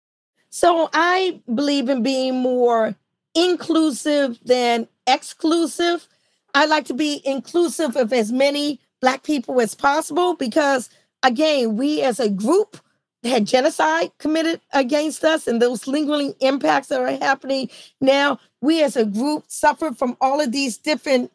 So 0.49 0.89
I 0.93 1.41
believe 1.53 1.89
in 1.89 2.03
being 2.03 2.39
more 2.39 2.95
inclusive 3.35 4.39
than 4.43 4.87
exclusive. 5.05 6.07
I 6.53 6.65
like 6.65 6.85
to 6.85 6.93
be 6.93 7.21
inclusive 7.25 7.95
of 7.95 8.13
as 8.13 8.31
many 8.31 8.79
Black 9.01 9.23
people 9.23 9.61
as 9.61 9.75
possible 9.75 10.35
because, 10.35 10.89
again, 11.23 11.77
we 11.77 12.01
as 12.01 12.19
a 12.19 12.29
group 12.29 12.77
had 13.23 13.45
genocide 13.45 14.11
committed 14.19 14.61
against 14.73 15.23
us 15.23 15.47
and 15.47 15.61
those 15.61 15.87
lingering 15.87 16.33
impacts 16.39 16.87
that 16.87 17.01
are 17.01 17.17
happening 17.17 17.69
now. 17.99 18.39
We 18.61 18.83
as 18.83 18.95
a 18.95 19.05
group 19.05 19.45
suffered 19.47 19.97
from 19.97 20.17
all 20.21 20.41
of 20.41 20.51
these 20.51 20.77
different 20.77 21.31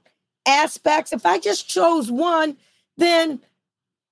aspects. 0.46 1.12
If 1.12 1.26
I 1.26 1.38
just 1.38 1.68
chose 1.68 2.10
one, 2.10 2.56
then 2.96 3.40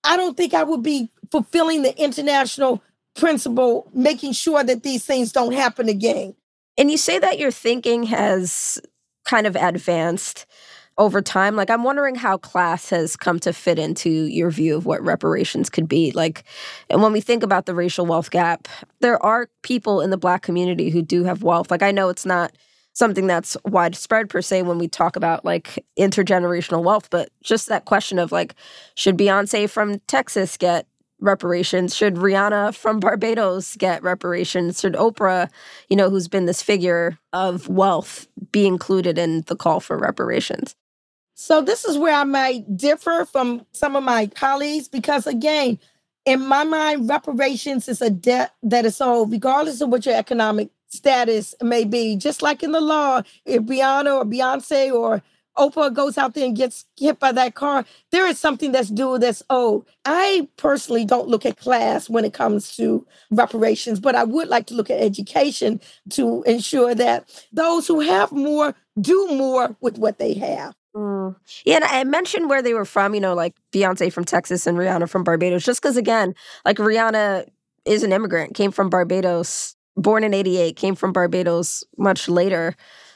I 0.05 0.16
don't 0.16 0.36
think 0.36 0.55
I 0.55 0.62
would 0.62 0.82
be 0.82 1.11
fulfilling 1.30 1.82
the 1.82 1.96
international 2.01 2.82
principle, 3.14 3.88
making 3.92 4.32
sure 4.32 4.62
that 4.62 4.82
these 4.82 5.05
things 5.05 5.32
don't 5.32 5.53
happen 5.53 5.88
again. 5.88 6.34
And 6.78 6.90
you 6.90 6.96
say 6.96 7.18
that 7.18 7.38
your 7.38 7.51
thinking 7.51 8.05
has 8.05 8.80
kind 9.24 9.46
of 9.46 9.57
advanced 9.57 10.46
over 10.99 11.22
time 11.22 11.57
like 11.57 11.70
i'm 11.70 11.84
wondering 11.84 12.14
how 12.14 12.36
class 12.36 12.91
has 12.91 13.16
come 13.16 13.38
to 13.38 13.53
fit 13.53 13.78
into 13.78 14.11
your 14.11 14.51
view 14.51 14.76
of 14.76 14.86
what 14.86 15.03
reparations 15.03 15.70
could 15.70 15.88
be 15.88 16.11
like 16.12 16.45
and 16.88 17.03
when 17.03 17.12
we 17.12 17.20
think 17.20 17.43
about 17.43 17.66
the 17.66 17.74
racial 17.74 18.07
wealth 18.07 18.30
gap 18.30 18.68
there 19.01 19.22
are 19.22 19.49
people 19.62 20.01
in 20.01 20.11
the 20.11 20.18
black 20.18 20.43
community 20.43 20.91
who 20.91 21.03
do 21.03 21.24
have 21.24 21.43
wealth 21.43 21.70
like 21.70 21.82
i 21.82 21.91
know 21.91 22.09
it's 22.09 22.26
not 22.26 22.53
something 22.93 23.26
that's 23.26 23.57
widespread 23.64 24.28
per 24.28 24.43
se 24.43 24.62
when 24.62 24.78
we 24.78 24.88
talk 24.88 25.16
about 25.16 25.45
like 25.45 25.84
intergenerational 25.99 26.82
wealth 26.82 27.09
but 27.11 27.30
just 27.43 27.68
that 27.68 27.84
question 27.84 28.18
of 28.18 28.32
like 28.32 28.55
should 28.95 29.16
beyonce 29.16 29.68
from 29.68 29.99
texas 30.01 30.57
get 30.57 30.86
reparations? 31.20 31.95
Should 31.95 32.16
Rihanna 32.16 32.74
from 32.74 33.01
Barbados 33.01 33.76
get 33.76 34.03
reparations? 34.03 34.80
Should 34.80 34.95
Oprah, 34.95 35.49
you 35.88 35.97
know, 35.97 36.11
who's 36.11 36.28
been 36.28 36.47
this 36.47 36.62
figure 36.62 37.18
of 37.32 37.68
wealth, 37.68 38.26
be 38.53 38.66
included 38.66 39.18
in 39.18 39.43
the 39.43 39.57
call 39.57 39.80
for 39.80 39.97
reparations? 39.97 40.74
So 41.41 41.62
this 41.62 41.86
is 41.86 41.97
where 41.97 42.14
I 42.14 42.24
might 42.24 42.76
differ 42.76 43.24
from 43.24 43.64
some 43.72 43.97
of 43.97 44.05
my 44.05 44.26
colleagues 44.26 44.88
because 44.88 45.26
again, 45.26 45.78
in 46.26 46.47
my 46.47 46.64
mind, 46.64 47.09
reparations 47.09 47.88
is 47.88 48.03
a 48.03 48.11
debt 48.11 48.53
that 48.62 48.84
is 48.84 49.01
owed, 49.01 49.32
regardless 49.32 49.80
of 49.80 49.88
what 49.88 50.05
your 50.05 50.16
economic 50.16 50.68
status 50.88 51.55
may 51.62 51.84
be. 51.84 52.14
Just 52.14 52.43
like 52.43 52.62
in 52.62 52.72
the 52.72 52.80
law, 52.82 53.22
if 53.47 53.62
Rihanna 53.62 54.18
or 54.18 54.26
Beyonce 54.26 54.93
or 54.93 55.22
Oprah 55.57 55.95
goes 55.95 56.18
out 56.18 56.34
there 56.34 56.45
and 56.45 56.55
gets 56.55 56.84
hit 56.99 57.18
by 57.18 57.32
that 57.32 57.55
car, 57.55 57.86
there 58.12 58.26
is 58.26 58.38
something 58.38 58.70
that's 58.70 58.91
due 58.91 59.16
that's 59.18 59.43
owed. 59.49 59.86
I 60.05 60.47
personally 60.59 61.07
don't 61.07 61.28
look 61.28 61.47
at 61.47 61.57
class 61.57 62.11
when 62.11 62.26
it 62.26 62.34
comes 62.34 62.76
to 62.76 63.07
reparations, 63.30 63.99
but 63.99 64.14
I 64.14 64.24
would 64.24 64.49
like 64.49 64.66
to 64.66 64.74
look 64.74 64.91
at 64.91 65.01
education 65.01 65.80
to 66.11 66.43
ensure 66.43 66.95
that 66.97 67.30
those 67.51 67.86
who 67.86 68.01
have 68.01 68.30
more 68.30 68.74
do 69.01 69.26
more 69.28 69.74
with 69.80 69.97
what 69.97 70.18
they 70.18 70.34
have. 70.34 70.74
Mm. 70.95 71.36
Yeah, 71.64 71.76
and 71.76 71.84
I 71.84 72.03
mentioned 72.05 72.49
where 72.49 72.62
they 72.62 72.74
were 72.74 72.84
from, 72.84 73.14
you 73.14 73.20
know, 73.20 73.34
like 73.34 73.55
Beyonce 73.72 74.12
from 74.12 74.24
Texas 74.24 74.66
and 74.66 74.76
Rihanna 74.76 75.09
from 75.09 75.22
Barbados, 75.22 75.64
just 75.64 75.80
because, 75.80 75.97
again, 75.97 76.34
like 76.64 76.78
Rihanna 76.78 77.47
is 77.84 78.03
an 78.03 78.12
immigrant, 78.12 78.55
came 78.55 78.72
from 78.72 78.91
Barbados, 78.91 79.76
born 79.97 80.24
in 80.24 80.34
88, 80.34 80.76
came 80.76 80.95
from 80.97 81.12
Barbados 81.12 81.84
much 81.97 82.28
later. 82.28 82.74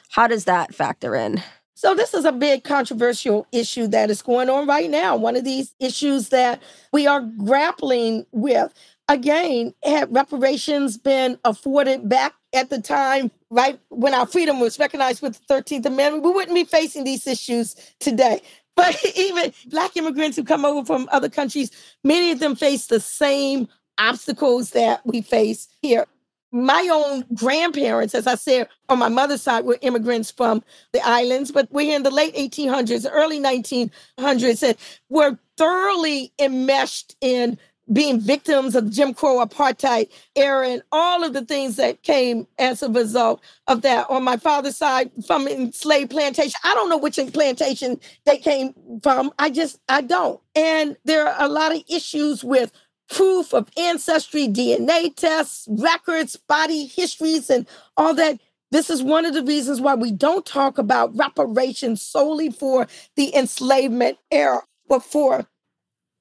How 0.09 0.27
does 0.27 0.45
that 0.45 0.73
factor 0.73 1.15
in? 1.15 1.43
So, 1.77 1.93
this 1.93 2.13
is 2.13 2.23
a 2.23 2.31
big 2.31 2.63
controversial 2.63 3.45
issue 3.51 3.87
that 3.87 4.09
is 4.09 4.21
going 4.21 4.49
on 4.49 4.65
right 4.65 4.89
now. 4.89 5.17
One 5.17 5.35
of 5.35 5.43
these 5.43 5.75
issues 5.81 6.29
that 6.29 6.63
we 6.93 7.05
are 7.05 7.21
grappling 7.21 8.25
with. 8.31 8.73
Again, 9.07 9.73
had 9.83 10.13
reparations 10.13 10.97
been 10.97 11.37
afforded 11.45 12.09
back 12.09 12.33
at 12.53 12.71
the 12.71 12.81
time, 12.81 13.29
right 13.51 13.79
when 13.89 14.15
our 14.15 14.25
freedom 14.25 14.59
was 14.59 14.79
recognized 14.79 15.21
with 15.21 15.39
the 15.47 15.53
13th 15.53 15.85
Amendment, 15.85 16.23
we 16.23 16.31
wouldn't 16.31 16.55
be 16.55 16.63
facing 16.63 17.03
these 17.03 17.27
issues 17.27 17.75
today. 17.99 18.41
But 18.75 19.01
even 19.15 19.53
Black 19.67 19.95
immigrants 19.95 20.35
who 20.35 20.43
come 20.43 20.65
over 20.65 20.85
from 20.85 21.07
other 21.09 21.29
countries, 21.29 21.71
many 22.03 22.31
of 22.31 22.39
them 22.39 22.57
face 22.57 22.87
the 22.87 22.99
same 22.99 23.69
obstacles 23.97 24.71
that 24.71 24.99
we 25.05 25.21
face 25.21 25.69
here. 25.81 26.05
My 26.51 26.85
own 26.91 27.23
grandparents, 27.33 28.13
as 28.13 28.27
I 28.27 28.35
said, 28.35 28.67
on 28.89 28.99
my 28.99 29.07
mother's 29.07 29.41
side, 29.41 29.63
were 29.63 29.77
immigrants 29.81 30.29
from 30.29 30.61
the 30.91 30.99
islands, 31.07 31.53
but 31.53 31.71
we're 31.71 31.95
in 31.95 32.03
the 32.03 32.11
late 32.11 32.35
1800s, 32.35 33.07
early 33.09 33.39
1900s, 33.39 34.61
and 34.61 34.77
were 35.07 35.39
thoroughly 35.55 36.33
enmeshed 36.37 37.15
in 37.21 37.57
being 37.91 38.19
victims 38.19 38.75
of 38.75 38.85
the 38.85 38.91
Jim 38.91 39.13
Crow 39.13 39.45
apartheid 39.45 40.09
era 40.35 40.67
and 40.67 40.81
all 40.91 41.23
of 41.23 41.33
the 41.33 41.45
things 41.45 41.75
that 41.75 42.01
came 42.03 42.47
as 42.57 42.81
a 42.81 42.89
result 42.89 43.41
of 43.67 43.81
that. 43.83 44.09
On 44.09 44.23
my 44.23 44.37
father's 44.37 44.77
side, 44.77 45.11
from 45.27 45.47
enslaved 45.47 46.11
plantation, 46.11 46.59
I 46.63 46.73
don't 46.73 46.89
know 46.89 46.97
which 46.97 47.19
plantation 47.33 47.99
they 48.25 48.37
came 48.37 48.73
from. 49.03 49.31
I 49.37 49.49
just, 49.49 49.79
I 49.87 50.01
don't. 50.01 50.39
And 50.55 50.97
there 51.05 51.27
are 51.27 51.45
a 51.45 51.47
lot 51.47 51.75
of 51.75 51.83
issues 51.87 52.43
with 52.43 52.71
proof 53.09 53.53
of 53.53 53.69
ancestry, 53.77 54.47
DNA 54.47 55.15
tests, 55.15 55.67
records, 55.69 56.35
body 56.35 56.85
histories, 56.87 57.49
and 57.49 57.67
all 57.97 58.13
that. 58.15 58.39
This 58.71 58.89
is 58.89 59.03
one 59.03 59.25
of 59.25 59.33
the 59.33 59.43
reasons 59.43 59.79
why 59.79 59.93
we 59.93 60.11
don't 60.11 60.45
talk 60.45 60.77
about 60.77 61.15
reparations 61.15 62.01
solely 62.01 62.49
for 62.49 62.87
the 63.15 63.33
enslavement 63.33 64.17
era, 64.31 64.63
but 64.89 65.03
for 65.03 65.45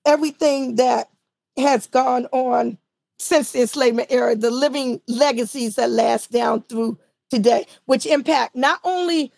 everything 0.07 0.77
that 0.77 1.09
has 1.57 1.87
gone 1.87 2.27
on 2.33 2.79
since 3.19 3.53
the 3.53 3.61
enslavement 3.61 4.09
era, 4.11 4.35
the 4.35 4.51
living 4.51 5.01
legacies 5.07 5.77
that 5.77 5.91
last 5.91 6.33
down 6.33 6.63
through 6.63 6.99
today, 7.31 7.67
which 7.87 8.07
impact 8.07 8.57
not 8.57 8.81
only 8.85 9.33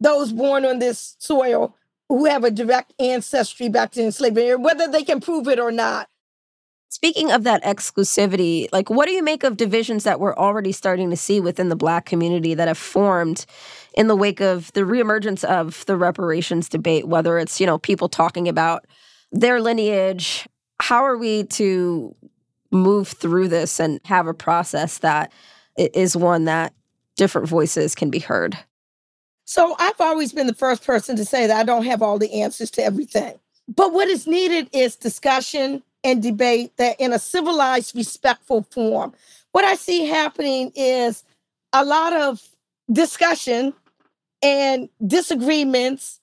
those 0.00 0.32
born 0.32 0.64
on 0.64 0.78
this 0.78 1.16
soil 1.18 1.74
who 2.08 2.26
have 2.26 2.44
a 2.44 2.50
direct 2.50 2.92
ancestry 2.98 3.68
back 3.68 3.92
to 3.92 4.02
enslavement 4.02 4.46
era, 4.46 4.58
whether 4.58 4.86
they 4.86 5.02
can 5.02 5.20
prove 5.20 5.48
it 5.48 5.58
or 5.58 5.72
not. 5.72 6.08
Speaking 6.90 7.32
of 7.32 7.44
that 7.44 7.64
exclusivity, 7.64 8.68
like 8.70 8.90
what 8.90 9.06
do 9.06 9.12
you 9.12 9.22
make 9.22 9.44
of 9.44 9.56
divisions 9.56 10.04
that 10.04 10.20
we're 10.20 10.36
already 10.36 10.72
starting 10.72 11.08
to 11.08 11.16
see 11.16 11.40
within 11.40 11.70
the 11.70 11.76
Black 11.76 12.04
community 12.04 12.52
that 12.52 12.68
have 12.68 12.76
formed 12.76 13.46
in 13.94 14.08
the 14.08 14.16
wake 14.16 14.40
of 14.40 14.70
the 14.74 14.82
reemergence 14.82 15.42
of 15.42 15.86
the 15.86 15.96
reparations 15.96 16.68
debate, 16.68 17.08
whether 17.08 17.38
it's, 17.38 17.60
you 17.60 17.66
know, 17.66 17.78
people 17.78 18.10
talking 18.10 18.46
about 18.46 18.84
their 19.30 19.62
lineage, 19.62 20.46
how 20.82 21.04
are 21.04 21.16
we 21.16 21.44
to 21.44 22.12
move 22.72 23.08
through 23.08 23.46
this 23.46 23.78
and 23.78 24.00
have 24.04 24.26
a 24.26 24.34
process 24.34 24.98
that 24.98 25.30
is 25.76 26.16
one 26.16 26.44
that 26.46 26.74
different 27.16 27.48
voices 27.48 27.94
can 27.94 28.10
be 28.10 28.18
heard? 28.18 28.58
So 29.44 29.76
I've 29.78 30.00
always 30.00 30.32
been 30.32 30.48
the 30.48 30.54
first 30.54 30.84
person 30.84 31.14
to 31.16 31.24
say 31.24 31.46
that 31.46 31.56
I 31.56 31.62
don't 31.62 31.84
have 31.84 32.02
all 32.02 32.18
the 32.18 32.42
answers 32.42 32.70
to 32.72 32.84
everything. 32.84 33.38
But 33.68 33.92
what 33.92 34.08
is 34.08 34.26
needed 34.26 34.68
is 34.72 34.96
discussion 34.96 35.84
and 36.02 36.20
debate 36.20 36.76
that 36.78 37.00
in 37.00 37.12
a 37.12 37.18
civilized, 37.18 37.94
respectful 37.94 38.66
form. 38.70 39.12
What 39.52 39.64
I 39.64 39.76
see 39.76 40.06
happening 40.06 40.72
is 40.74 41.22
a 41.72 41.84
lot 41.84 42.12
of 42.12 42.42
discussion 42.90 43.72
and 44.42 44.88
disagreements 45.06 46.18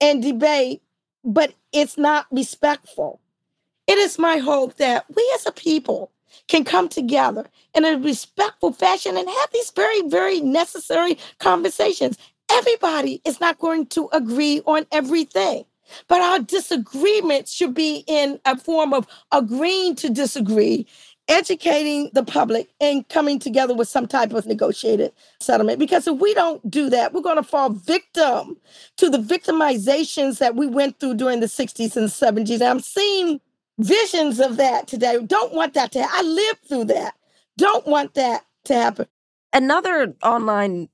and 0.00 0.20
debate, 0.20 0.82
but 1.24 1.54
it's 1.72 1.96
not 1.96 2.26
respectful. 2.32 3.20
It 3.92 3.98
is 3.98 4.18
my 4.18 4.38
hope 4.38 4.76
that 4.78 5.04
we 5.14 5.32
as 5.34 5.44
a 5.44 5.52
people 5.52 6.10
can 6.48 6.64
come 6.64 6.88
together 6.88 7.44
in 7.74 7.84
a 7.84 7.98
respectful 7.98 8.72
fashion 8.72 9.18
and 9.18 9.28
have 9.28 9.48
these 9.52 9.70
very, 9.72 10.08
very 10.08 10.40
necessary 10.40 11.18
conversations. 11.40 12.16
Everybody 12.50 13.20
is 13.26 13.38
not 13.38 13.58
going 13.58 13.84
to 13.88 14.08
agree 14.14 14.62
on 14.64 14.86
everything, 14.92 15.66
but 16.08 16.22
our 16.22 16.38
disagreements 16.38 17.52
should 17.52 17.74
be 17.74 18.02
in 18.06 18.40
a 18.46 18.56
form 18.56 18.94
of 18.94 19.06
agreeing 19.30 19.94
to 19.96 20.08
disagree, 20.08 20.86
educating 21.28 22.08
the 22.14 22.24
public, 22.24 22.70
and 22.80 23.06
coming 23.10 23.38
together 23.38 23.74
with 23.74 23.88
some 23.88 24.06
type 24.06 24.32
of 24.32 24.46
negotiated 24.46 25.12
settlement. 25.38 25.78
Because 25.78 26.08
if 26.08 26.18
we 26.18 26.32
don't 26.32 26.70
do 26.70 26.88
that, 26.88 27.12
we're 27.12 27.20
going 27.20 27.36
to 27.36 27.42
fall 27.42 27.68
victim 27.68 28.56
to 28.96 29.10
the 29.10 29.18
victimizations 29.18 30.38
that 30.38 30.56
we 30.56 30.66
went 30.66 30.98
through 30.98 31.16
during 31.16 31.40
the 31.40 31.46
60s 31.46 31.94
and 31.94 32.08
70s. 32.08 32.54
And 32.54 32.62
I'm 32.62 32.80
seeing 32.80 33.38
visions 33.78 34.40
of 34.40 34.56
that 34.56 34.86
today. 34.86 35.18
Don't 35.24 35.52
want 35.52 35.74
that 35.74 35.92
to 35.92 36.02
happen. 36.02 36.16
I 36.16 36.22
lived 36.22 36.60
through 36.68 36.84
that. 36.86 37.14
Don't 37.56 37.86
want 37.86 38.14
that 38.14 38.44
to 38.64 38.74
happen. 38.74 39.06
Another 39.52 40.14
online 40.22 40.88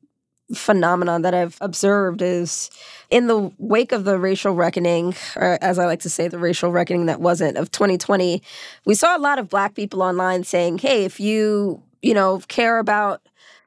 phenomenon 0.54 1.22
that 1.22 1.34
I've 1.34 1.58
observed 1.60 2.22
is 2.22 2.70
in 3.10 3.26
the 3.26 3.52
wake 3.58 3.92
of 3.92 4.04
the 4.04 4.18
racial 4.18 4.54
reckoning, 4.54 5.14
or 5.36 5.58
as 5.60 5.78
I 5.78 5.86
like 5.86 6.00
to 6.00 6.10
say, 6.10 6.28
the 6.28 6.38
racial 6.38 6.72
reckoning 6.72 7.06
that 7.06 7.20
wasn't 7.20 7.58
of 7.58 7.70
2020, 7.70 8.42
we 8.86 8.94
saw 8.94 9.16
a 9.16 9.20
lot 9.20 9.38
of 9.38 9.48
black 9.48 9.74
people 9.74 10.02
online 10.02 10.44
saying, 10.44 10.78
hey, 10.78 11.04
if 11.04 11.20
you, 11.20 11.82
you 12.00 12.14
know, 12.14 12.40
care 12.48 12.78
about 12.78 13.20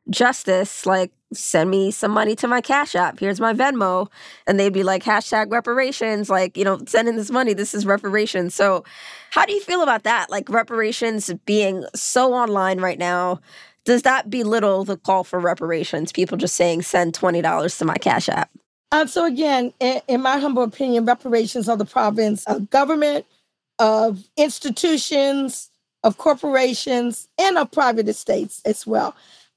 justice, 0.10 0.86
like 0.86 1.12
send 1.34 1.70
me 1.70 1.92
some 1.92 2.12
money 2.12 2.36
to 2.36 2.48
my 2.48 2.62
Cash 2.62 2.96
App. 2.96 3.20
Here's 3.20 3.40
my 3.40 3.54
Venmo. 3.54 4.08
And 4.48 4.60
they'd 4.60 4.74
be 4.74 4.84
like, 4.84 5.04
hashtag 5.04 5.52
reparations, 5.52 6.30
like, 6.30 6.58
you 6.58 6.64
know, 6.64 6.80
sending 6.86 7.16
this 7.16 7.32
money. 7.32 7.54
This 7.54 7.74
is 7.74 7.86
reparations. 7.86 8.56
So, 8.56 8.84
how 9.32 9.46
do 9.46 9.54
you 9.54 9.62
feel 9.62 9.82
about 9.82 10.04
that? 10.04 10.30
Like, 10.30 10.50
reparations 10.50 11.32
being 11.46 11.86
so 11.96 12.34
online 12.34 12.82
right 12.82 13.00
now. 13.00 13.40
Does 13.84 14.04
that 14.04 14.30
belittle 14.30 14.84
the 14.84 14.98
call 14.98 15.24
for 15.24 15.40
reparations? 15.40 16.12
People 16.12 16.38
just 16.38 16.56
saying, 16.56 16.84
send 16.84 17.14
$20 17.14 17.78
to 17.80 17.86
my 17.86 17.96
Cash 17.96 18.30
App. 18.30 18.50
Um, 18.92 19.08
so, 19.08 19.26
again, 19.26 19.74
in, 19.80 20.02
in 20.08 20.22
my 20.22 20.38
humble 20.38 20.64
opinion, 20.64 21.06
reparations 21.06 21.70
are 21.70 21.78
the 21.78 21.86
province 21.86 22.44
of 22.46 22.70
government, 22.70 23.26
of 23.80 24.24
institutions, 24.38 25.70
of 26.04 26.18
corporations, 26.18 27.28
and 27.40 27.58
of 27.58 27.72
private 27.72 28.10
estates 28.10 28.62
as 28.66 28.86
well. 28.86 29.16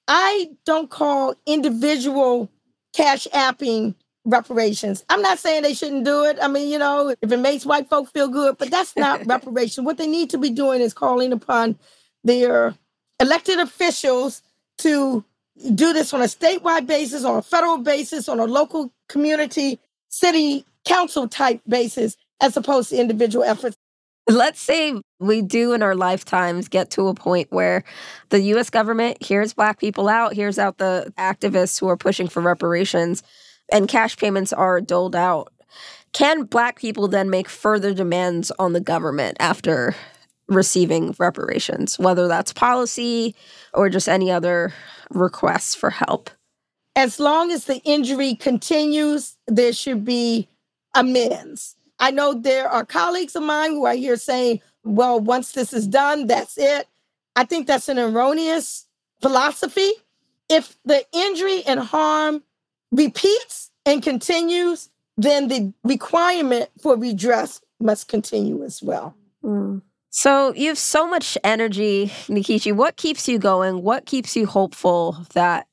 I 0.09 0.51
don't 0.67 0.91
call 0.91 1.35
individual 1.47 2.51
cash 2.95 3.27
apping 3.33 3.95
reparations. 4.25 5.05
I'm 5.09 5.23
not 5.23 5.39
saying 5.39 5.63
they 5.63 5.75
shouldn't 5.75 6.05
do 6.05 6.25
it. 6.25 6.39
I 6.41 6.49
mean, 6.49 6.71
you 6.71 6.79
know, 6.79 7.15
if 7.21 7.31
it 7.31 7.39
makes 7.39 7.67
white 7.67 7.89
folk 7.89 8.11
feel 8.13 8.29
good, 8.29 8.59
but 8.59 8.71
that's 8.71 8.97
not 8.97 9.27
reparation. 9.27 9.85
What 9.85 9.99
they 9.99 10.07
need 10.07 10.31
to 10.31 10.39
be 10.39 10.51
doing 10.51 10.81
is 10.81 10.95
calling 10.95 11.33
upon 11.33 11.79
their 12.23 12.75
elected 13.21 13.59
officials 13.59 14.43
to 14.79 15.25
do 15.75 15.93
this 15.93 16.13
on 16.13 16.21
a 16.21 16.25
statewide 16.25 16.87
basis, 16.87 17.25
on 17.25 17.37
a 17.37 17.43
federal 17.43 17.79
basis, 17.79 18.29
on 18.29 18.41
a 18.41 18.45
local 18.45 18.93
community, 19.09 19.79
city 20.09 20.65
council 20.85 21.29
type 21.29 21.61
basis, 21.69 22.17
as 22.41 22.57
opposed 22.57 22.91
to 22.91 22.97
individual 22.97 23.45
efforts. 23.45 23.77
Let's 24.27 24.61
say 24.61 24.95
we 25.20 25.43
do 25.43 25.75
in 25.75 25.83
our 25.83 25.95
lifetimes 25.95 26.68
get 26.68 26.91
to 26.93 27.09
a 27.09 27.14
point 27.14 27.49
where 27.51 27.85
the 28.31 28.41
US 28.41 28.70
government 28.70 29.22
hears 29.22 29.53
Black 29.53 29.79
people 29.79 30.09
out, 30.09 30.33
hears 30.33 30.59
out 30.59 30.79
the 30.79 31.12
activists 31.18 31.79
who 31.79 31.89
are 31.89 31.97
pushing 31.97 32.29
for 32.29 32.41
reparations, 32.41 33.22
and 33.70 33.87
cash 33.87 34.16
payments 34.16 34.53
are 34.53 34.81
doled 34.81 35.14
out. 35.14 35.53
Can 36.12 36.45
Black 36.45 36.79
people 36.79 37.07
then 37.07 37.29
make 37.29 37.49
further 37.49 37.93
demands 37.93 38.51
on 38.59 38.72
the 38.72 38.81
government 38.81 39.37
after 39.41 39.95
receiving 40.49 41.14
reparations, 41.18 41.99
whether 41.99 42.27
that's 42.27 42.53
policy 42.53 43.35
or 43.75 43.91
just 43.91 44.09
any 44.09 44.31
other 44.31 44.72
requests 45.11 45.75
for 45.75 45.91
help? 45.91 46.31
As 46.97 47.20
long 47.20 47.51
as 47.51 47.64
the 47.64 47.79
injury 47.85 48.37
continues, 48.37 49.37
there 49.49 49.72
should 49.72 50.05
be 50.05 50.49
amends 50.95 51.77
I 51.99 52.11
know 52.11 52.35
there 52.35 52.69
are 52.69 52.85
colleagues 52.85 53.37
of 53.37 53.43
mine 53.43 53.71
who 53.71 53.85
are 53.87 53.95
here 53.95 54.17
saying, 54.17 54.61
well, 54.83 55.21
once 55.21 55.53
this 55.53 55.73
is 55.73 55.87
done, 55.87 56.27
that's 56.27 56.59
it. 56.59 56.87
I 57.37 57.45
think 57.45 57.67
that's 57.67 57.89
an 57.89 57.99
erroneous 57.99 58.87
philosophy. 59.21 59.91
If 60.49 60.77
the 60.85 61.05
injury 61.13 61.63
and 61.67 61.81
harm 61.81 62.43
repeats 62.93 63.71
and 63.87 64.03
continues, 64.03 64.91
then 65.17 65.49
the 65.49 65.73
requirement 65.85 66.71
for 66.81 66.97
redress 66.97 67.61
must 67.81 68.09
continue 68.09 68.63
as 68.65 68.83
well. 68.83 69.15
Mm. 69.43 69.83
So 70.11 70.55
you 70.55 70.69
have 70.69 70.79
so 70.79 71.09
much 71.09 71.37
energy, 71.43 72.07
Nkechi. 72.29 72.73
What 72.73 72.97
keeps 72.97 73.27
you 73.29 73.39
going? 73.39 73.83
What 73.83 74.07
keeps 74.07 74.37
you 74.37 74.47
hopeful 74.47 75.17
that 75.35 75.67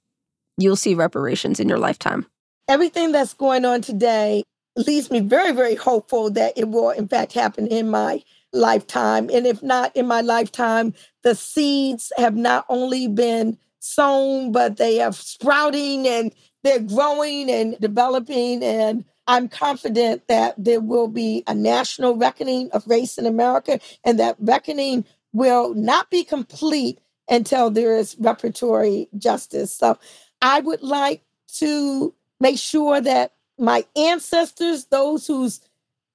you'll 0.58 0.76
see 0.76 0.96
reparations 0.96 1.60
in 1.60 1.70
your 1.70 1.78
lifetime? 1.78 2.26
Everything 2.68 3.12
that's 3.12 3.34
going 3.34 3.66
on 3.66 3.82
today 3.82 4.44
leaves 4.76 5.12
me 5.12 5.20
very, 5.20 5.52
very 5.52 5.76
hopeful 5.76 6.30
that 6.32 6.58
it 6.58 6.70
will, 6.70 6.92
in 6.92 7.08
fact, 7.08 7.34
happen 7.34 7.68
in 7.68 7.90
my 7.90 8.24
lifetime. 8.54 9.30
And 9.32 9.46
if 9.46 9.62
not 9.64 9.96
in 9.96 10.08
my 10.08 10.22
lifetime, 10.22 10.94
the 11.24 11.36
seeds 11.36 12.12
have 12.18 12.36
not 12.36 12.66
only 12.70 13.08
been 13.08 13.58
sown, 13.80 14.52
but 14.52 14.78
they 14.78 14.96
have 14.96 15.16
sprouting 15.16 16.08
and 16.08 16.34
they're 16.64 16.80
growing 16.80 17.50
and 17.50 17.80
developing. 17.80 18.64
And 18.64 19.06
I'm 19.28 19.48
confident 19.48 20.28
that 20.28 20.56
there 20.58 20.82
will 20.82 21.08
be 21.08 21.44
a 21.48 21.56
national 21.56 22.16
reckoning 22.16 22.70
of 22.72 22.88
race 22.88 23.18
in 23.18 23.26
America, 23.26 23.80
and 24.04 24.20
that 24.20 24.36
reckoning 24.40 25.06
will 25.34 25.74
not 25.74 26.10
be 26.10 26.24
complete 26.24 27.00
until 27.30 27.70
there 27.70 27.96
is 27.96 28.16
reparatory 28.16 29.08
justice. 29.18 29.72
So 29.72 29.98
I 30.42 30.60
would 30.60 30.82
like 30.82 31.24
to 31.56 32.14
make 32.40 32.58
sure 32.58 33.00
that 33.00 33.34
my 33.62 33.86
ancestors, 33.96 34.86
those 34.86 35.28
whose 35.28 35.62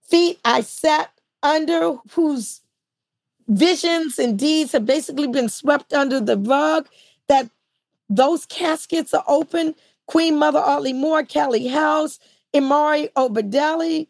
feet 0.03 0.39
I 0.45 0.61
sat 0.61 1.11
under, 1.43 1.97
whose 2.11 2.61
visions 3.49 4.19
and 4.19 4.39
deeds 4.39 4.73
have 4.73 4.85
basically 4.85 5.29
been 5.29 5.49
swept 5.49 5.93
under 5.93 6.21
the 6.21 6.37
rug, 6.37 6.89
that 7.29 7.49
those 8.11 8.47
caskets 8.47 9.15
are 9.15 9.25
open. 9.29 9.75
Queen 10.07 10.39
Mother 10.39 10.59
Audley 10.59 10.93
Moore, 10.93 11.25
Callie 11.25 11.67
House, 11.67 12.19
Imari 12.55 13.11
Obadele, 13.15 14.07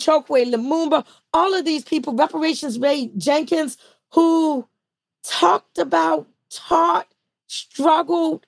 Chokwe 0.00 0.50
Lumumba, 0.50 1.04
all 1.32 1.54
of 1.54 1.64
these 1.64 1.84
people, 1.84 2.14
Reparations 2.14 2.78
Ray 2.78 3.10
Jenkins, 3.16 3.76
who 4.10 4.66
talked 5.22 5.78
about, 5.78 6.26
taught, 6.50 7.06
struggled 7.46 8.46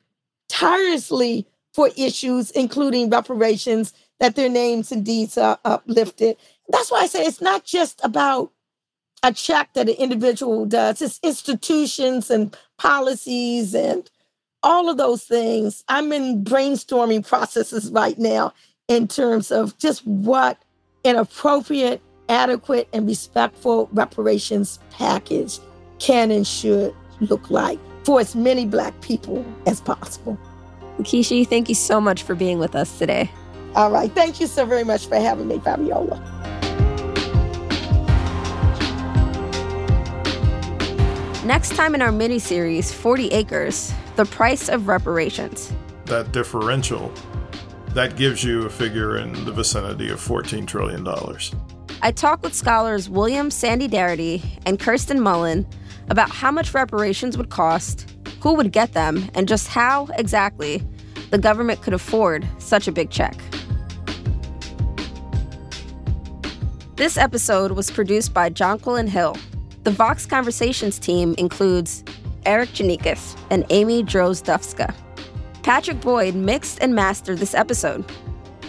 tirelessly 0.49 1.47
for 1.73 1.91
issues, 1.97 2.51
including 2.53 3.11
reparations, 3.11 3.93
that 4.21 4.35
their 4.37 4.49
names 4.49 4.93
and 4.93 5.05
deeds 5.05 5.37
are 5.39 5.59
uplifted. 5.65 6.37
That's 6.69 6.91
why 6.91 7.01
I 7.01 7.07
say 7.07 7.25
it's 7.25 7.41
not 7.41 7.65
just 7.65 8.01
about 8.03 8.53
a 9.23 9.33
check 9.33 9.73
that 9.75 9.89
an 9.89 9.95
individual 9.97 10.67
does, 10.67 11.03
it's 11.03 11.21
institutions 11.23 12.31
and 12.31 12.57
policies 12.79 13.75
and 13.75 14.09
all 14.63 14.89
of 14.89 14.97
those 14.97 15.25
things. 15.25 15.85
I'm 15.89 16.13
in 16.13 16.45
brainstorming 16.45 17.27
processes 17.27 17.91
right 17.91 18.19
now 18.19 18.53
in 18.89 19.09
terms 19.09 19.51
of 19.51 19.77
just 19.79 20.07
what 20.07 20.59
an 21.05 21.17
appropriate, 21.17 22.03
adequate, 22.29 22.89
and 22.93 23.07
respectful 23.07 23.89
reparations 23.93 24.79
package 24.91 25.59
can 25.99 26.31
and 26.31 26.47
should 26.47 26.95
look 27.21 27.51
like 27.51 27.79
for 28.05 28.21
as 28.21 28.37
many 28.37 28.67
Black 28.67 29.01
people 29.01 29.45
as 29.67 29.81
possible. 29.81 30.39
Nkechi, 30.99 31.47
thank 31.47 31.69
you 31.69 31.75
so 31.75 32.01
much 32.01 32.23
for 32.23 32.35
being 32.35 32.59
with 32.59 32.75
us 32.75 32.99
today. 32.99 33.31
All 33.77 33.91
right. 33.91 34.11
Thank 34.11 34.41
you 34.41 34.47
so 34.47 34.65
very 34.65 34.85
much 34.85 35.07
for 35.07 35.17
having 35.17 35.49
me, 35.49 35.59
Fabiola. 35.59 36.19
Next 41.45 41.77
time 41.77 41.95
in 41.95 42.01
our 42.01 42.11
mini 42.11 42.39
series, 42.39 42.91
40 42.91 43.29
Acres, 43.29 43.93
the 44.17 44.25
price 44.25 44.71
of 44.71 44.89
reparations. 44.89 45.75
That 46.07 46.33
differential, 46.33 47.13
that 47.89 48.17
gives 48.17 48.43
you 48.43 48.65
a 48.65 48.71
figure 48.71 49.19
in 49.19 49.45
the 49.45 49.53
vicinity 49.53 50.09
of 50.09 50.21
$14 50.21 50.67
trillion. 50.67 51.07
I 52.01 52.13
talked 52.13 52.45
with 52.45 52.55
scholars 52.55 53.11
William 53.11 53.51
Sandy 53.51 53.89
Darity 53.89 54.43
and 54.65 54.81
Kirsten 54.81 55.21
Mullen 55.21 55.67
about 56.09 56.31
how 56.31 56.51
much 56.51 56.73
reparations 56.73 57.37
would 57.37 57.51
cost, 57.51 58.11
who 58.41 58.55
would 58.55 58.73
get 58.73 58.95
them, 58.95 59.29
and 59.35 59.47
just 59.47 59.69
how 59.69 60.07
exactly 60.17 60.83
the 61.31 61.39
government 61.39 61.83
could 61.83 61.93
afford 61.93 62.49
such 62.59 62.89
a 62.89 62.93
big 62.93 63.11
check. 63.11 63.37
This 66.97 67.19
episode 67.19 67.73
was 67.73 67.91
produced 67.91 68.33
by 68.33 68.49
Jonquilyn 68.49 69.07
Hill. 69.07 69.37
The 69.85 69.91
Vox 69.91 70.25
Conversations 70.25 70.99
team 70.99 71.35
includes 71.37 72.03
Erikk 72.47 72.69
Geannikis 72.69 73.39
and 73.51 73.67
Amy 73.69 74.03
Drozdowska. 74.03 74.95
Patrick 75.63 76.01
Boyd 76.01 76.35
mixed 76.35 76.79
and 76.81 76.95
mastered 76.95 77.37
this 77.37 77.53
episode. 77.53 78.03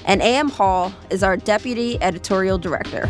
And 0.04 0.22
A.M. 0.22 0.50
Hall 0.50 0.94
is 1.10 1.24
our 1.24 1.38
deputy 1.38 1.98
editorial 2.04 2.58
director. 2.58 3.10